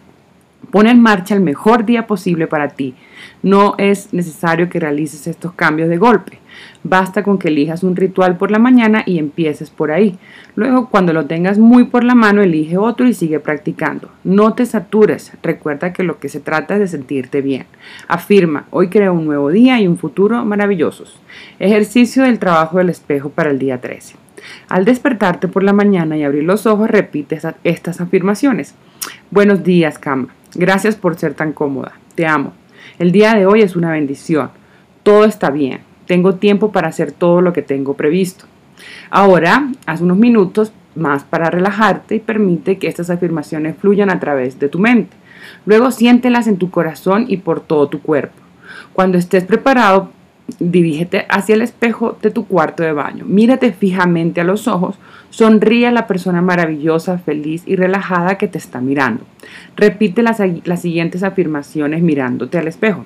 [0.70, 2.94] Pon en marcha el mejor día posible para ti.
[3.43, 6.38] No es necesario que realices estos cambios de golpe.
[6.82, 10.18] Basta con que elijas un ritual por la mañana y empieces por ahí.
[10.55, 14.10] Luego, cuando lo tengas muy por la mano, elige otro y sigue practicando.
[14.24, 15.32] No te satures.
[15.43, 17.66] Recuerda que lo que se trata es de sentirte bien.
[18.09, 21.20] Afirma, hoy creo un nuevo día y un futuro maravillosos.
[21.59, 24.16] Ejercicio del trabajo del espejo para el día 13.
[24.68, 28.74] Al despertarte por la mañana y abrir los ojos, repite estas afirmaciones.
[29.30, 30.35] Buenos días, cama.
[30.59, 31.93] Gracias por ser tan cómoda.
[32.15, 32.55] Te amo.
[32.99, 34.51] El día de hoy es una bendición.
[35.03, 35.81] Todo está bien.
[36.07, 38.47] Tengo tiempo para hacer todo lo que tengo previsto.
[39.11, 44.59] Ahora, haz unos minutos más para relajarte y permite que estas afirmaciones fluyan a través
[44.59, 45.15] de tu mente.
[45.66, 48.37] Luego siéntelas en tu corazón y por todo tu cuerpo.
[48.95, 50.11] Cuando estés preparado,
[50.60, 53.24] Dirígete hacia el espejo de tu cuarto de baño.
[53.27, 54.97] Mírate fijamente a los ojos.
[55.31, 59.24] Sonríe a la persona maravillosa, feliz y relajada que te está mirando.
[59.77, 63.05] Repite las, las siguientes afirmaciones mirándote al espejo.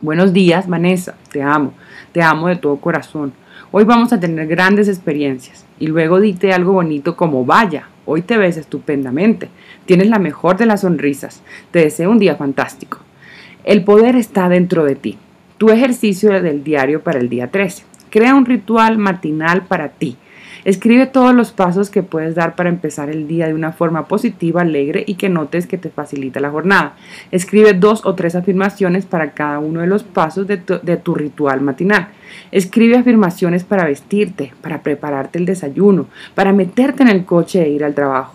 [0.00, 1.14] Buenos días, Vanessa.
[1.30, 1.72] Te amo.
[2.12, 3.32] Te amo de todo corazón.
[3.70, 5.64] Hoy vamos a tener grandes experiencias.
[5.78, 7.88] Y luego dite algo bonito como vaya.
[8.06, 9.48] Hoy te ves estupendamente.
[9.84, 11.42] Tienes la mejor de las sonrisas.
[11.70, 12.98] Te deseo un día fantástico.
[13.64, 15.18] El poder está dentro de ti.
[15.58, 17.84] Tu ejercicio del diario para el día 13.
[18.10, 20.18] Crea un ritual matinal para ti.
[20.66, 24.60] Escribe todos los pasos que puedes dar para empezar el día de una forma positiva,
[24.60, 26.96] alegre y que notes que te facilita la jornada.
[27.30, 31.14] Escribe dos o tres afirmaciones para cada uno de los pasos de tu, de tu,
[31.14, 32.08] ritual matinal.
[32.52, 37.82] Escribe afirmaciones para vestirte, para prepararte el desayuno, para meterte en el coche e ir
[37.82, 38.34] al trabajo.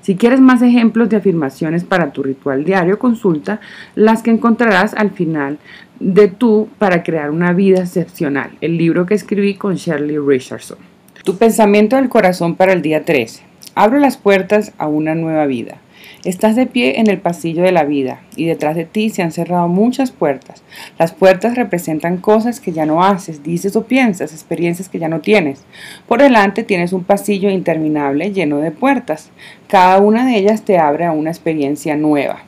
[0.00, 3.60] Si quieres más ejemplos de afirmaciones para tu ritual diario, consulta
[3.94, 5.58] las que encontrarás al final
[6.00, 10.78] de Tú para crear una vida excepcional, el libro que escribí con Shirley Richardson.
[11.24, 13.42] Tu pensamiento del corazón para el día 13.
[13.74, 15.78] Abro las puertas a una nueva vida.
[16.24, 19.32] Estás de pie en el pasillo de la vida y detrás de ti se han
[19.32, 20.62] cerrado muchas puertas.
[20.98, 25.20] Las puertas representan cosas que ya no haces, dices o piensas, experiencias que ya no
[25.20, 25.64] tienes.
[26.06, 29.30] Por delante tienes un pasillo interminable lleno de puertas.
[29.68, 32.47] Cada una de ellas te abre a una experiencia nueva.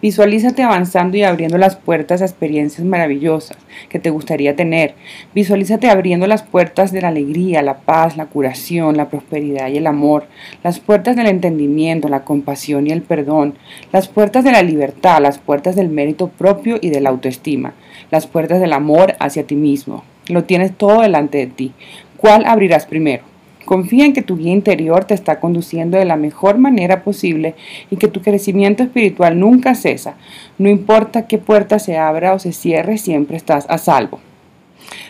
[0.00, 3.58] Visualízate avanzando y abriendo las puertas a experiencias maravillosas
[3.88, 4.94] que te gustaría tener.
[5.34, 9.86] Visualízate abriendo las puertas de la alegría, la paz, la curación, la prosperidad y el
[9.86, 10.26] amor,
[10.62, 13.54] las puertas del entendimiento, la compasión y el perdón,
[13.92, 17.74] las puertas de la libertad, las puertas del mérito propio y de la autoestima,
[18.10, 20.04] las puertas del amor hacia ti mismo.
[20.28, 21.72] Lo tienes todo delante de ti.
[22.16, 23.24] ¿Cuál abrirás primero?
[23.68, 27.54] Confía en que tu guía interior te está conduciendo de la mejor manera posible
[27.90, 30.14] y que tu crecimiento espiritual nunca cesa.
[30.56, 34.20] No importa qué puerta se abra o se cierre, siempre estás a salvo.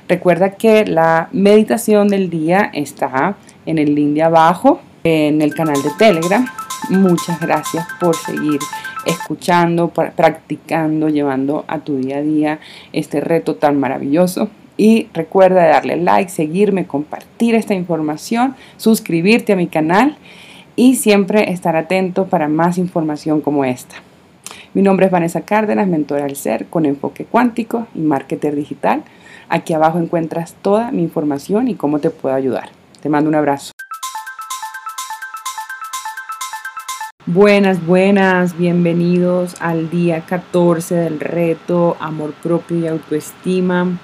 [0.09, 5.81] Recuerda que la meditación del día está en el link de abajo, en el canal
[5.81, 6.45] de Telegram.
[6.91, 8.59] Muchas gracias por seguir
[9.07, 12.59] escuchando, practicando, llevando a tu día a día
[12.93, 14.51] este reto tan maravilloso.
[14.79, 20.17] Y recuerda darle like, seguirme, compartir esta información, suscribirte a mi canal
[20.77, 23.97] y siempre estar atento para más información como esta.
[24.75, 29.03] Mi nombre es Vanessa Cárdenas, mentora del ser con enfoque cuántico y marketer digital.
[29.49, 32.71] Aquí abajo encuentras toda mi información y cómo te puedo ayudar.
[33.03, 33.73] Te mando un abrazo.
[37.27, 43.99] Buenas, buenas, bienvenidos al día 14 del reto Amor propio y autoestima.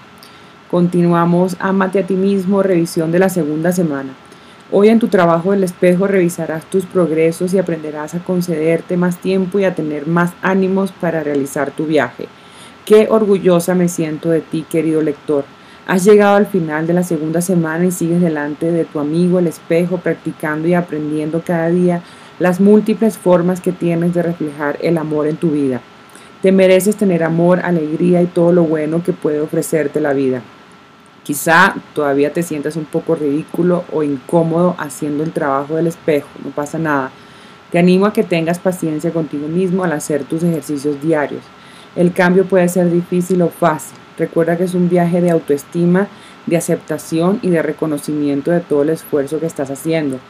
[0.74, 4.12] Continuamos Amate a ti mismo, revisión de la segunda semana.
[4.72, 9.60] Hoy en tu trabajo del espejo revisarás tus progresos y aprenderás a concederte más tiempo
[9.60, 12.26] y a tener más ánimos para realizar tu viaje.
[12.84, 15.44] Qué orgullosa me siento de ti, querido lector.
[15.86, 19.46] Has llegado al final de la segunda semana y sigues delante de tu amigo el
[19.46, 22.02] espejo, practicando y aprendiendo cada día
[22.40, 25.80] las múltiples formas que tienes de reflejar el amor en tu vida.
[26.42, 30.42] Te mereces tener amor, alegría y todo lo bueno que puede ofrecerte la vida.
[31.24, 36.50] Quizá todavía te sientas un poco ridículo o incómodo haciendo el trabajo del espejo, no
[36.50, 37.10] pasa nada.
[37.72, 41.42] Te animo a que tengas paciencia contigo mismo al hacer tus ejercicios diarios.
[41.96, 43.96] El cambio puede ser difícil o fácil.
[44.18, 46.08] Recuerda que es un viaje de autoestima,
[46.44, 50.20] de aceptación y de reconocimiento de todo el esfuerzo que estás haciendo.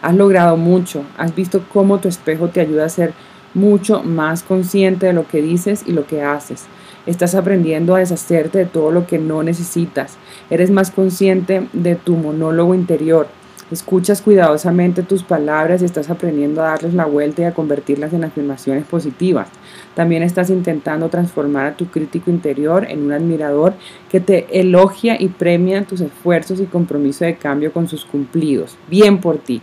[0.00, 3.14] Has logrado mucho, has visto cómo tu espejo te ayuda a ser
[3.52, 6.66] mucho más consciente de lo que dices y lo que haces.
[7.06, 10.18] Estás aprendiendo a deshacerte de todo lo que no necesitas.
[10.50, 13.28] Eres más consciente de tu monólogo interior.
[13.70, 18.22] Escuchas cuidadosamente tus palabras y estás aprendiendo a darles la vuelta y a convertirlas en
[18.22, 19.48] afirmaciones positivas.
[19.94, 23.74] También estás intentando transformar a tu crítico interior en un admirador
[24.08, 28.76] que te elogia y premia tus esfuerzos y compromiso de cambio con sus cumplidos.
[28.88, 29.62] Bien por ti.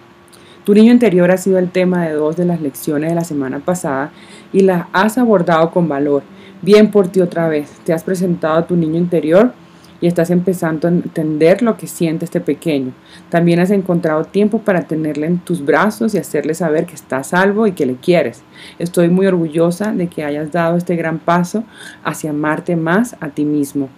[0.66, 3.60] Tu niño interior ha sido el tema de dos de las lecciones de la semana
[3.60, 4.12] pasada
[4.54, 6.24] y las has abordado con valor.
[6.64, 7.70] Bien por ti otra vez.
[7.84, 9.52] Te has presentado a tu niño interior
[10.00, 12.94] y estás empezando a entender lo que siente este pequeño.
[13.30, 17.68] También has encontrado tiempo para tenerle en tus brazos y hacerle saber que está salvo
[17.68, 18.44] y que le quieres.
[18.80, 21.66] Estoy muy orgullosa de que hayas dado este gran paso
[22.06, 23.90] hacia amarte más a ti mismo.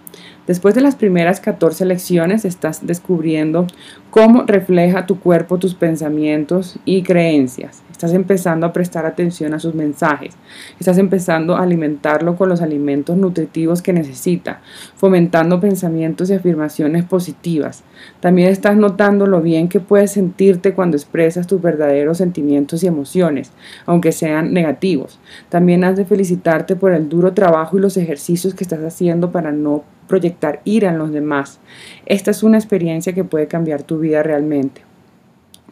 [0.48, 3.68] Después de las primeras 14 lecciones estás descubriendo
[4.10, 7.85] cómo refleja tu cuerpo tus pensamientos y creencias.
[7.96, 10.34] Estás empezando a prestar atención a sus mensajes.
[10.78, 14.60] Estás empezando a alimentarlo con los alimentos nutritivos que necesita,
[14.96, 17.84] fomentando pensamientos y afirmaciones positivas.
[18.20, 23.52] También estás notando lo bien que puedes sentirte cuando expresas tus verdaderos sentimientos y emociones,
[23.86, 25.18] aunque sean negativos.
[25.48, 29.52] También has de felicitarte por el duro trabajo y los ejercicios que estás haciendo para
[29.52, 31.60] no proyectar ira en los demás.
[32.04, 34.82] Esta es una experiencia que puede cambiar tu vida realmente.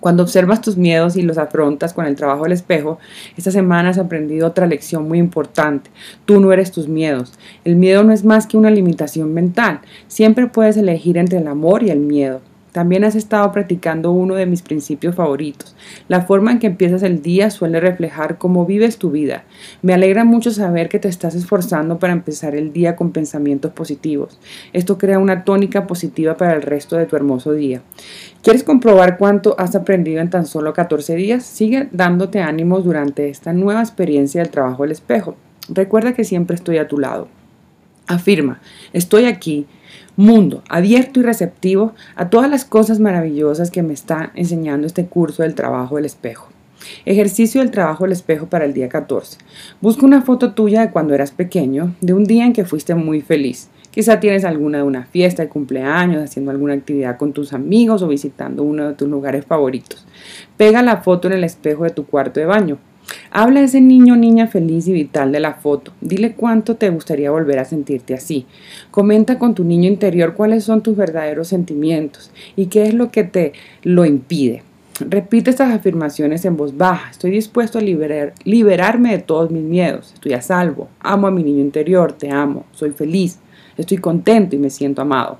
[0.05, 2.99] Cuando observas tus miedos y los afrontas con el trabajo del espejo,
[3.39, 5.91] esta semana has aprendido otra lección muy importante.
[6.27, 7.33] Tú no eres tus miedos.
[7.65, 9.81] El miedo no es más que una limitación mental.
[10.07, 12.43] Siempre puedes elegir entre el amor y el miedo.
[12.75, 15.77] También has estado practicando uno de mis principios favoritos.
[16.09, 19.45] La forma en que empiezas el día suele reflejar cómo vives tu vida.
[19.81, 24.41] Me alegra mucho saber que te estás esforzando para empezar el día con pensamientos positivos.
[24.73, 27.81] Esto crea una tónica positiva para el resto de tu hermoso día.
[28.43, 31.45] ¿Quieres comprobar cuánto has aprendido en tan solo 14 días?
[31.45, 35.37] Sigue dándote ánimos durante esta nueva experiencia del trabajo del espejo.
[35.69, 37.29] Recuerda que siempre estoy a tu lado.
[38.09, 38.61] Afirma,
[38.93, 39.69] estoy aquí
[40.17, 45.43] mundo abierto y receptivo a todas las cosas maravillosas que me está enseñando este curso
[45.43, 46.49] del trabajo del espejo.
[47.05, 49.39] Ejercicio del trabajo del espejo para el día 14.
[49.81, 53.21] Busca una foto tuya de cuando eras pequeño, de un día en que fuiste muy
[53.21, 53.69] feliz.
[53.91, 58.09] Quizá tienes alguna de una fiesta de cumpleaños, haciendo alguna actividad con tus amigos o
[58.09, 60.05] visitando uno de tus lugares favoritos.
[60.57, 62.79] Pega la foto en el espejo de tu cuarto de baño.
[63.31, 65.93] Habla a ese niño o niña feliz y vital de la foto.
[66.01, 68.47] Dile cuánto te gustaría volver a sentirte así.
[68.91, 73.25] Comenta con tu niño interior cuáles son tus verdaderos sentimientos y qué es lo que
[73.25, 73.53] te
[73.83, 74.63] lo impide.
[75.01, 77.11] Repite estas afirmaciones en voz baja.
[77.11, 80.13] Estoy dispuesto a liberarme de todos mis miedos.
[80.15, 80.89] Estoy a salvo.
[81.01, 82.13] Amo a mi niño interior.
[82.13, 82.65] Te amo.
[82.73, 83.41] Soy feliz.
[83.77, 85.39] Estoy contento y me siento amado.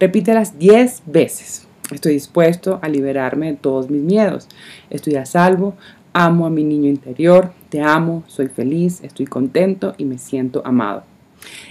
[0.00, 1.68] Repítelas 10 veces.
[1.92, 4.48] Estoy dispuesto a liberarme de todos mis miedos.
[4.90, 5.76] Estoy a salvo.
[6.18, 7.52] Amo a mi niño interior.
[7.68, 8.24] Te amo.
[8.26, 9.02] Soy feliz.
[9.02, 11.04] Estoy contento y me siento amado.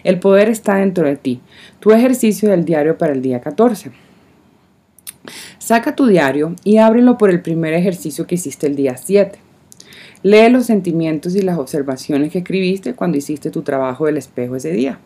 [0.04, 1.42] El poder está dentro de ti.
[1.80, 3.90] Tu ejercicio del diario para el día 14.
[5.58, 9.40] Saca tu diario y ábrelo por el primer ejercicio que hiciste el día 7.
[10.22, 14.74] Lee los sentimientos y las observaciones que escribiste cuando hiciste tu trabajo del espejo ese
[14.74, 15.00] día.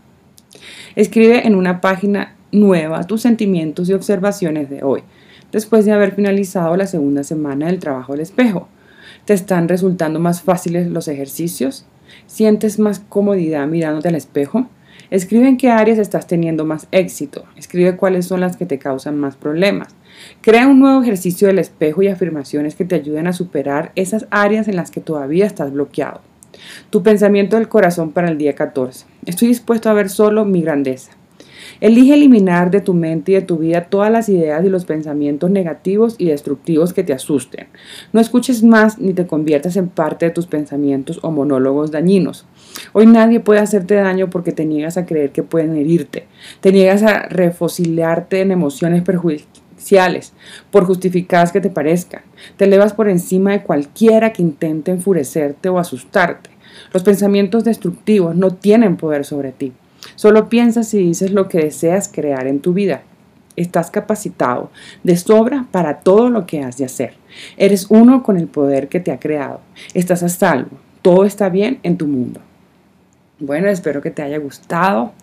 [0.97, 5.03] Escribe en una página nueva tus sentimientos y observaciones de hoy,
[5.53, 8.67] después de haber finalizado la segunda semana del trabajo del espejo.
[9.25, 11.85] ¿Te están resultando más fáciles los ejercicios?
[12.25, 14.67] ¿Sientes más comodidad mirándote al espejo?
[15.11, 17.45] Escribe en qué áreas estás teniendo más éxito.
[17.55, 19.95] Escribe cuáles son las que te causan más problemas.
[20.41, 24.67] Crea un nuevo ejercicio del espejo y afirmaciones que te ayuden a superar esas áreas
[24.67, 26.21] en las que todavía estás bloqueado.
[26.89, 29.05] Tu pensamiento del corazón para el día 14.
[29.25, 31.11] Estoy dispuesto a ver solo mi grandeza.
[31.81, 35.49] Elige eliminar de tu mente y de tu vida todas las ideas y los pensamientos
[35.49, 37.67] negativos y destructivos que te asusten.
[38.11, 42.45] No escuches más ni te conviertas en parte de tus pensamientos o monólogos dañinos.
[42.91, 46.25] Hoy nadie puede hacerte daño porque te niegas a creer que pueden herirte.
[46.59, 50.33] Te niegas a refocilarte en emociones perjudiciales,
[50.71, 52.23] por justificadas que te parezcan.
[52.57, 56.49] Te elevas por encima de cualquiera que intente enfurecerte o asustarte.
[56.93, 59.71] Los pensamientos destructivos no tienen poder sobre ti.
[60.19, 63.03] Solo piensas y dices lo que deseas crear en tu vida.
[63.55, 64.69] Estás capacitado
[65.01, 67.13] de sobra para todo lo que has de hacer.
[67.55, 69.61] Eres uno con el poder que te ha creado.
[69.93, 70.71] Estás a salvo.
[71.01, 72.41] Todo está bien en tu mundo.
[73.39, 75.13] Bueno, espero que te haya gustado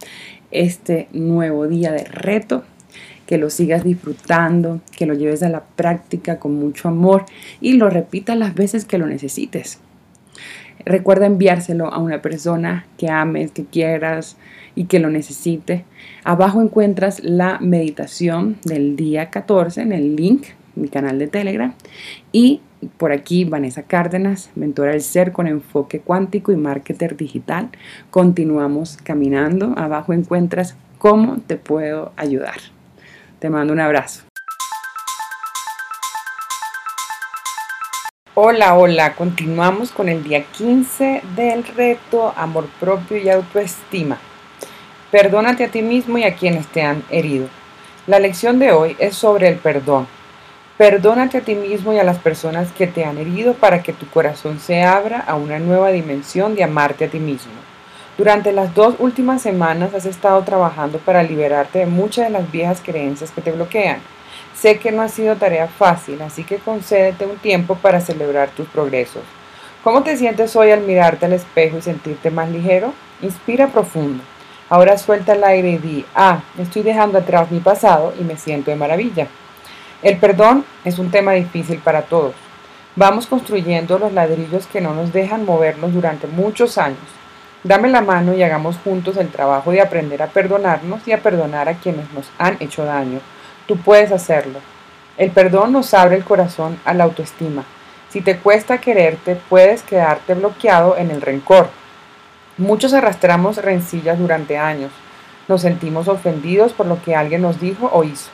[0.50, 2.64] este nuevo día de reto,
[3.26, 7.26] que lo sigas disfrutando, que lo lleves a la práctica con mucho amor
[7.60, 9.78] y lo repitas las veces que lo necesites.
[10.86, 14.38] Recuerda enviárselo a una persona que ames, que quieras
[14.76, 15.84] y que lo necesite.
[16.22, 20.44] Abajo encuentras la meditación del día 14 en el link,
[20.76, 21.74] mi canal de Telegram.
[22.30, 22.60] Y
[22.98, 27.70] por aquí Vanessa Cárdenas, mentora del ser con enfoque cuántico y marketer digital.
[28.10, 29.74] Continuamos caminando.
[29.76, 32.58] Abajo encuentras cómo te puedo ayudar.
[33.40, 34.22] Te mando un abrazo.
[38.38, 44.18] Hola, hola, continuamos con el día 15 del reto Amor propio y autoestima.
[45.10, 47.48] Perdónate a ti mismo y a quienes te han herido.
[48.06, 50.06] La lección de hoy es sobre el perdón.
[50.78, 54.06] Perdónate a ti mismo y a las personas que te han herido para que tu
[54.08, 57.52] corazón se abra a una nueva dimensión de amarte a ti mismo.
[58.18, 62.80] Durante las dos últimas semanas has estado trabajando para liberarte de muchas de las viejas
[62.84, 64.00] creencias que te bloquean
[64.54, 68.66] Sé que no ha sido tarea fácil, así que concédete un tiempo para celebrar tus
[68.68, 69.22] progresos.
[69.84, 72.92] ¿Cómo te sientes hoy al mirarte al espejo y sentirte más ligero?
[73.20, 74.22] Inspira profundo.
[74.68, 78.70] Ahora suelta el aire y di, ah, estoy dejando atrás mi pasado y me siento
[78.70, 79.28] de maravilla.
[80.02, 82.34] El perdón es un tema difícil para todos.
[82.96, 86.98] Vamos construyendo los ladrillos que no nos dejan movernos durante muchos años.
[87.62, 91.68] Dame la mano y hagamos juntos el trabajo de aprender a perdonarnos y a perdonar
[91.68, 93.20] a quienes nos han hecho daño
[93.66, 94.60] Tú puedes hacerlo.
[95.18, 97.64] El perdón nos abre el corazón a la autoestima.
[98.08, 101.68] Si te cuesta quererte, puedes quedarte bloqueado en el rencor.
[102.58, 104.90] Muchos arrastramos rencillas durante años.
[105.46, 108.30] Nos sentimos ofendidos por lo que alguien nos dijo o hizo.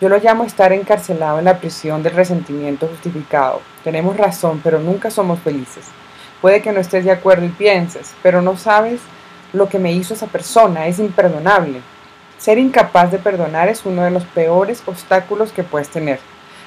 [0.00, 3.60] Yo lo llamo estar encarcelado en la prisión del resentimiento justificado.
[3.84, 5.84] Tenemos razón, pero nunca somos felices.
[6.40, 8.98] Puede que no estés de acuerdo y pienses, pero no sabes
[9.52, 11.82] lo que me hizo esa persona, es imperdonable.
[12.38, 16.18] Ser incapaz de perdonar es uno de los peores obstáculos que puedes tener.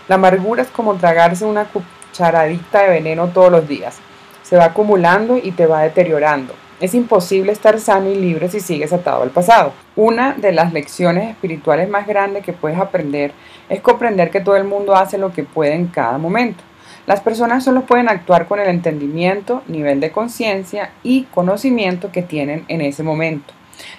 [0.08, 3.98] La amargura es como tragarse una cucharadita de veneno todos los días.
[4.44, 6.54] Se va acumulando y te va deteriorando.
[6.80, 9.74] Es imposible estar sano y libre si sigues atado al pasado.
[9.98, 13.34] Una de las lecciones espirituales más grandes que puedes aprender
[13.68, 16.64] es comprender que todo el mundo hace lo que puede en cada momento.
[17.06, 22.64] Las personas solo pueden actuar con el entendimiento, nivel de conciencia y conocimiento que tienen
[22.70, 23.54] en ese momento.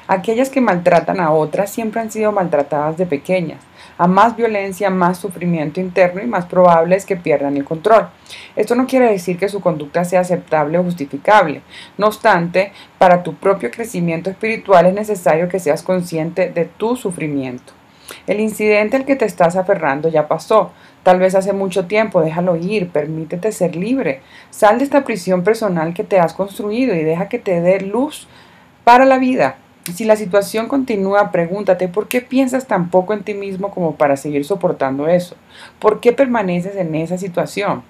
[0.09, 3.61] Aquellas que maltratan a otras siempre han sido maltratadas de pequeñas.
[4.01, 8.09] A más violencia, más sufrimiento interno y más probable es que pierdan el control.
[8.56, 11.60] Esto no quiere decir que su conducta sea aceptable o justificable.
[11.98, 17.74] No obstante, para tu propio crecimiento espiritual es necesario que seas consciente de tu sufrimiento.
[18.27, 20.70] El incidente al que te estás aferrando ya pasó.
[21.02, 24.22] Tal vez hace mucho tiempo, déjalo ir, permítete ser libre.
[24.48, 28.28] Sal de esta prisión personal que te has construido y deja que te dé luz
[28.82, 29.59] para la vida.
[29.94, 34.16] Si la situación continúa, pregúntate por qué piensas tan poco en ti mismo como para
[34.16, 35.36] seguir soportando eso.
[35.78, 37.82] ¿Por qué permaneces en esa situación?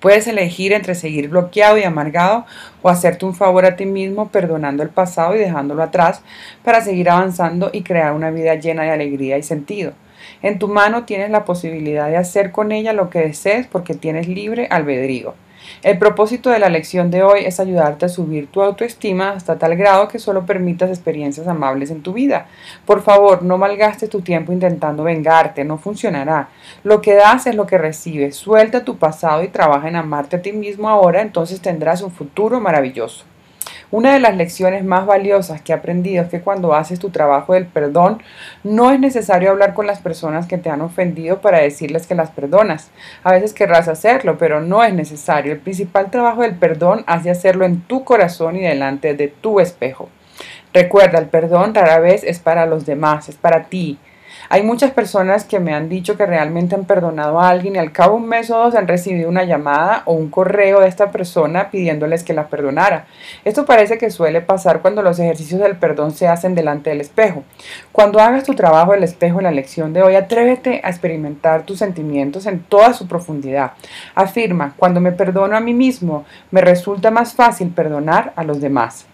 [0.00, 2.44] Puedes elegir entre seguir bloqueado y amargado
[2.82, 6.22] o hacerte un favor a ti mismo perdonando el pasado y dejándolo atrás
[6.64, 9.92] para seguir avanzando y crear una vida llena de alegría y sentido.
[10.42, 14.26] En tu mano tienes la posibilidad de hacer con ella lo que desees porque tienes
[14.26, 15.34] libre albedrío.
[15.82, 19.76] El propósito de la lección de hoy es ayudarte a subir tu autoestima hasta tal
[19.76, 22.46] grado que solo permitas experiencias amables en tu vida.
[22.86, 26.48] Por favor, no malgastes tu tiempo intentando vengarte, no funcionará.
[26.84, 28.36] Lo que das es lo que recibes.
[28.36, 32.60] Suelta tu pasado y trabaja en amarte a ti mismo ahora, entonces tendrás un futuro
[32.60, 33.24] maravilloso.
[33.92, 37.52] Una de las lecciones más valiosas que he aprendido es que cuando haces tu trabajo
[37.52, 38.22] del perdón,
[38.64, 42.30] no es necesario hablar con las personas que te han ofendido para decirles que las
[42.30, 42.90] perdonas.
[43.22, 45.52] A veces querrás hacerlo, pero no es necesario.
[45.52, 50.08] El principal trabajo del perdón hace hacerlo en tu corazón y delante de tu espejo.
[50.72, 53.98] Recuerda, el perdón rara vez es para los demás, es para ti.
[54.54, 57.90] Hay muchas personas que me han dicho que realmente han perdonado a alguien y al
[57.90, 61.10] cabo de un mes o dos han recibido una llamada o un correo de esta
[61.10, 63.06] persona pidiéndoles que la perdonara.
[63.46, 67.44] Esto parece que suele pasar cuando los ejercicios del perdón se hacen delante del espejo.
[67.92, 71.78] Cuando hagas tu trabajo del espejo en la lección de hoy, atrévete a experimentar tus
[71.78, 73.72] sentimientos en toda su profundidad.
[74.14, 79.06] Afirma, cuando me perdono a mí mismo, me resulta más fácil perdonar a los demás.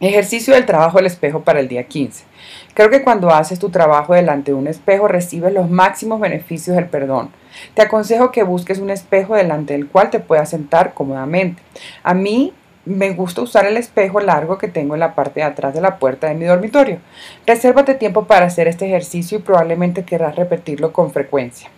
[0.00, 2.24] Ejercicio del trabajo del espejo para el día 15.
[2.72, 6.86] Creo que cuando haces tu trabajo delante de un espejo recibes los máximos beneficios del
[6.86, 7.30] perdón.
[7.74, 11.60] Te aconsejo que busques un espejo delante del cual te puedas sentar cómodamente.
[12.04, 12.52] A mí
[12.84, 15.98] me gusta usar el espejo largo que tengo en la parte de atrás de la
[15.98, 17.00] puerta de mi dormitorio.
[17.44, 21.70] Resérvate tiempo para hacer este ejercicio y probablemente querrás repetirlo con frecuencia.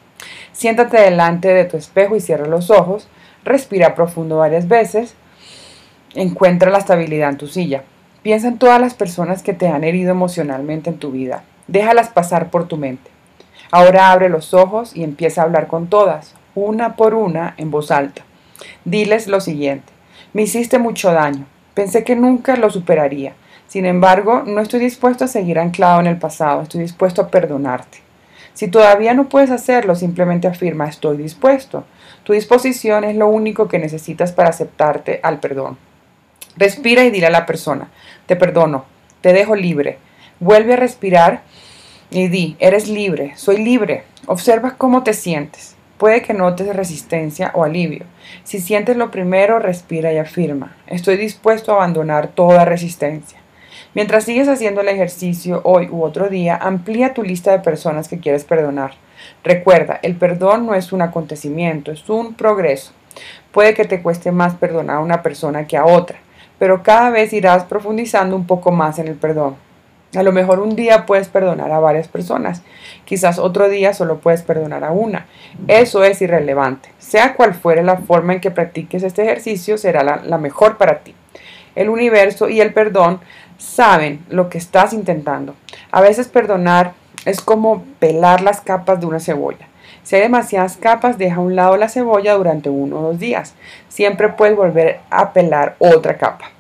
[0.53, 3.09] Siéntate delante de tu espejo y cierra los ojos.
[3.45, 5.15] Respira profundo varias veces.
[6.15, 7.83] Encuentra la estabilidad en tu silla.
[8.23, 11.43] Piensa en todas las personas que te han herido emocionalmente en tu vida.
[11.69, 13.11] Déjalas pasar por tu mente.
[13.71, 17.91] Ahora abre los ojos y empieza a hablar con todas, una por una, en voz
[17.91, 18.23] alta.
[18.85, 19.91] Diles lo siguiente.
[20.35, 21.47] Me hiciste mucho daño.
[21.73, 23.33] Pensé que nunca lo superaría.
[23.69, 26.61] Sin embargo, no estoy dispuesto a seguir anclado en el pasado.
[26.61, 27.99] Estoy dispuesto a perdonarte.
[28.53, 31.85] Si todavía no puedes hacerlo, simplemente afirma estoy dispuesto.
[32.25, 35.79] Tu disposición es lo único que necesitas para aceptarte al perdón.
[36.61, 37.89] Respira y dile a la persona,
[38.27, 38.85] te perdono,
[39.23, 39.97] te dejo libre.
[40.41, 41.41] Vuelve a respirar
[42.11, 44.05] y di, eres libre, soy libre.
[44.27, 45.75] Observa cómo te sientes.
[45.97, 48.05] Puede que notes resistencia o alivio.
[48.45, 53.39] Si sientes lo primero, respira y afirma, estoy dispuesto a abandonar toda resistencia.
[53.95, 58.21] Mientras sigues haciendo el ejercicio hoy u otro día, amplía tu lista de personas que
[58.21, 58.97] quieres perdonar.
[59.43, 62.93] Recuerda, el perdón no es un acontecimiento, es un progreso.
[63.51, 66.19] Puede que te cueste más perdonar a una persona que a otra
[66.61, 69.57] pero cada vez irás profundizando un poco más en el perdón.
[70.15, 72.63] A lo mejor un día puedes perdonar a varias personas,
[73.07, 75.27] quizás otro día solo puedes perdonar a una.
[75.69, 76.91] Eso es irrelevante.
[76.99, 80.99] Sea cual fuere la forma en que practiques este ejercicio, será la, la mejor para
[80.99, 81.15] ti.
[81.77, 83.21] El universo y el perdón
[83.57, 85.55] saben lo que estás intentando.
[85.91, 86.93] A veces perdonar
[87.25, 89.70] es como pelar las capas de una cebolla.
[90.11, 93.55] Si hay demasiadas capas, deja a un lado la cebolla durante uno o dos días.
[93.89, 96.51] Siempre puedes volver a pelar otra capa.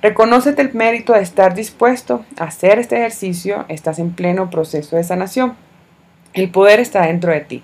[0.00, 3.66] Reconócete el mérito de estar dispuesto a hacer este ejercicio.
[3.68, 5.54] Estás en pleno proceso de sanación.
[6.32, 7.62] El poder está dentro de ti.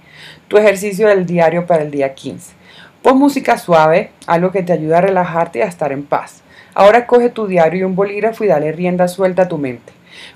[0.49, 2.53] Tu ejercicio del diario para el día 15.
[3.01, 6.43] Pon música suave, algo que te ayude a relajarte y a estar en paz.
[6.75, 9.91] Ahora coge tu diario y un bolígrafo y dale rienda suelta a tu mente.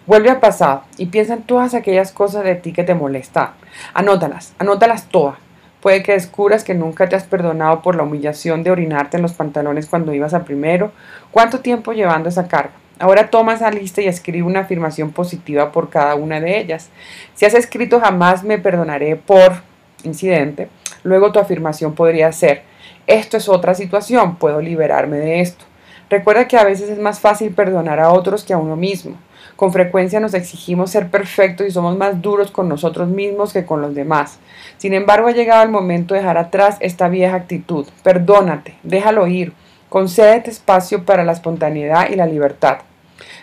[0.07, 3.51] Vuelve al pasado y piensa en todas aquellas cosas de ti que te molestan.
[3.95, 5.37] Anótalas, anótalas todas.
[5.81, 9.35] Puede que descubras que nunca te has perdonado por la humillación de orinarte en los
[9.35, 10.93] pantalones cuando ibas a primero.
[11.31, 12.73] ¿Cuánto tiempo llevando esa carga?
[12.99, 16.91] Ahora toma esa lista y escribe una afirmación positiva por cada una de ellas.
[17.35, 19.63] Si has escrito jamás me perdonaré por
[20.05, 20.69] incidente,
[21.03, 22.63] luego tu afirmación podría ser,
[23.07, 25.65] esto es otra situación, puedo liberarme de esto.
[26.09, 29.17] Recuerda que a veces es más fácil perdonar a otros que a uno mismo.
[29.65, 33.81] Con frecuencia nos exigimos ser perfectos y somos más duros con nosotros mismos que con
[33.81, 34.39] los demás.
[34.77, 37.87] Sin embargo, ha llegado el momento de dejar atrás esta vieja actitud.
[38.03, 39.55] Perdónate, déjalo ir.
[39.89, 42.81] Concédete espacio para la espontaneidad y la libertad.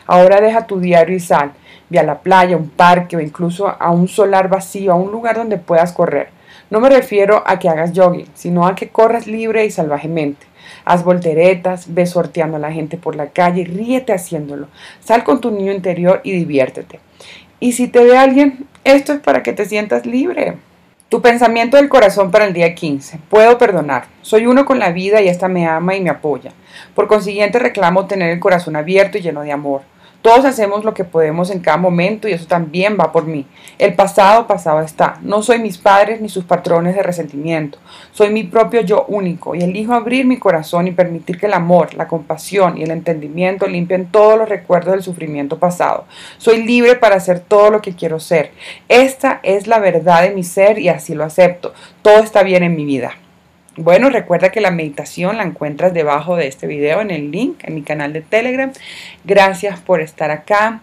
[0.05, 1.53] Ahora deja tu diario y sal.
[1.89, 5.37] Ve a la playa, un parque o incluso a un solar vacío, a un lugar
[5.37, 6.29] donde puedas correr.
[6.69, 10.50] No me refiero a que hagas jogging, sino a que corras libre y salvajemente.
[10.91, 14.67] Haz volteretas, ve sorteando a la gente por la calle, ríete haciéndolo.
[14.99, 16.99] Sal con tu niño interior y diviértete.
[17.61, 20.57] Y si te ve alguien, esto es para que te sientas libre.
[21.07, 23.19] Tu pensamiento del corazón para el día 15.
[23.29, 24.07] Puedo perdonar.
[24.21, 26.51] Soy uno con la vida y esta me ama y me apoya.
[26.93, 29.83] Por consiguiente reclamo tener el corazón abierto y lleno de amor.
[30.21, 33.47] Todos hacemos lo que podemos en cada momento y eso también va por mí.
[33.79, 35.17] El pasado, pasado está.
[35.23, 37.79] No soy mis padres ni sus patrones de resentimiento.
[38.11, 41.95] Soy mi propio yo único y elijo abrir mi corazón y permitir que el amor,
[41.95, 46.05] la compasión y el entendimiento limpien todos los recuerdos del sufrimiento pasado.
[46.37, 48.51] Soy libre para hacer todo lo que quiero ser.
[48.89, 51.73] Esta es la verdad de mi ser y así lo acepto.
[52.03, 53.13] Todo está bien en mi vida.
[53.77, 57.75] Bueno, recuerda que la meditación la encuentras debajo de este video en el link en
[57.75, 58.69] mi canal de Telegram.
[59.23, 60.81] Gracias por estar acá.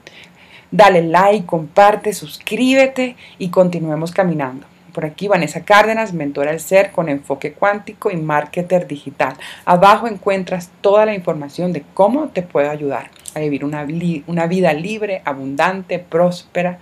[0.70, 4.66] Dale like, comparte, suscríbete y continuemos caminando.
[4.94, 9.34] Por aquí Vanessa Cárdenas, mentora del ser con enfoque cuántico y marketer digital.
[9.66, 13.86] Abajo encuentras toda la información de cómo te puedo ayudar a vivir una,
[14.26, 16.78] una vida libre, abundante, próspera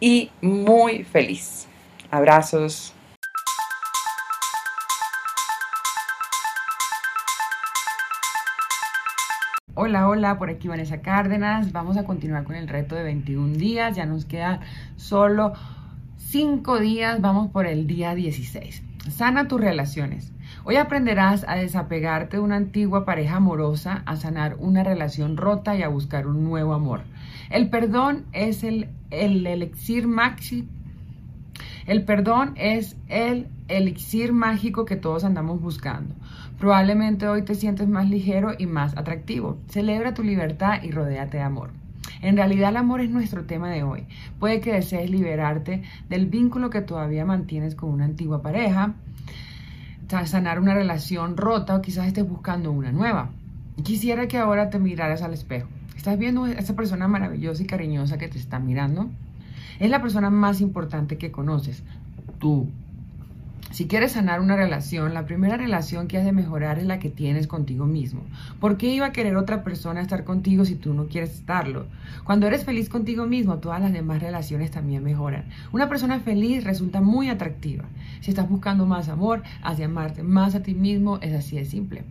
[0.00, 1.68] y muy feliz.
[2.10, 2.92] Abrazos.
[9.74, 11.72] Hola, hola, por aquí Vanessa Cárdenas.
[11.72, 13.96] Vamos a continuar con el reto de 21 días.
[13.96, 14.60] Ya nos quedan
[14.96, 15.54] solo
[16.18, 17.22] 5 días.
[17.22, 18.82] Vamos por el día 16.
[19.08, 20.30] Sana tus relaciones.
[20.64, 25.82] Hoy aprenderás a desapegarte de una antigua pareja amorosa, a sanar una relación rota y
[25.82, 27.00] a buscar un nuevo amor.
[27.48, 30.68] El perdón es el, el elixir maxi.
[31.86, 36.14] El perdón es el elixir mágico que todos andamos buscando.
[36.62, 39.58] Probablemente hoy te sientes más ligero y más atractivo.
[39.66, 41.70] Celebra tu libertad y rodéate de amor.
[42.20, 44.06] En realidad el amor es nuestro tema de hoy.
[44.38, 48.94] Puede que desees liberarte del vínculo que todavía mantienes con una antigua pareja,
[50.26, 53.30] sanar una relación rota o quizás estés buscando una nueva.
[53.82, 55.66] Quisiera que ahora te miraras al espejo.
[55.96, 59.10] ¿Estás viendo a esa persona maravillosa y cariñosa que te está mirando?
[59.80, 61.82] Es la persona más importante que conoces,
[62.38, 62.68] tú.
[63.72, 67.08] Si quieres sanar una relación, la primera relación que has de mejorar es la que
[67.08, 68.20] tienes contigo mismo.
[68.60, 71.86] ¿Por qué iba a querer otra persona estar contigo si tú no quieres estarlo?
[72.24, 75.46] Cuando eres feliz contigo mismo, todas las demás relaciones también mejoran.
[75.72, 77.86] Una persona feliz resulta muy atractiva.
[78.20, 81.64] Si estás buscando más amor, has de amarte más a ti mismo, es así de
[81.64, 82.04] simple.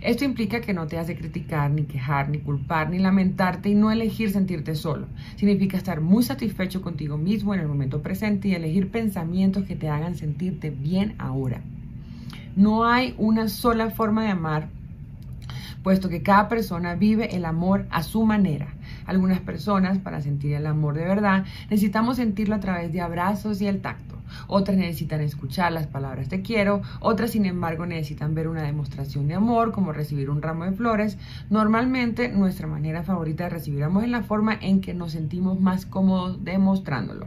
[0.00, 3.74] Esto implica que no te has de criticar, ni quejar, ni culpar, ni lamentarte y
[3.74, 5.06] no elegir sentirte solo.
[5.36, 9.88] Significa estar muy satisfecho contigo mismo en el momento presente y elegir pensamientos que te
[9.88, 11.62] hagan sentirte bien ahora.
[12.54, 14.68] No hay una sola forma de amar,
[15.82, 18.74] puesto que cada persona vive el amor a su manera.
[19.06, 23.66] Algunas personas, para sentir el amor de verdad, necesitamos sentirlo a través de abrazos y
[23.66, 24.07] el tacto
[24.46, 29.34] otras necesitan escuchar las palabras te quiero, otras sin embargo necesitan ver una demostración de
[29.34, 31.18] amor como recibir un ramo de flores.
[31.50, 35.86] Normalmente nuestra manera favorita de recibir amor es la forma en que nos sentimos más
[35.86, 37.26] cómodos demostrándolo.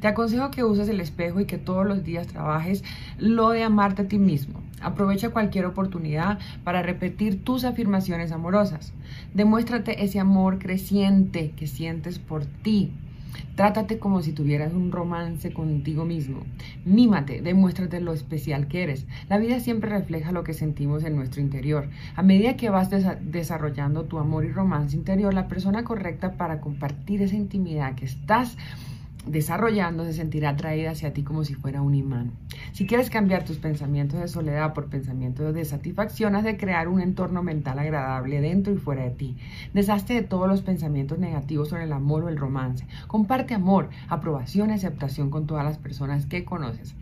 [0.00, 2.84] Te aconsejo que uses el espejo y que todos los días trabajes
[3.18, 4.60] lo de amarte a ti mismo.
[4.82, 8.92] Aprovecha cualquier oportunidad para repetir tus afirmaciones amorosas.
[9.32, 12.92] Demuéstrate ese amor creciente que sientes por ti.
[13.56, 16.40] Trátate como si tuvieras un romance contigo mismo.
[16.84, 19.06] Mímate, demuéstrate lo especial que eres.
[19.28, 21.88] La vida siempre refleja lo que sentimos en nuestro interior.
[22.16, 22.90] A medida que vas
[23.20, 28.56] desarrollando tu amor y romance interior, la persona correcta para compartir esa intimidad que estás
[29.26, 32.32] desarrollando se sentirá atraída hacia ti como si fuera un imán.
[32.72, 37.00] Si quieres cambiar tus pensamientos de soledad por pensamientos de satisfacción, has de crear un
[37.00, 39.36] entorno mental agradable dentro y fuera de ti.
[39.72, 42.86] Deshazte de todos los pensamientos negativos sobre el amor o el romance.
[43.06, 46.94] Comparte amor, aprobación y aceptación con todas las personas que conoces.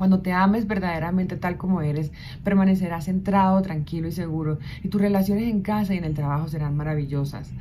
[0.00, 2.10] Cuando te ames verdaderamente tal como eres,
[2.42, 6.74] permanecerás centrado, tranquilo y seguro y tus relaciones en casa y en el trabajo serán
[6.74, 7.52] maravillosas.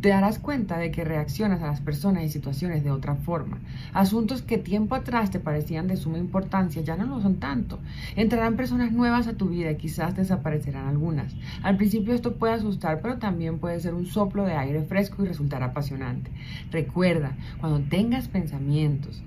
[0.00, 3.58] Te darás cuenta de que reaccionas a las personas y situaciones de otra forma.
[3.92, 7.80] Asuntos que tiempo atrás te parecían de suma importancia ya no lo son tanto.
[8.14, 11.34] Entrarán personas nuevas a tu vida y quizás desaparecerán algunas.
[11.64, 15.26] Al principio esto puede asustar, pero también puede ser un soplo de aire fresco y
[15.26, 16.30] resultar apasionante.
[16.70, 19.20] Recuerda, cuando tengas pensamientos,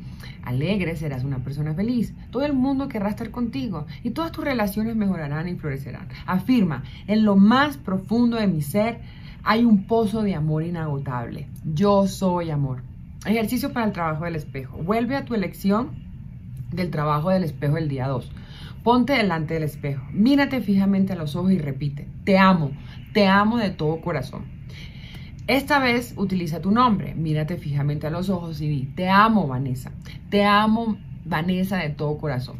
[0.44, 2.14] alegre, serás una persona feliz.
[2.32, 6.08] Todo el mundo querrá estar contigo y todas tus relaciones mejorarán y florecerán.
[6.26, 9.00] Afirma, en lo más profundo de mi ser
[9.44, 11.48] hay un pozo de amor inagotable.
[11.64, 12.84] Yo soy amor.
[13.26, 14.78] Ejercicio para el trabajo del espejo.
[14.78, 15.92] Vuelve a tu elección
[16.72, 18.32] del trabajo del espejo el día 2.
[18.84, 22.72] Ponte delante del espejo, mírate fijamente a los ojos y repite, te amo,
[23.14, 24.46] te amo de todo corazón.
[25.52, 29.92] Esta vez utiliza tu nombre, mírate fijamente a los ojos y di, te amo Vanessa,
[30.30, 32.56] te amo Vanessa de todo corazón.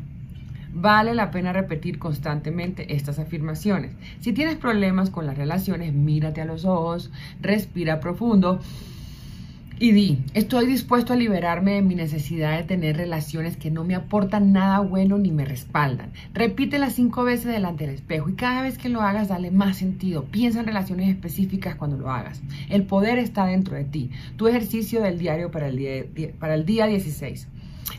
[0.74, 3.94] Vale la pena repetir constantemente estas afirmaciones.
[4.20, 8.60] Si tienes problemas con las relaciones, mírate a los ojos, respira profundo
[9.82, 13.96] Y di, estoy dispuesto a liberarme de mi necesidad de tener relaciones que no me
[13.96, 16.12] aportan nada bueno ni me respaldan.
[16.36, 20.26] Repítela cinco veces delante del espejo y cada vez que lo hagas dale más sentido.
[20.26, 22.44] Piensa en relaciones específicas cuando lo hagas.
[22.70, 24.12] El poder está dentro de ti.
[24.36, 26.06] Tu ejercicio del diario para el día,
[26.38, 27.48] para el día 16.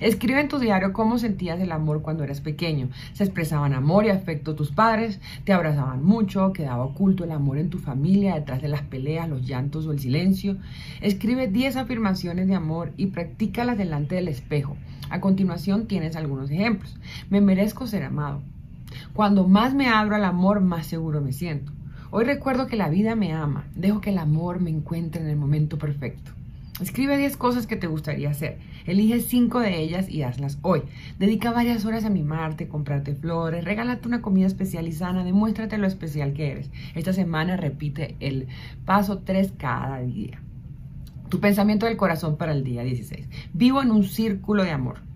[0.03, 2.89] Escribe en tu diario cómo sentías el amor cuando eras pequeño.
[3.13, 7.71] Se expresaban amor y afecto tus padres, te abrazaban mucho, quedaba oculto el amor en
[7.71, 10.57] tu familia detrás de las peleas, los llantos o el silencio.
[11.01, 14.77] Escribe 10 afirmaciones de amor y practícalas delante del espejo.
[15.09, 16.99] A continuación tienes algunos ejemplos.
[17.31, 18.43] Me merezco ser amado.
[19.13, 21.71] Cuando más me abro al amor, más seguro me siento.
[22.11, 23.69] Hoy recuerdo que la vida me ama.
[23.77, 26.33] Dejo que el amor me encuentre en el momento perfecto.
[26.81, 28.59] Escribe 10 cosas que te gustaría hacer.
[28.87, 30.83] Elige 5 de ellas y hazlas hoy.
[31.19, 35.87] Dedica varias horas a mimarte, comprarte flores, regálate una comida especial y sana, demuéstrate lo
[35.87, 36.71] especial que eres.
[36.95, 38.49] Esta semana repite el
[38.85, 40.41] paso 3 cada día.
[41.29, 43.29] Tu pensamiento del corazón para el día 16.
[43.55, 45.12] Vivo en un círculo de amor.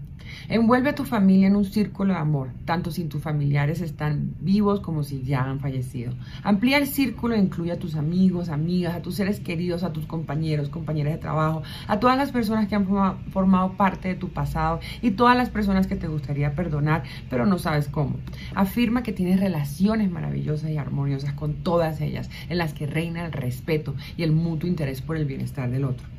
[0.49, 4.81] Envuelve a tu familia en un círculo de amor, tanto si tus familiares están vivos
[4.81, 6.13] como si ya han fallecido.
[6.45, 10.07] Amplía el círculo e incluye a tus amigos, amigas, a tus seres queridos, a tus
[10.07, 12.87] compañeros, compañeras de trabajo, a todas las personas que han
[13.31, 17.59] formado parte de tu pasado y todas las personas que te gustaría perdonar, pero no
[17.59, 18.17] sabes cómo.
[18.55, 23.33] Afirma que tienes relaciones maravillosas y armoniosas con todas ellas, en las que reina el
[23.33, 26.16] respeto y el mutuo interés por el bienestar del otro.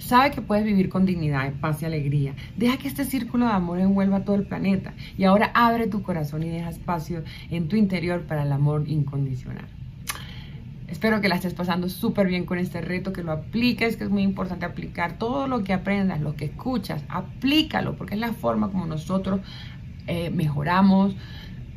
[0.00, 2.34] Sabe que puedes vivir con dignidad, paz y alegría.
[2.56, 4.94] Deja que este círculo de amor envuelva todo el planeta.
[5.16, 9.66] Y ahora abre tu corazón y deja espacio en tu interior para el amor incondicional.
[10.88, 14.10] Espero que la estés pasando súper bien con este reto, que lo apliques, que es
[14.10, 18.70] muy importante aplicar todo lo que aprendas, lo que escuchas, aplícalo, porque es la forma
[18.70, 19.40] como nosotros
[20.08, 21.14] eh, mejoramos,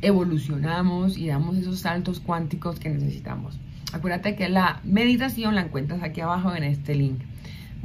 [0.02, 3.60] evolucionamos y damos esos saltos cuánticos que necesitamos.
[3.92, 7.20] Acuérdate que la meditación la encuentras aquí abajo en este link.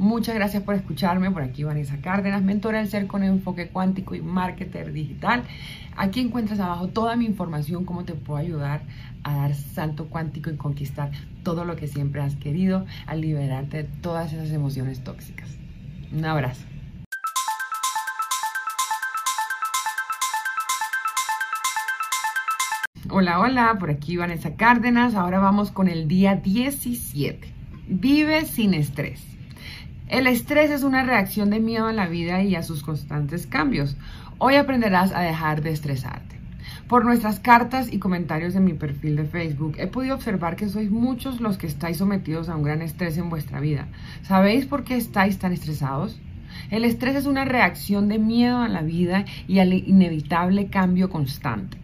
[0.00, 1.30] Muchas gracias por escucharme.
[1.30, 5.44] Por aquí Vanessa Cárdenas, mentora del ser con enfoque cuántico y marketer digital.
[5.94, 8.80] Aquí encuentras abajo toda mi información, cómo te puedo ayudar
[9.24, 11.10] a dar salto cuántico y conquistar
[11.42, 15.50] todo lo que siempre has querido, a liberarte de todas esas emociones tóxicas.
[16.10, 16.64] Un abrazo.
[23.10, 25.14] Hola, hola, por aquí Vanessa Cárdenas.
[25.14, 27.52] Ahora vamos con el día 17.
[27.86, 29.29] Vive sin estrés.
[30.10, 33.96] El estrés es una reacción de miedo a la vida y a sus constantes cambios.
[34.38, 36.34] Hoy aprenderás a dejar de estresarte.
[36.88, 40.90] Por nuestras cartas y comentarios en mi perfil de Facebook, he podido observar que sois
[40.90, 43.86] muchos los que estáis sometidos a un gran estrés en vuestra vida.
[44.22, 46.20] ¿Sabéis por qué estáis tan estresados?
[46.72, 51.78] El estrés es una reacción de miedo a la vida y al inevitable cambio constante.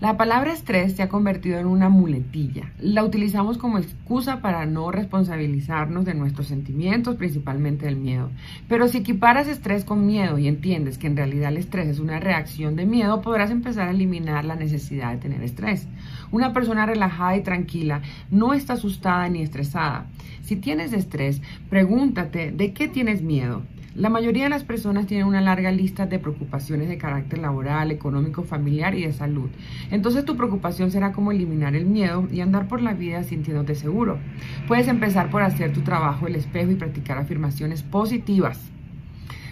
[0.00, 2.72] La palabra estrés se ha convertido en una muletilla.
[2.78, 8.30] La utilizamos como excusa para no responsabilizarnos de nuestros sentimientos, principalmente del miedo.
[8.68, 12.18] Pero si equiparas estrés con miedo y entiendes que en realidad el estrés es una
[12.18, 15.86] reacción de miedo, podrás empezar a eliminar la necesidad de tener estrés.
[16.32, 20.06] Una persona relajada y tranquila no está asustada ni estresada.
[20.42, 21.40] Si tienes estrés,
[21.70, 23.62] pregúntate de qué tienes miedo.
[23.94, 28.42] La mayoría de las personas tienen una larga lista de preocupaciones de carácter laboral, económico,
[28.42, 29.48] familiar y de salud.
[29.92, 34.18] Entonces tu preocupación será como eliminar el miedo y andar por la vida sintiéndote seguro.
[34.66, 38.60] Puedes empezar por hacer tu trabajo el espejo y practicar afirmaciones positivas.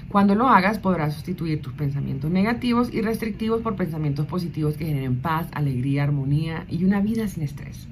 [0.09, 5.21] Cuando lo hagas podrás sustituir tus pensamientos negativos y restrictivos por pensamientos positivos que generen
[5.21, 7.87] paz, alegría, armonía y una vida sin estrés.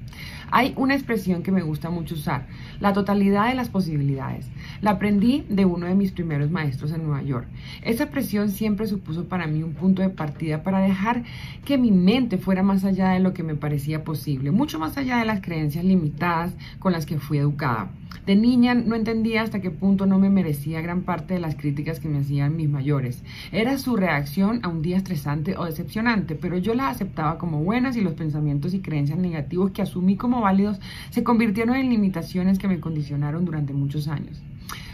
[0.51, 2.47] Hay una expresión que me gusta mucho usar,
[2.81, 4.45] la totalidad de las posibilidades.
[4.81, 7.47] La aprendí de uno de mis primeros maestros en Nueva York.
[7.83, 11.23] Esa expresión siempre supuso para mí un punto de partida para dejar
[11.63, 15.17] que mi mente fuera más allá de lo que me parecía posible, mucho más allá
[15.17, 17.89] de las creencias limitadas con las que fui educada.
[18.25, 21.99] De niña no entendía hasta qué punto no me merecía gran parte de las críticas
[21.99, 23.23] que me hacían mis mayores.
[23.51, 27.97] Era su reacción a un día estresante o decepcionante, pero yo las aceptaba como buenas
[27.97, 30.79] y los pensamientos y creencias negativos que asumí como válidos
[31.09, 34.43] se convirtieron en limitaciones que me condicionaron durante muchos años.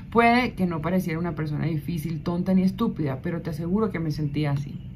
[0.09, 4.11] Puede que no pareciera una persona difícil, tonta ni estúpida, pero te aseguro que me
[4.11, 4.86] sentía así.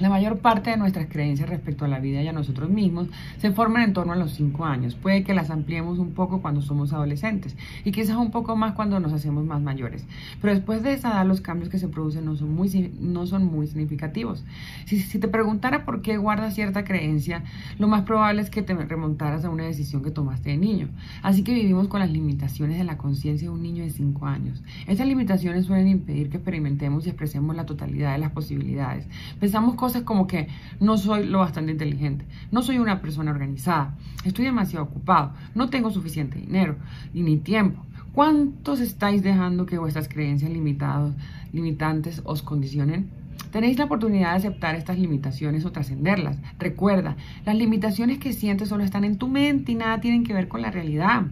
[0.00, 3.52] La mayor parte de nuestras creencias respecto a la vida y a nosotros mismos se
[3.52, 4.94] forman en torno a los 5 años.
[4.94, 7.54] Puede que las ampliemos un poco cuando somos adolescentes
[7.84, 10.06] y quizás un poco más cuando nos hacemos más mayores.
[10.40, 13.44] Pero después de esa edad los cambios que se producen no son muy, no son
[13.44, 14.42] muy significativos.
[14.86, 17.44] Si, si te preguntara por qué guardas cierta creencia,
[17.78, 20.88] lo más probable es que te remontaras a una decisión que tomaste de niño.
[21.22, 24.62] Así que vivimos con las limitaciones de la conciencia de un niño de 5 años.
[24.86, 29.06] Estas limitaciones suelen impedir que experimentemos y expresemos la totalidad de las posibilidades.
[29.38, 30.48] Pensamos cosas como que
[30.80, 35.90] no soy lo bastante inteligente, no soy una persona organizada, estoy demasiado ocupado, no tengo
[35.90, 36.76] suficiente dinero
[37.12, 37.84] y ni tiempo.
[38.12, 41.14] ¿Cuántos estáis dejando que vuestras creencias limitados,
[41.52, 43.10] limitantes os condicionen?
[43.52, 46.38] Tenéis la oportunidad de aceptar estas limitaciones o trascenderlas.
[46.58, 50.48] Recuerda, las limitaciones que sientes solo están en tu mente y nada tienen que ver
[50.48, 51.26] con la realidad.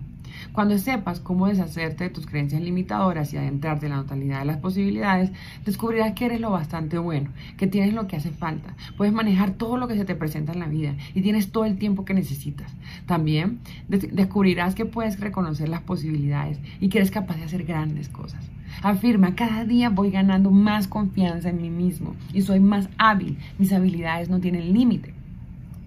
[0.59, 4.56] Cuando sepas cómo deshacerte de tus creencias limitadoras y adentrarte en la totalidad de las
[4.56, 5.30] posibilidades,
[5.64, 9.76] descubrirás que eres lo bastante bueno, que tienes lo que hace falta, puedes manejar todo
[9.76, 12.74] lo que se te presenta en la vida y tienes todo el tiempo que necesitas.
[13.06, 18.44] También descubrirás que puedes reconocer las posibilidades y que eres capaz de hacer grandes cosas.
[18.82, 23.39] Afirma, cada día voy ganando más confianza en mí mismo y soy más hábil.
[23.59, 25.18] Mis habilidades no tienen límite.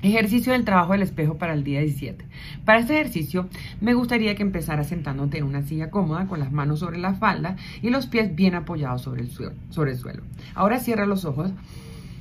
[0.03, 2.25] Ejercicio del trabajo del espejo para el día 17.
[2.65, 3.47] Para este ejercicio
[3.81, 7.55] me gustaría que empezaras sentándote en una silla cómoda con las manos sobre la falda
[7.83, 10.23] y los pies bien apoyados sobre el, suelo, sobre el suelo.
[10.55, 11.51] Ahora cierra los ojos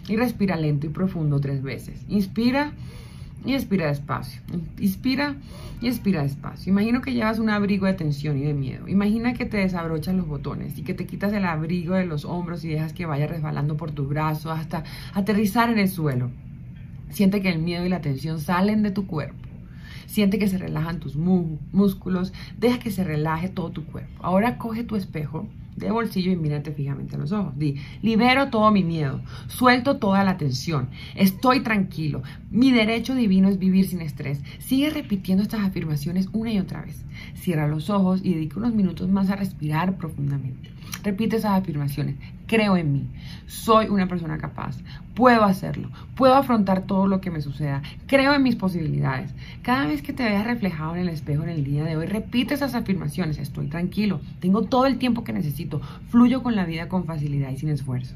[0.09, 2.05] y respira lento y profundo tres veces.
[2.09, 2.73] Inspira
[3.47, 4.43] y expira despacio.
[4.79, 5.37] Inspira
[5.81, 6.71] y expira despacio.
[6.71, 8.89] Imagino que llevas un abrigo de tensión y de miedo.
[8.89, 12.63] Imagina que te desabrochas los botones y que te quitas el abrigo de los hombros
[12.63, 14.85] y dejas que vaya resbalando por tus brazos hasta
[15.15, 16.31] aterrizar en el suelo.
[17.11, 19.49] Siente que el miedo y la tensión salen de tu cuerpo.
[20.07, 22.33] Siente que se relajan tus músculos.
[22.59, 24.11] Deja que se relaje todo tu cuerpo.
[24.23, 25.47] Ahora coge tu espejo
[25.81, 27.59] de bolsillo y mírate fijamente a los ojos.
[27.59, 33.59] Di, libero todo mi miedo, suelto toda la tensión, estoy tranquilo, mi derecho divino es
[33.59, 34.41] vivir sin estrés.
[34.59, 37.05] Sigue repitiendo estas afirmaciones una y otra vez.
[37.35, 40.71] Cierra los ojos y dedica unos minutos más a respirar profundamente.
[41.03, 42.17] Repite esas afirmaciones.
[42.47, 43.07] Creo en mí.
[43.47, 44.77] Soy una persona capaz.
[45.15, 45.91] Puedo hacerlo.
[46.15, 47.83] Puedo afrontar todo lo que me suceda.
[48.07, 49.33] Creo en mis posibilidades.
[49.63, 52.55] Cada vez que te veas reflejado en el espejo en el día de hoy, repite
[52.55, 53.39] esas afirmaciones.
[53.39, 54.21] Estoy tranquilo.
[54.41, 55.81] Tengo todo el tiempo que necesito.
[56.09, 58.15] Fluyo con la vida con facilidad y sin esfuerzo.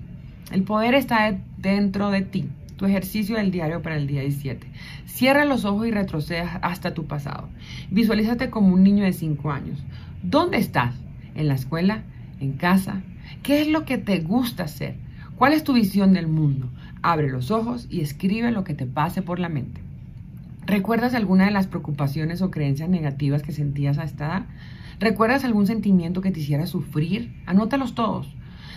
[0.51, 2.49] El poder está dentro de ti.
[2.77, 4.67] Tu ejercicio del diario para el día 17.
[5.07, 7.49] Cierra los ojos y retrocede hasta tu pasado.
[7.91, 9.79] Visualízate como un niño de 5 años.
[10.23, 10.95] ¿Dónde estás?
[11.37, 12.03] ¿En la escuela?
[12.40, 13.02] En casa?
[13.43, 14.97] ¿Qué es lo que te gusta hacer?
[15.36, 16.70] ¿Cuál es tu visión del mundo?
[17.02, 19.81] Abre los ojos y escribe lo que te pase por la mente.
[20.66, 24.47] ¿Recuerdas alguna de las preocupaciones o creencias negativas que sentías a esta edad?
[25.01, 27.35] ¿Recuerdas algún sentimiento que te hiciera sufrir?
[27.47, 28.35] Anótalos todos.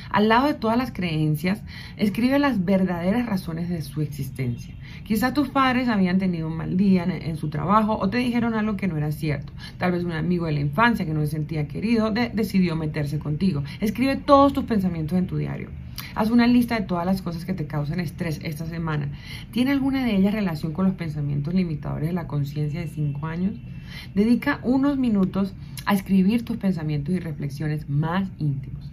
[0.09, 1.61] Al lado de todas las creencias,
[1.97, 4.75] escribe las verdaderas razones de su existencia.
[5.03, 8.77] Quizá tus padres habían tenido un mal día en, su trabajo o te dijeron algo
[8.77, 9.53] que no era cierto.
[9.77, 13.63] Tal vez un amigo de la infancia que no se sentía querido decidió meterse contigo.
[13.81, 15.69] Escribe todos tus pensamientos en tu diario.
[16.15, 19.09] Haz una lista de todas las cosas que te causan estrés esta semana.
[19.51, 23.55] ¿Tiene alguna de ellas relación con los pensamientos limitadores de la conciencia de 5 años?
[24.15, 25.53] Dedica unos minutos
[25.85, 28.86] a escribir tus pensamientos y reflexiones más íntimos.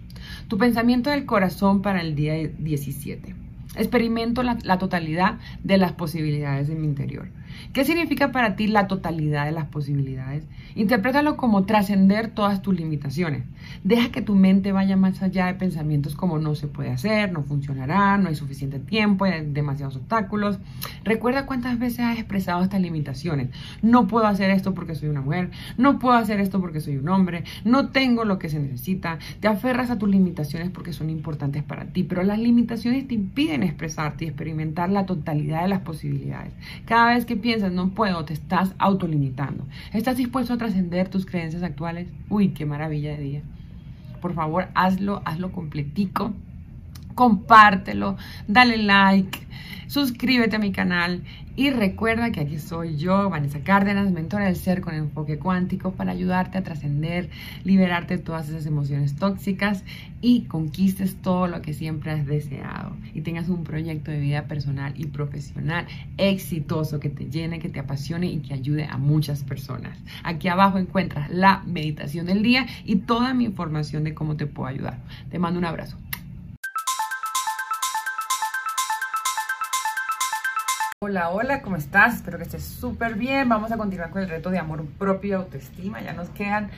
[0.47, 3.35] Tu pensamiento del corazón para el día 17.
[3.75, 7.27] Experimento la, totalidad de las posibilidades de mi interior.
[7.75, 10.45] ¿Qué significa para ti la totalidad de las posibilidades?
[10.75, 13.43] Interprétalo como trascender todas tus limitaciones.
[13.83, 17.43] Deja que tu mente vaya más allá de pensamientos como no se puede hacer, no
[17.43, 20.57] funcionará, no hay suficiente tiempo, hay demasiados obstáculos.
[21.03, 23.49] Recuerda cuántas veces has expresado estas limitaciones.
[23.81, 27.09] No puedo hacer esto porque soy una mujer, no puedo hacer esto porque soy un
[27.09, 29.19] hombre, no tengo lo que se necesita.
[29.41, 33.63] Te aferras a tus limitaciones porque son importantes para ti, pero las limitaciones te impiden
[33.63, 36.53] expresarte y experimentar la totalidad de las posibilidades.
[36.85, 39.65] Cada vez que piensas no puedo, te estás autolimitando.
[39.93, 42.07] ¿Estás dispuesto a trascender tus creencias actuales?
[42.29, 43.41] Uy, qué maravilla de día.
[44.21, 46.33] Por favor, hazlo, hazlo completico.
[47.13, 48.17] Compártelo,
[48.47, 49.44] dale like,
[49.87, 51.21] suscríbete a mi canal
[51.57, 56.11] y recuerda que aquí soy yo, Vanessa Cárdenas, mentora del ser con enfoque cuántico para
[56.11, 57.29] ayudarte a trascender,
[57.63, 59.83] liberarte de todas esas emociones tóxicas
[60.21, 64.93] y conquistes todo lo que siempre has deseado y tengas un proyecto de vida personal
[64.97, 65.85] y profesional
[66.17, 69.97] exitoso que te llene, que te apasione y que ayude a muchas personas.
[70.23, 74.67] Aquí abajo encuentras la meditación del día y toda mi información de cómo te puedo
[74.67, 74.97] ayudar.
[75.29, 75.97] Te mando un abrazo.
[81.07, 82.15] Hola, hola, ¿cómo estás?
[82.15, 83.47] Espero que estés súper bien.
[83.47, 86.01] Vamos a continuar con el reto de amor propio y autoestima.
[86.01, 86.71] Ya nos quedan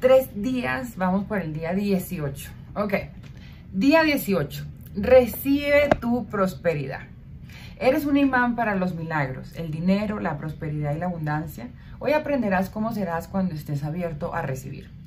[0.00, 0.96] tres días.
[0.96, 2.50] Vamos por el día 18.
[2.76, 2.94] Ok,
[3.74, 4.64] día 18.
[4.96, 7.00] Recibe tu prosperidad.
[7.78, 11.68] Eres un imán para los milagros, el dinero, la prosperidad y la abundancia.
[11.98, 14.97] Hoy aprenderás cómo serás cuando estés abierto a recibir.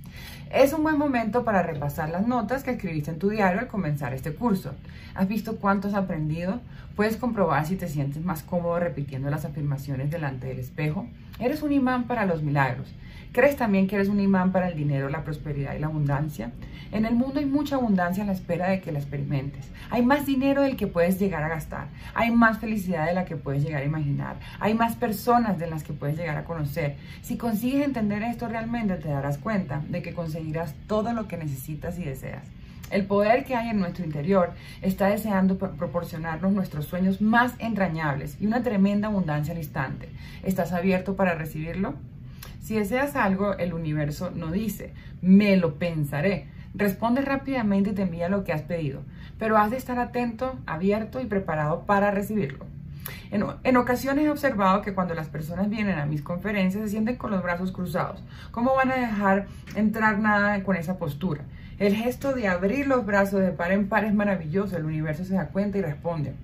[0.54, 4.14] Es un buen momento para repasar las notas que escribiste en tu diario al comenzar
[4.14, 4.74] este curso.
[5.16, 6.60] ¿Has visto cuánto has aprendido?
[6.98, 11.08] Puedes comprobar si te sientes más cómodo repitiendo las afirmaciones delante del espejo.
[11.40, 12.94] Eres un imán para los milagros.
[13.34, 16.52] ¿Crees también que eres un imán para el dinero, la prosperidad y la abundancia?
[16.92, 19.70] En el mundo hay mucha abundancia a la espera de que la experimentes.
[19.90, 21.88] Hay más dinero del que puedes llegar a gastar.
[22.14, 24.36] Hay más felicidad de la que puedes llegar a imaginar.
[24.60, 26.98] Hay más personas de las que puedes llegar a conocer.
[27.22, 31.98] Si consigues entender esto realmente, te darás cuenta de que conseguirás todo lo que necesitas
[32.00, 32.44] y deseas.
[32.90, 34.52] El poder que hay en nuestro interior
[34.82, 40.10] está deseando proporcionarnos nuestros sueños más entrañables y una tremenda abundancia al instante.
[40.44, 41.96] ¿Estás abierto para recibirlo?
[42.62, 46.48] Si deseas algo, el universo no dice, me lo pensaré.
[46.74, 49.02] Responde rápidamente y te envía lo que has pedido,
[49.38, 52.66] pero has de estar atento, abierto y preparado para recibirlo.
[53.30, 57.18] En, en, ocasiones he observado que cuando las personas vienen a mis conferencias se sienten
[57.18, 58.24] con los brazos cruzados.
[58.52, 61.44] ¿Cómo van a dejar entrar nada con esa postura?
[61.80, 64.78] El gesto de abrir los brazos de par en par es maravilloso.
[64.78, 66.36] El universo se da cuenta y responde.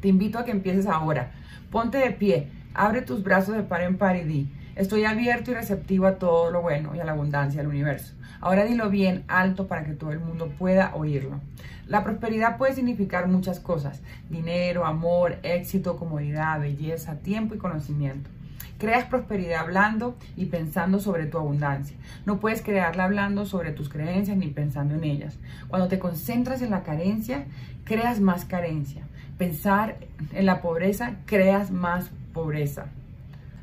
[0.00, 1.32] Te invito a que empieces ahora.
[1.70, 4.48] Ponte de pie, abre tus brazos de par en par y di.
[4.74, 8.14] Estoy abierto y receptivo a todo lo bueno y a la abundancia del universo.
[8.40, 11.40] Ahora dilo bien alto para que todo el mundo pueda oírlo.
[11.86, 14.00] La prosperidad puede significar muchas cosas.
[14.30, 18.30] Dinero, amor, éxito, comodidad, belleza, tiempo y conocimiento.
[18.78, 21.96] Creas prosperidad hablando y pensando sobre tu abundancia.
[22.24, 25.38] No puedes crearla hablando sobre tus creencias ni pensando en ellas.
[25.68, 27.44] Cuando te concentras en la carencia,
[27.84, 29.02] creas más carencia.
[29.36, 29.98] Pensar
[30.32, 32.86] en la pobreza, creas más pobreza.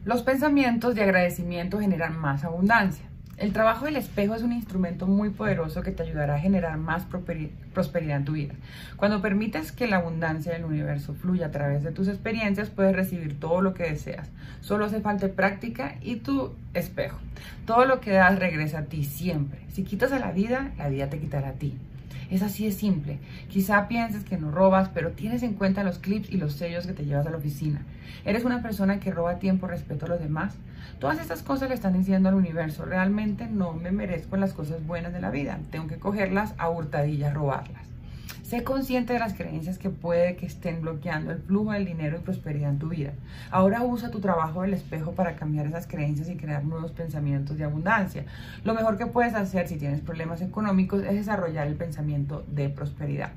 [0.10, 3.06] Los pensamientos de agradecimiento generan más abundancia.
[3.38, 7.06] El trabajo del espejo es un instrumento muy poderoso que te ayudará a generar más
[7.06, 8.56] prosperidad en tu vida.
[8.95, 13.40] Cuando permites que la abundancia del universo fluya a través de tus experiencias, puedes recibir
[13.40, 14.31] todo lo que deseas.
[14.61, 17.19] Solo hace falta práctica y tu espejo.
[17.68, 19.60] Todo lo que das regresa a ti siempre.
[19.69, 21.77] Si quitas a la vida, la vida te quitará a ti.
[22.30, 23.20] Es así de simple.
[23.48, 26.94] Quizá pienses que no robas, pero tienes en cuenta los clips y los sellos que
[26.94, 27.82] te llevas a la oficina.
[28.24, 30.56] Eres una persona que roba tiempo, respeto a los demás.
[31.00, 35.14] Todas estas cosas le están diciendo al universo, realmente no me merezco las cosas buenas
[35.14, 35.60] de la vida.
[35.72, 37.89] Tengo que cogerlas a hurtadillas, robarlas.
[38.50, 42.24] Sé consciente de las creencias que puede que estén bloqueando el flujo del dinero y
[42.24, 43.14] prosperidad en tu vida.
[43.52, 47.66] Ahora usa tu trabajo del espejo para cambiar esas creencias y crear nuevos pensamientos de
[47.66, 48.26] abundancia.
[48.64, 53.34] Lo mejor que puedes hacer si tienes problemas económicos es desarrollar el pensamiento de prosperidad.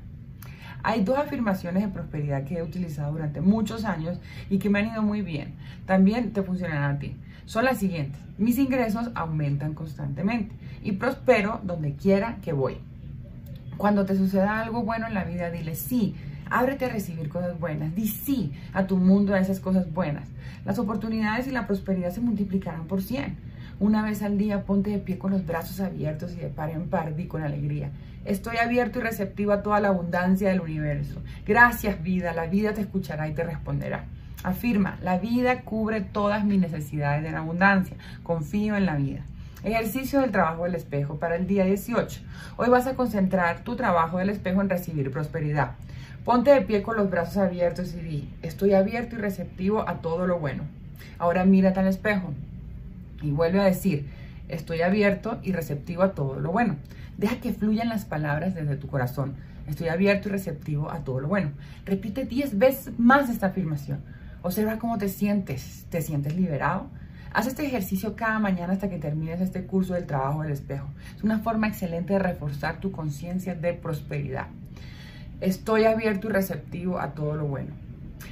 [0.81, 4.17] Hay dos afirmaciones de prosperidad que he utilizado durante muchos años
[4.49, 5.53] y que me han ido muy bien.
[5.85, 7.15] También te funcionarán a ti.
[7.45, 8.19] Son las siguientes.
[8.39, 12.79] Mis ingresos aumentan constantemente y prospero donde quiera que voy.
[13.77, 16.15] Cuando te suceda algo bueno en la vida, dile sí.
[16.49, 17.95] Ábrete a recibir cosas buenas.
[17.95, 20.29] Di sí a tu mundo, a esas cosas buenas.
[20.65, 23.53] Las oportunidades y la prosperidad se multiplicarán por 100.
[23.79, 26.89] Una vez al día ponte de pie con los brazos abiertos y de par en
[26.89, 27.91] par di con alegría.
[28.23, 31.21] Estoy abierto y receptivo a toda la abundancia del universo.
[31.45, 34.05] Gracias vida, la vida te escuchará y te responderá.
[34.43, 37.97] Afirma, la vida cubre todas mis necesidades de abundancia.
[38.23, 39.25] Confío en la vida.
[39.63, 42.19] Ejercicio del trabajo del espejo para el día 18.
[42.57, 45.75] Hoy vas a concentrar tu trabajo del espejo en recibir prosperidad.
[46.25, 50.27] Ponte de pie con los brazos abiertos y di, estoy abierto y receptivo a todo
[50.27, 50.65] lo bueno.
[51.17, 52.33] Ahora mírate al espejo
[53.21, 54.09] y vuelve a decir,
[54.49, 56.75] estoy abierto y receptivo a todo lo bueno.
[57.17, 59.35] Deja que fluyan las palabras desde tu corazón.
[59.69, 61.51] Estoy abierto y receptivo a todo lo bueno.
[61.85, 64.01] Repite 10 veces más esta afirmación.
[64.41, 65.85] Observa cómo te sientes.
[65.89, 66.89] ¿Te sientes liberado?
[67.33, 70.87] Haz este ejercicio cada mañana hasta que termines este curso del trabajo del espejo.
[71.17, 74.47] Es una forma excelente de reforzar tu conciencia de prosperidad.
[75.41, 77.71] Estoy abierto y receptivo a todo lo bueno.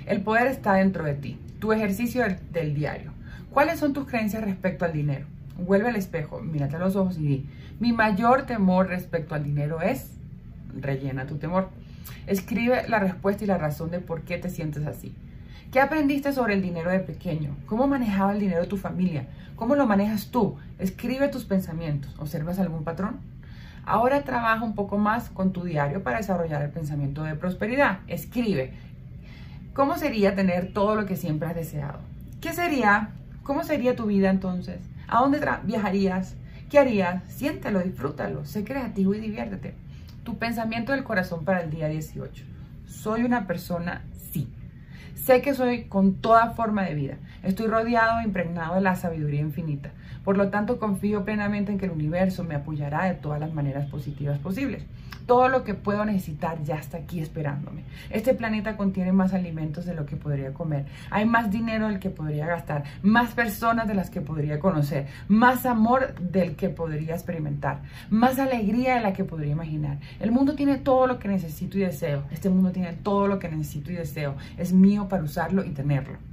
[0.05, 1.39] El poder está dentro de ti.
[1.59, 3.11] Tu ejercicio del, diario.
[3.49, 5.25] ¿Cuáles son tus creencias respecto al dinero?
[5.57, 7.49] Vuelve al espejo, mírate a los ojos y di,
[7.79, 10.11] mi mayor temor respecto al dinero es,
[10.79, 11.69] rellena tu temor.
[12.27, 15.15] Escribe la respuesta y la razón de por qué te sientes así.
[15.71, 17.55] ¿Qué aprendiste sobre el dinero de pequeño?
[17.65, 19.27] ¿Cómo manejaba el dinero tu familia?
[19.55, 20.57] ¿Cómo lo manejas tú?
[20.79, 22.13] Escribe tus pensamientos.
[22.19, 23.21] ¿Observas algún patrón?
[23.85, 27.99] Ahora trabaja un poco más con tu diario para desarrollar el pensamiento de prosperidad.
[28.07, 28.73] Escribe.
[29.73, 31.99] ¿Cómo sería tener todo lo que siempre has deseado?
[32.41, 33.11] ¿Qué sería?
[33.43, 34.81] ¿Cómo sería tu vida entonces?
[35.07, 36.35] ¿A dónde viajarías?
[36.69, 37.23] ¿Qué harías?
[37.29, 39.73] Siéntelo, disfrútalo, sé creativo y diviértete.
[40.25, 42.43] Tu pensamiento del corazón para el día 18.
[42.87, 44.01] Soy una persona.
[45.31, 47.17] Sé que soy con toda forma de vida.
[47.43, 49.91] Estoy rodeado e impregnado de la sabiduría infinita.
[50.23, 53.89] Por lo tanto, confío plenamente en que el universo me apoyará de todas las maneras
[53.89, 54.83] positivas posibles.
[55.25, 57.83] Todo lo que puedo necesitar ya está aquí esperándome.
[58.09, 60.85] Este planeta contiene más alimentos de lo que podría comer.
[61.09, 65.65] Hay más dinero del que podría gastar, más personas de las que podría conocer, más
[65.65, 69.97] amor del que podría experimentar, más alegría de la que podría imaginar.
[70.19, 72.23] El mundo tiene todo lo que necesito y deseo.
[72.31, 74.35] Este mundo tiene todo lo que necesito y deseo.
[74.57, 76.30] Es mío para usarlo y tenerlo.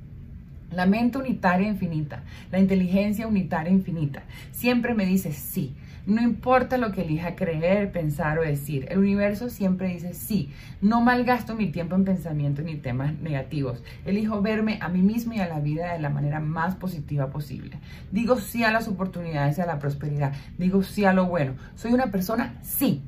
[0.70, 2.22] La mente unitaria infinita,
[2.52, 4.22] la inteligencia unitaria infinita,
[4.52, 5.74] siempre me dice sí.
[6.08, 10.50] No importa lo que elija creer, pensar o decir, el universo siempre dice sí.
[10.80, 13.82] No malgasto mi tiempo en pensamientos ni temas negativos.
[14.06, 17.78] Elijo verme a mí mismo y a la vida de la manera más positiva posible.
[18.10, 20.32] Digo sí a las oportunidades y a la prosperidad.
[20.56, 21.56] Digo sí a lo bueno.
[21.74, 23.02] Soy una persona sí,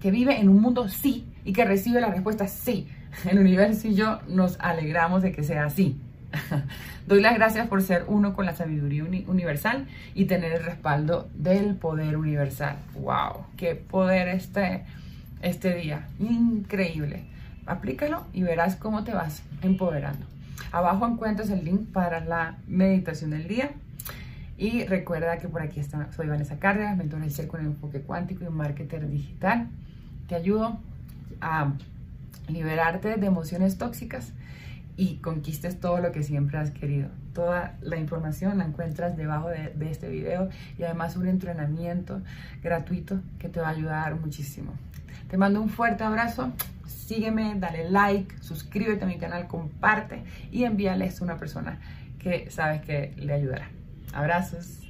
[0.00, 2.88] que vive en un mundo sí y que recibe la respuesta sí.
[3.30, 6.00] El universo y yo nos alegramos de que sea así.
[7.06, 11.74] Doy las gracias por ser uno con la sabiduría universal y tener el respaldo del
[11.74, 12.76] poder universal.
[12.94, 13.46] ¡Wow!
[13.56, 14.84] ¡Qué poder este,
[15.42, 16.08] este día!
[16.18, 17.24] Increíble.
[17.66, 20.26] Aplícalo y verás cómo te vas empoderando.
[20.72, 23.70] Abajo encuentras el link para la meditación del día.
[24.58, 28.44] Y recuerda que por aquí está, soy Vanessa Cárdenas, mentor del ser con enfoque cuántico
[28.44, 29.68] y marketer digital.
[30.28, 30.78] Te ayudo
[31.42, 31.72] a
[32.48, 34.32] liberarte de emociones tóxicas
[34.96, 37.08] y conquistes todo lo que siempre has querido.
[37.34, 40.48] Toda la información la encuentras debajo de, este video
[40.78, 42.22] y además un entrenamiento
[42.62, 44.72] gratuito que te va a ayudar muchísimo.
[45.28, 46.52] Te mando un fuerte abrazo,
[46.86, 51.78] sígueme, dale like, suscríbete a mi canal, comparte y envíale esto a una persona
[52.18, 53.68] que sabes que le ayudará.
[54.12, 54.85] Abrazos.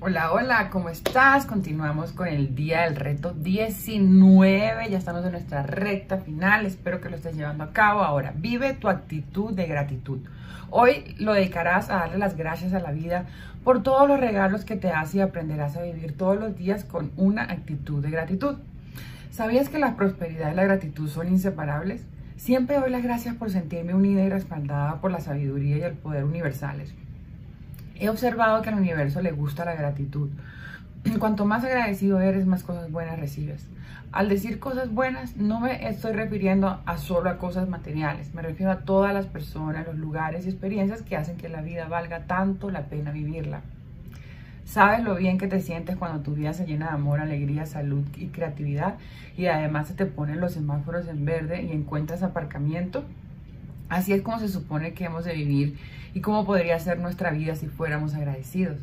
[0.00, 1.44] Hola, hola, ¿cómo estás?
[1.44, 7.10] Continuamos con el día del reto 19, ya estamos en nuestra recta final, espero que
[7.10, 8.02] lo estés llevando a cabo.
[8.02, 10.20] Ahora, vive tu actitud de gratitud.
[10.70, 13.26] Hoy lo dedicarás a darle las gracias a la vida
[13.64, 17.10] por todos los regalos que te hace y aprenderás a vivir todos los días con
[17.16, 18.54] una actitud de gratitud.
[19.32, 22.06] ¿Sabías que la prosperidad y la gratitud son inseparables?
[22.36, 26.22] Siempre doy las gracias por sentirme unida y respaldada por la sabiduría y el poder
[26.22, 26.94] universales.
[28.00, 30.30] He observado que al universo le gusta la gratitud.
[31.18, 33.66] Cuanto más agradecido eres, más cosas buenas recibes.
[34.12, 38.72] Al decir cosas buenas, no me estoy refiriendo a solo a cosas materiales, me refiero
[38.72, 42.70] a todas las personas, los lugares y experiencias que hacen que la vida valga tanto
[42.70, 43.60] la pena vivirla.
[44.64, 48.04] Sabes lo bien que te sientes cuando tu vida se llena de amor, alegría, salud
[48.16, 48.94] y creatividad
[49.36, 53.04] y además se te ponen los semáforos en verde y encuentras aparcamiento.
[53.88, 55.78] Así es como se supone que hemos de vivir
[56.14, 58.78] y cómo podría ser nuestra vida si fuéramos agradecidos.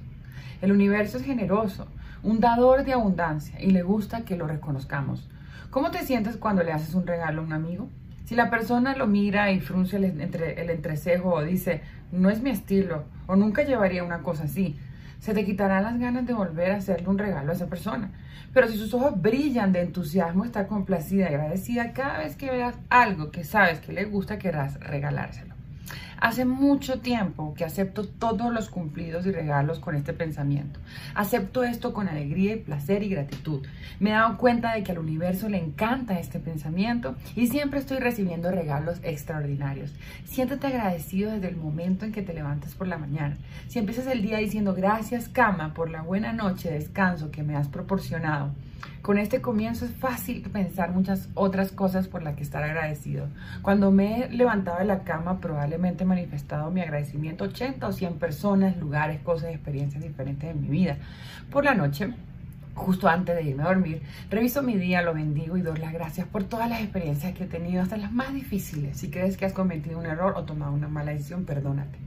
[0.61, 1.87] El universo es generoso,
[2.23, 5.27] un dador de abundancia y le gusta que lo reconozcamos.
[5.69, 7.87] ¿Cómo te sientes cuando le haces un regalo a un amigo?
[8.25, 12.49] Si la persona lo mira y frunce el, el entrecejo o dice, no es mi
[12.49, 14.75] estilo o nunca llevaría una cosa así,
[15.25, 18.11] se te quitarán las ganas de volver a hacerle un regalo a esa persona.
[18.53, 22.75] Pero si sus ojos brillan de entusiasmo, está complacida y agradecida, cada vez que veas
[22.91, 25.54] algo que sabes que le gusta, querrás regalárselo.
[26.19, 30.79] Hace mucho tiempo que acepto todos los cumplidos y regalos con este pensamiento.
[31.13, 33.65] Acepto esto con alegría y placer y gratitud.
[33.99, 37.97] Me he dado cuenta de que al universo le encanta este pensamiento y siempre estoy
[37.97, 39.91] recibiendo regalos extraordinarios.
[40.25, 43.35] Siéntate agradecido desde el momento en que te levantas por la mañana.
[43.67, 47.55] Si empiezas el día diciendo gracias cama por la buena noche de descanso que me
[47.55, 48.51] has proporcionado.
[49.01, 53.27] Con este comienzo es fácil pensar muchas otras cosas por las que estar agradecido.
[53.61, 57.91] Cuando me he levantado de la cama, probablemente he manifestado mi agradecimiento a 80 o
[57.91, 60.97] 100 personas, lugares, cosas, experiencias diferentes en mi vida.
[61.51, 62.13] Por la noche,
[62.73, 66.27] justo antes de irme a dormir, reviso mi día, lo bendigo y doy las gracias
[66.27, 68.97] por todas las experiencias que he tenido, hasta las más difíciles.
[68.97, 72.04] Si crees que has cometido un error o tomado una mala decisión, perdónate.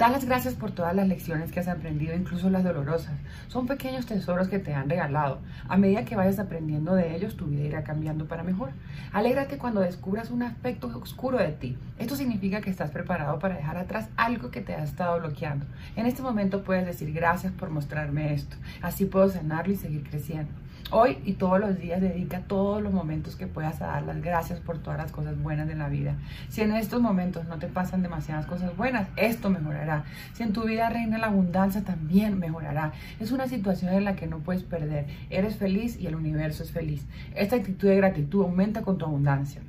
[0.00, 3.12] Da las gracias por todas las lecciones que has aprendido, incluso las dolorosas.
[3.48, 5.40] Son pequeños tesoros que te han regalado.
[5.68, 8.70] A medida que vayas aprendiendo de ellos, tu vida irá cambiando para mejor.
[9.12, 11.76] Alégrate cuando descubras un aspecto oscuro de ti.
[11.98, 15.66] Esto significa que estás preparado para dejar atrás algo que te ha estado bloqueando.
[15.96, 18.56] En este momento puedes decir gracias por mostrarme esto.
[18.80, 20.50] Así puedo sanarlo y seguir creciendo.
[20.92, 24.58] Hoy y todos los días dedica todos los momentos que puedas a dar las gracias
[24.58, 26.16] por todas las cosas buenas de la vida.
[26.48, 30.04] Si en estos momentos no te pasan demasiadas cosas buenas, esto mejorará.
[30.32, 32.92] Si en tu vida reina la abundancia, también mejorará.
[33.20, 35.06] Es una situación en la que no puedes perder.
[35.30, 37.06] Eres feliz y el universo es feliz.
[37.36, 39.60] Esta actitud de gratitud aumenta con tu abundancia.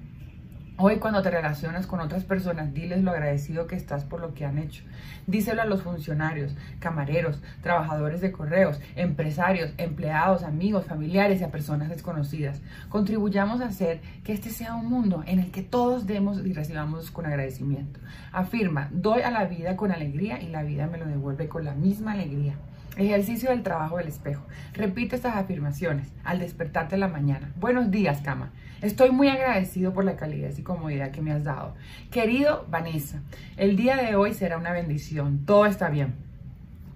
[0.84, 4.46] Hoy cuando te relacionas con otras personas, diles lo agradecido que estás por lo que
[4.46, 4.84] han hecho.
[5.28, 11.90] Díselo a los funcionarios, camareros, trabajadores de correos, empresarios, empleados, amigos, familiares y a personas
[11.90, 12.62] desconocidas.
[12.90, 17.12] Contribuyamos a hacer que este sea un mundo en el que todos demos y recibamos
[17.12, 18.00] con agradecimiento.
[18.32, 21.76] Afirma, doy a la vida con alegría y la vida me lo devuelve con la
[21.76, 22.56] misma alegría.
[22.98, 24.46] Ejercicio del trabajo del espejo.
[24.74, 27.54] Repite estas afirmaciones al despertarte en la mañana.
[27.58, 28.52] Buenos días, cama.
[28.82, 31.74] Estoy muy agradecido por la calidez y comodidad que me has dado.
[32.12, 33.22] Querido Vanessa,
[33.56, 35.46] el día de hoy será una bendición.
[35.46, 36.16] Todo está bien.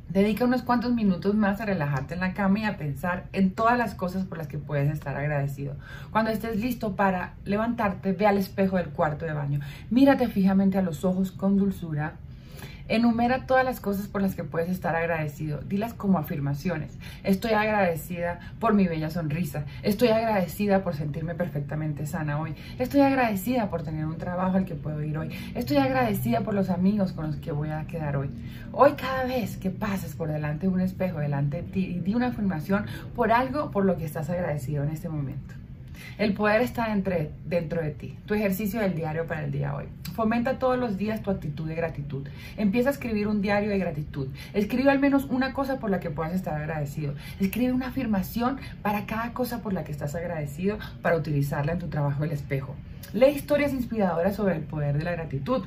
[0.10, 3.78] Dedica unos cuantos minutos más a relajarte en la cama y a pensar en todas
[3.78, 5.76] las cosas por las que puedes estar agradecido.
[6.12, 9.62] Cuando estés listo para levantarte, ve al espejo del cuarto de baño.
[9.90, 12.18] Mírate fijamente a los ojos con dulzura
[12.88, 15.60] Enumera todas las cosas por las que puedes estar agradecido.
[15.62, 16.98] Dilas como afirmaciones.
[17.24, 19.66] Estoy agradecida por mi bella sonrisa.
[19.82, 22.54] Estoy agradecida por sentirme perfectamente sana hoy.
[22.78, 25.30] Estoy agradecida por tener un trabajo al que puedo ir hoy.
[25.56, 28.30] Estoy agradecida por los amigos con los que voy a quedar hoy.
[28.72, 32.28] Hoy cada vez que pases por delante de un espejo, delante de ti, di una
[32.28, 32.86] afirmación
[33.16, 35.56] por algo por lo que estás agradecido en este momento.
[36.18, 38.18] El poder está entre, dentro de ti.
[38.26, 39.86] Tu ejercicio del diario para el día de hoy.
[40.16, 42.28] Fomenta todos los días tu actitud de gratitud.
[42.58, 44.30] Empieza a escribir un diario de gratitud.
[44.54, 47.14] Escribe al menos una cosa por la que puedas estar agradecido.
[47.40, 51.88] Escribe una afirmación para cada cosa por la que estás agradecido para utilizarla en tu
[51.88, 52.76] trabajo del espejo.
[53.14, 55.66] Lee historias inspiradoras sobre el poder de la gratitud.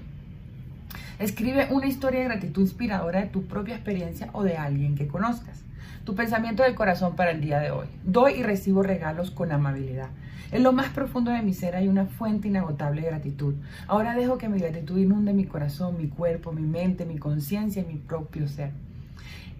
[1.18, 5.67] Escribe una historia de gratitud inspiradora de tu propia experiencia o de alguien que conozcas.
[6.08, 7.86] Tu pensamiento del corazón para el día de hoy.
[8.02, 10.08] Doy y recibo regalos con amabilidad.
[10.50, 13.56] En lo más profundo de mi ser hay una fuente inagotable de gratitud.
[13.86, 17.84] Ahora dejo que mi gratitud inunde mi corazón, mi cuerpo, mi mente, mi conciencia y
[17.84, 18.70] mi propio ser.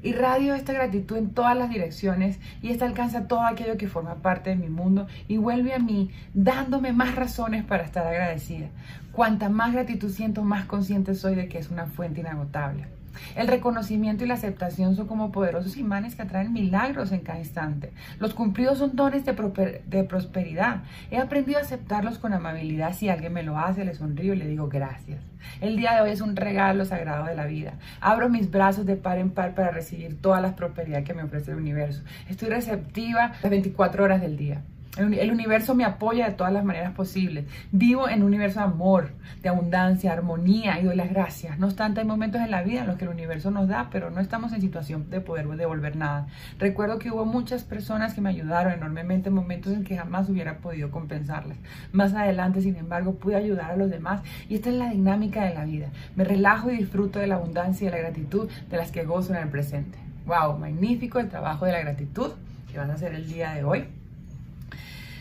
[0.03, 4.49] Irradio esta gratitud en todas las direcciones y esta alcanza todo aquello que forma parte
[4.49, 8.69] de mi mundo y vuelve a mí dándome más razones para estar agradecida.
[9.12, 12.98] Cuanta más gratitud siento, más consciente soy de que es una fuente inagotable.
[13.37, 17.93] El reconocimiento y la aceptación son como poderosos imanes que atraen milagros en cada instante.
[18.19, 20.83] Los cumplidos son dones de, prosperidad.
[21.11, 22.95] He aprendido a aceptarlos con amabilidad.
[22.95, 25.21] Si alguien me lo hace, le sonrío y le digo gracias.
[25.61, 27.75] El día de hoy es un regalo sagrado de la vida.
[28.01, 31.53] Abro mis brazos de par en par para recibir toda la prosperidad que me ofrece
[31.53, 32.03] el universo.
[32.29, 34.63] Estoy receptiva las 24 horas del día.
[34.99, 37.45] El universo me apoya de todas las maneras posibles.
[37.70, 39.11] Vivo en un universo de amor,
[39.43, 41.57] de abundancia, armonía y doy las gracias.
[41.59, 44.11] No obstante, hay momentos en la vida en los que el universo nos da, pero
[44.11, 46.27] no estamos en situación de poder devolver nada.
[46.59, 50.59] Recuerdo que hubo muchas personas que me ayudaron enormemente en momentos en que jamás hubiera
[50.59, 51.59] podido compensarlas.
[51.93, 55.55] Más adelante, sin embargo, pude ayudar a los demás y esta es la dinámica de
[55.55, 55.91] la vida.
[56.16, 59.33] Me relajo y disfruto de la abundancia y de la gratitud de las que gozo
[59.33, 59.99] en el presente.
[60.27, 60.59] ¡Wow!
[60.59, 62.33] Magnífico el trabajo de la gratitud
[62.70, 63.98] que van a hacer el día de hoy.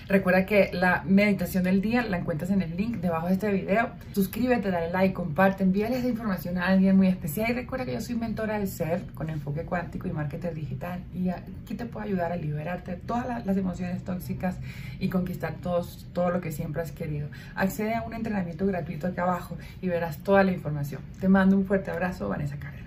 [0.08, 3.90] Recuerda que la meditación del día la encuentras en el link debajo de este video.
[4.14, 7.52] Suscríbete, dale like, comparte, envíale esa información a alguien muy especial.
[7.52, 11.04] Y recuerda que yo soy mentora del ser con enfoque cuántico y marketer digital.
[11.14, 14.56] Y aquí te puedo ayudar a liberarte de todas las emociones tóxicas
[14.98, 17.28] y conquistar todos, todo lo que siempre has querido.
[17.56, 21.02] Accede a un entrenamiento gratuito aquí abajo y verás toda la información.
[21.20, 22.87] Te mando un fuerte abrazo, Vanessa Carrera.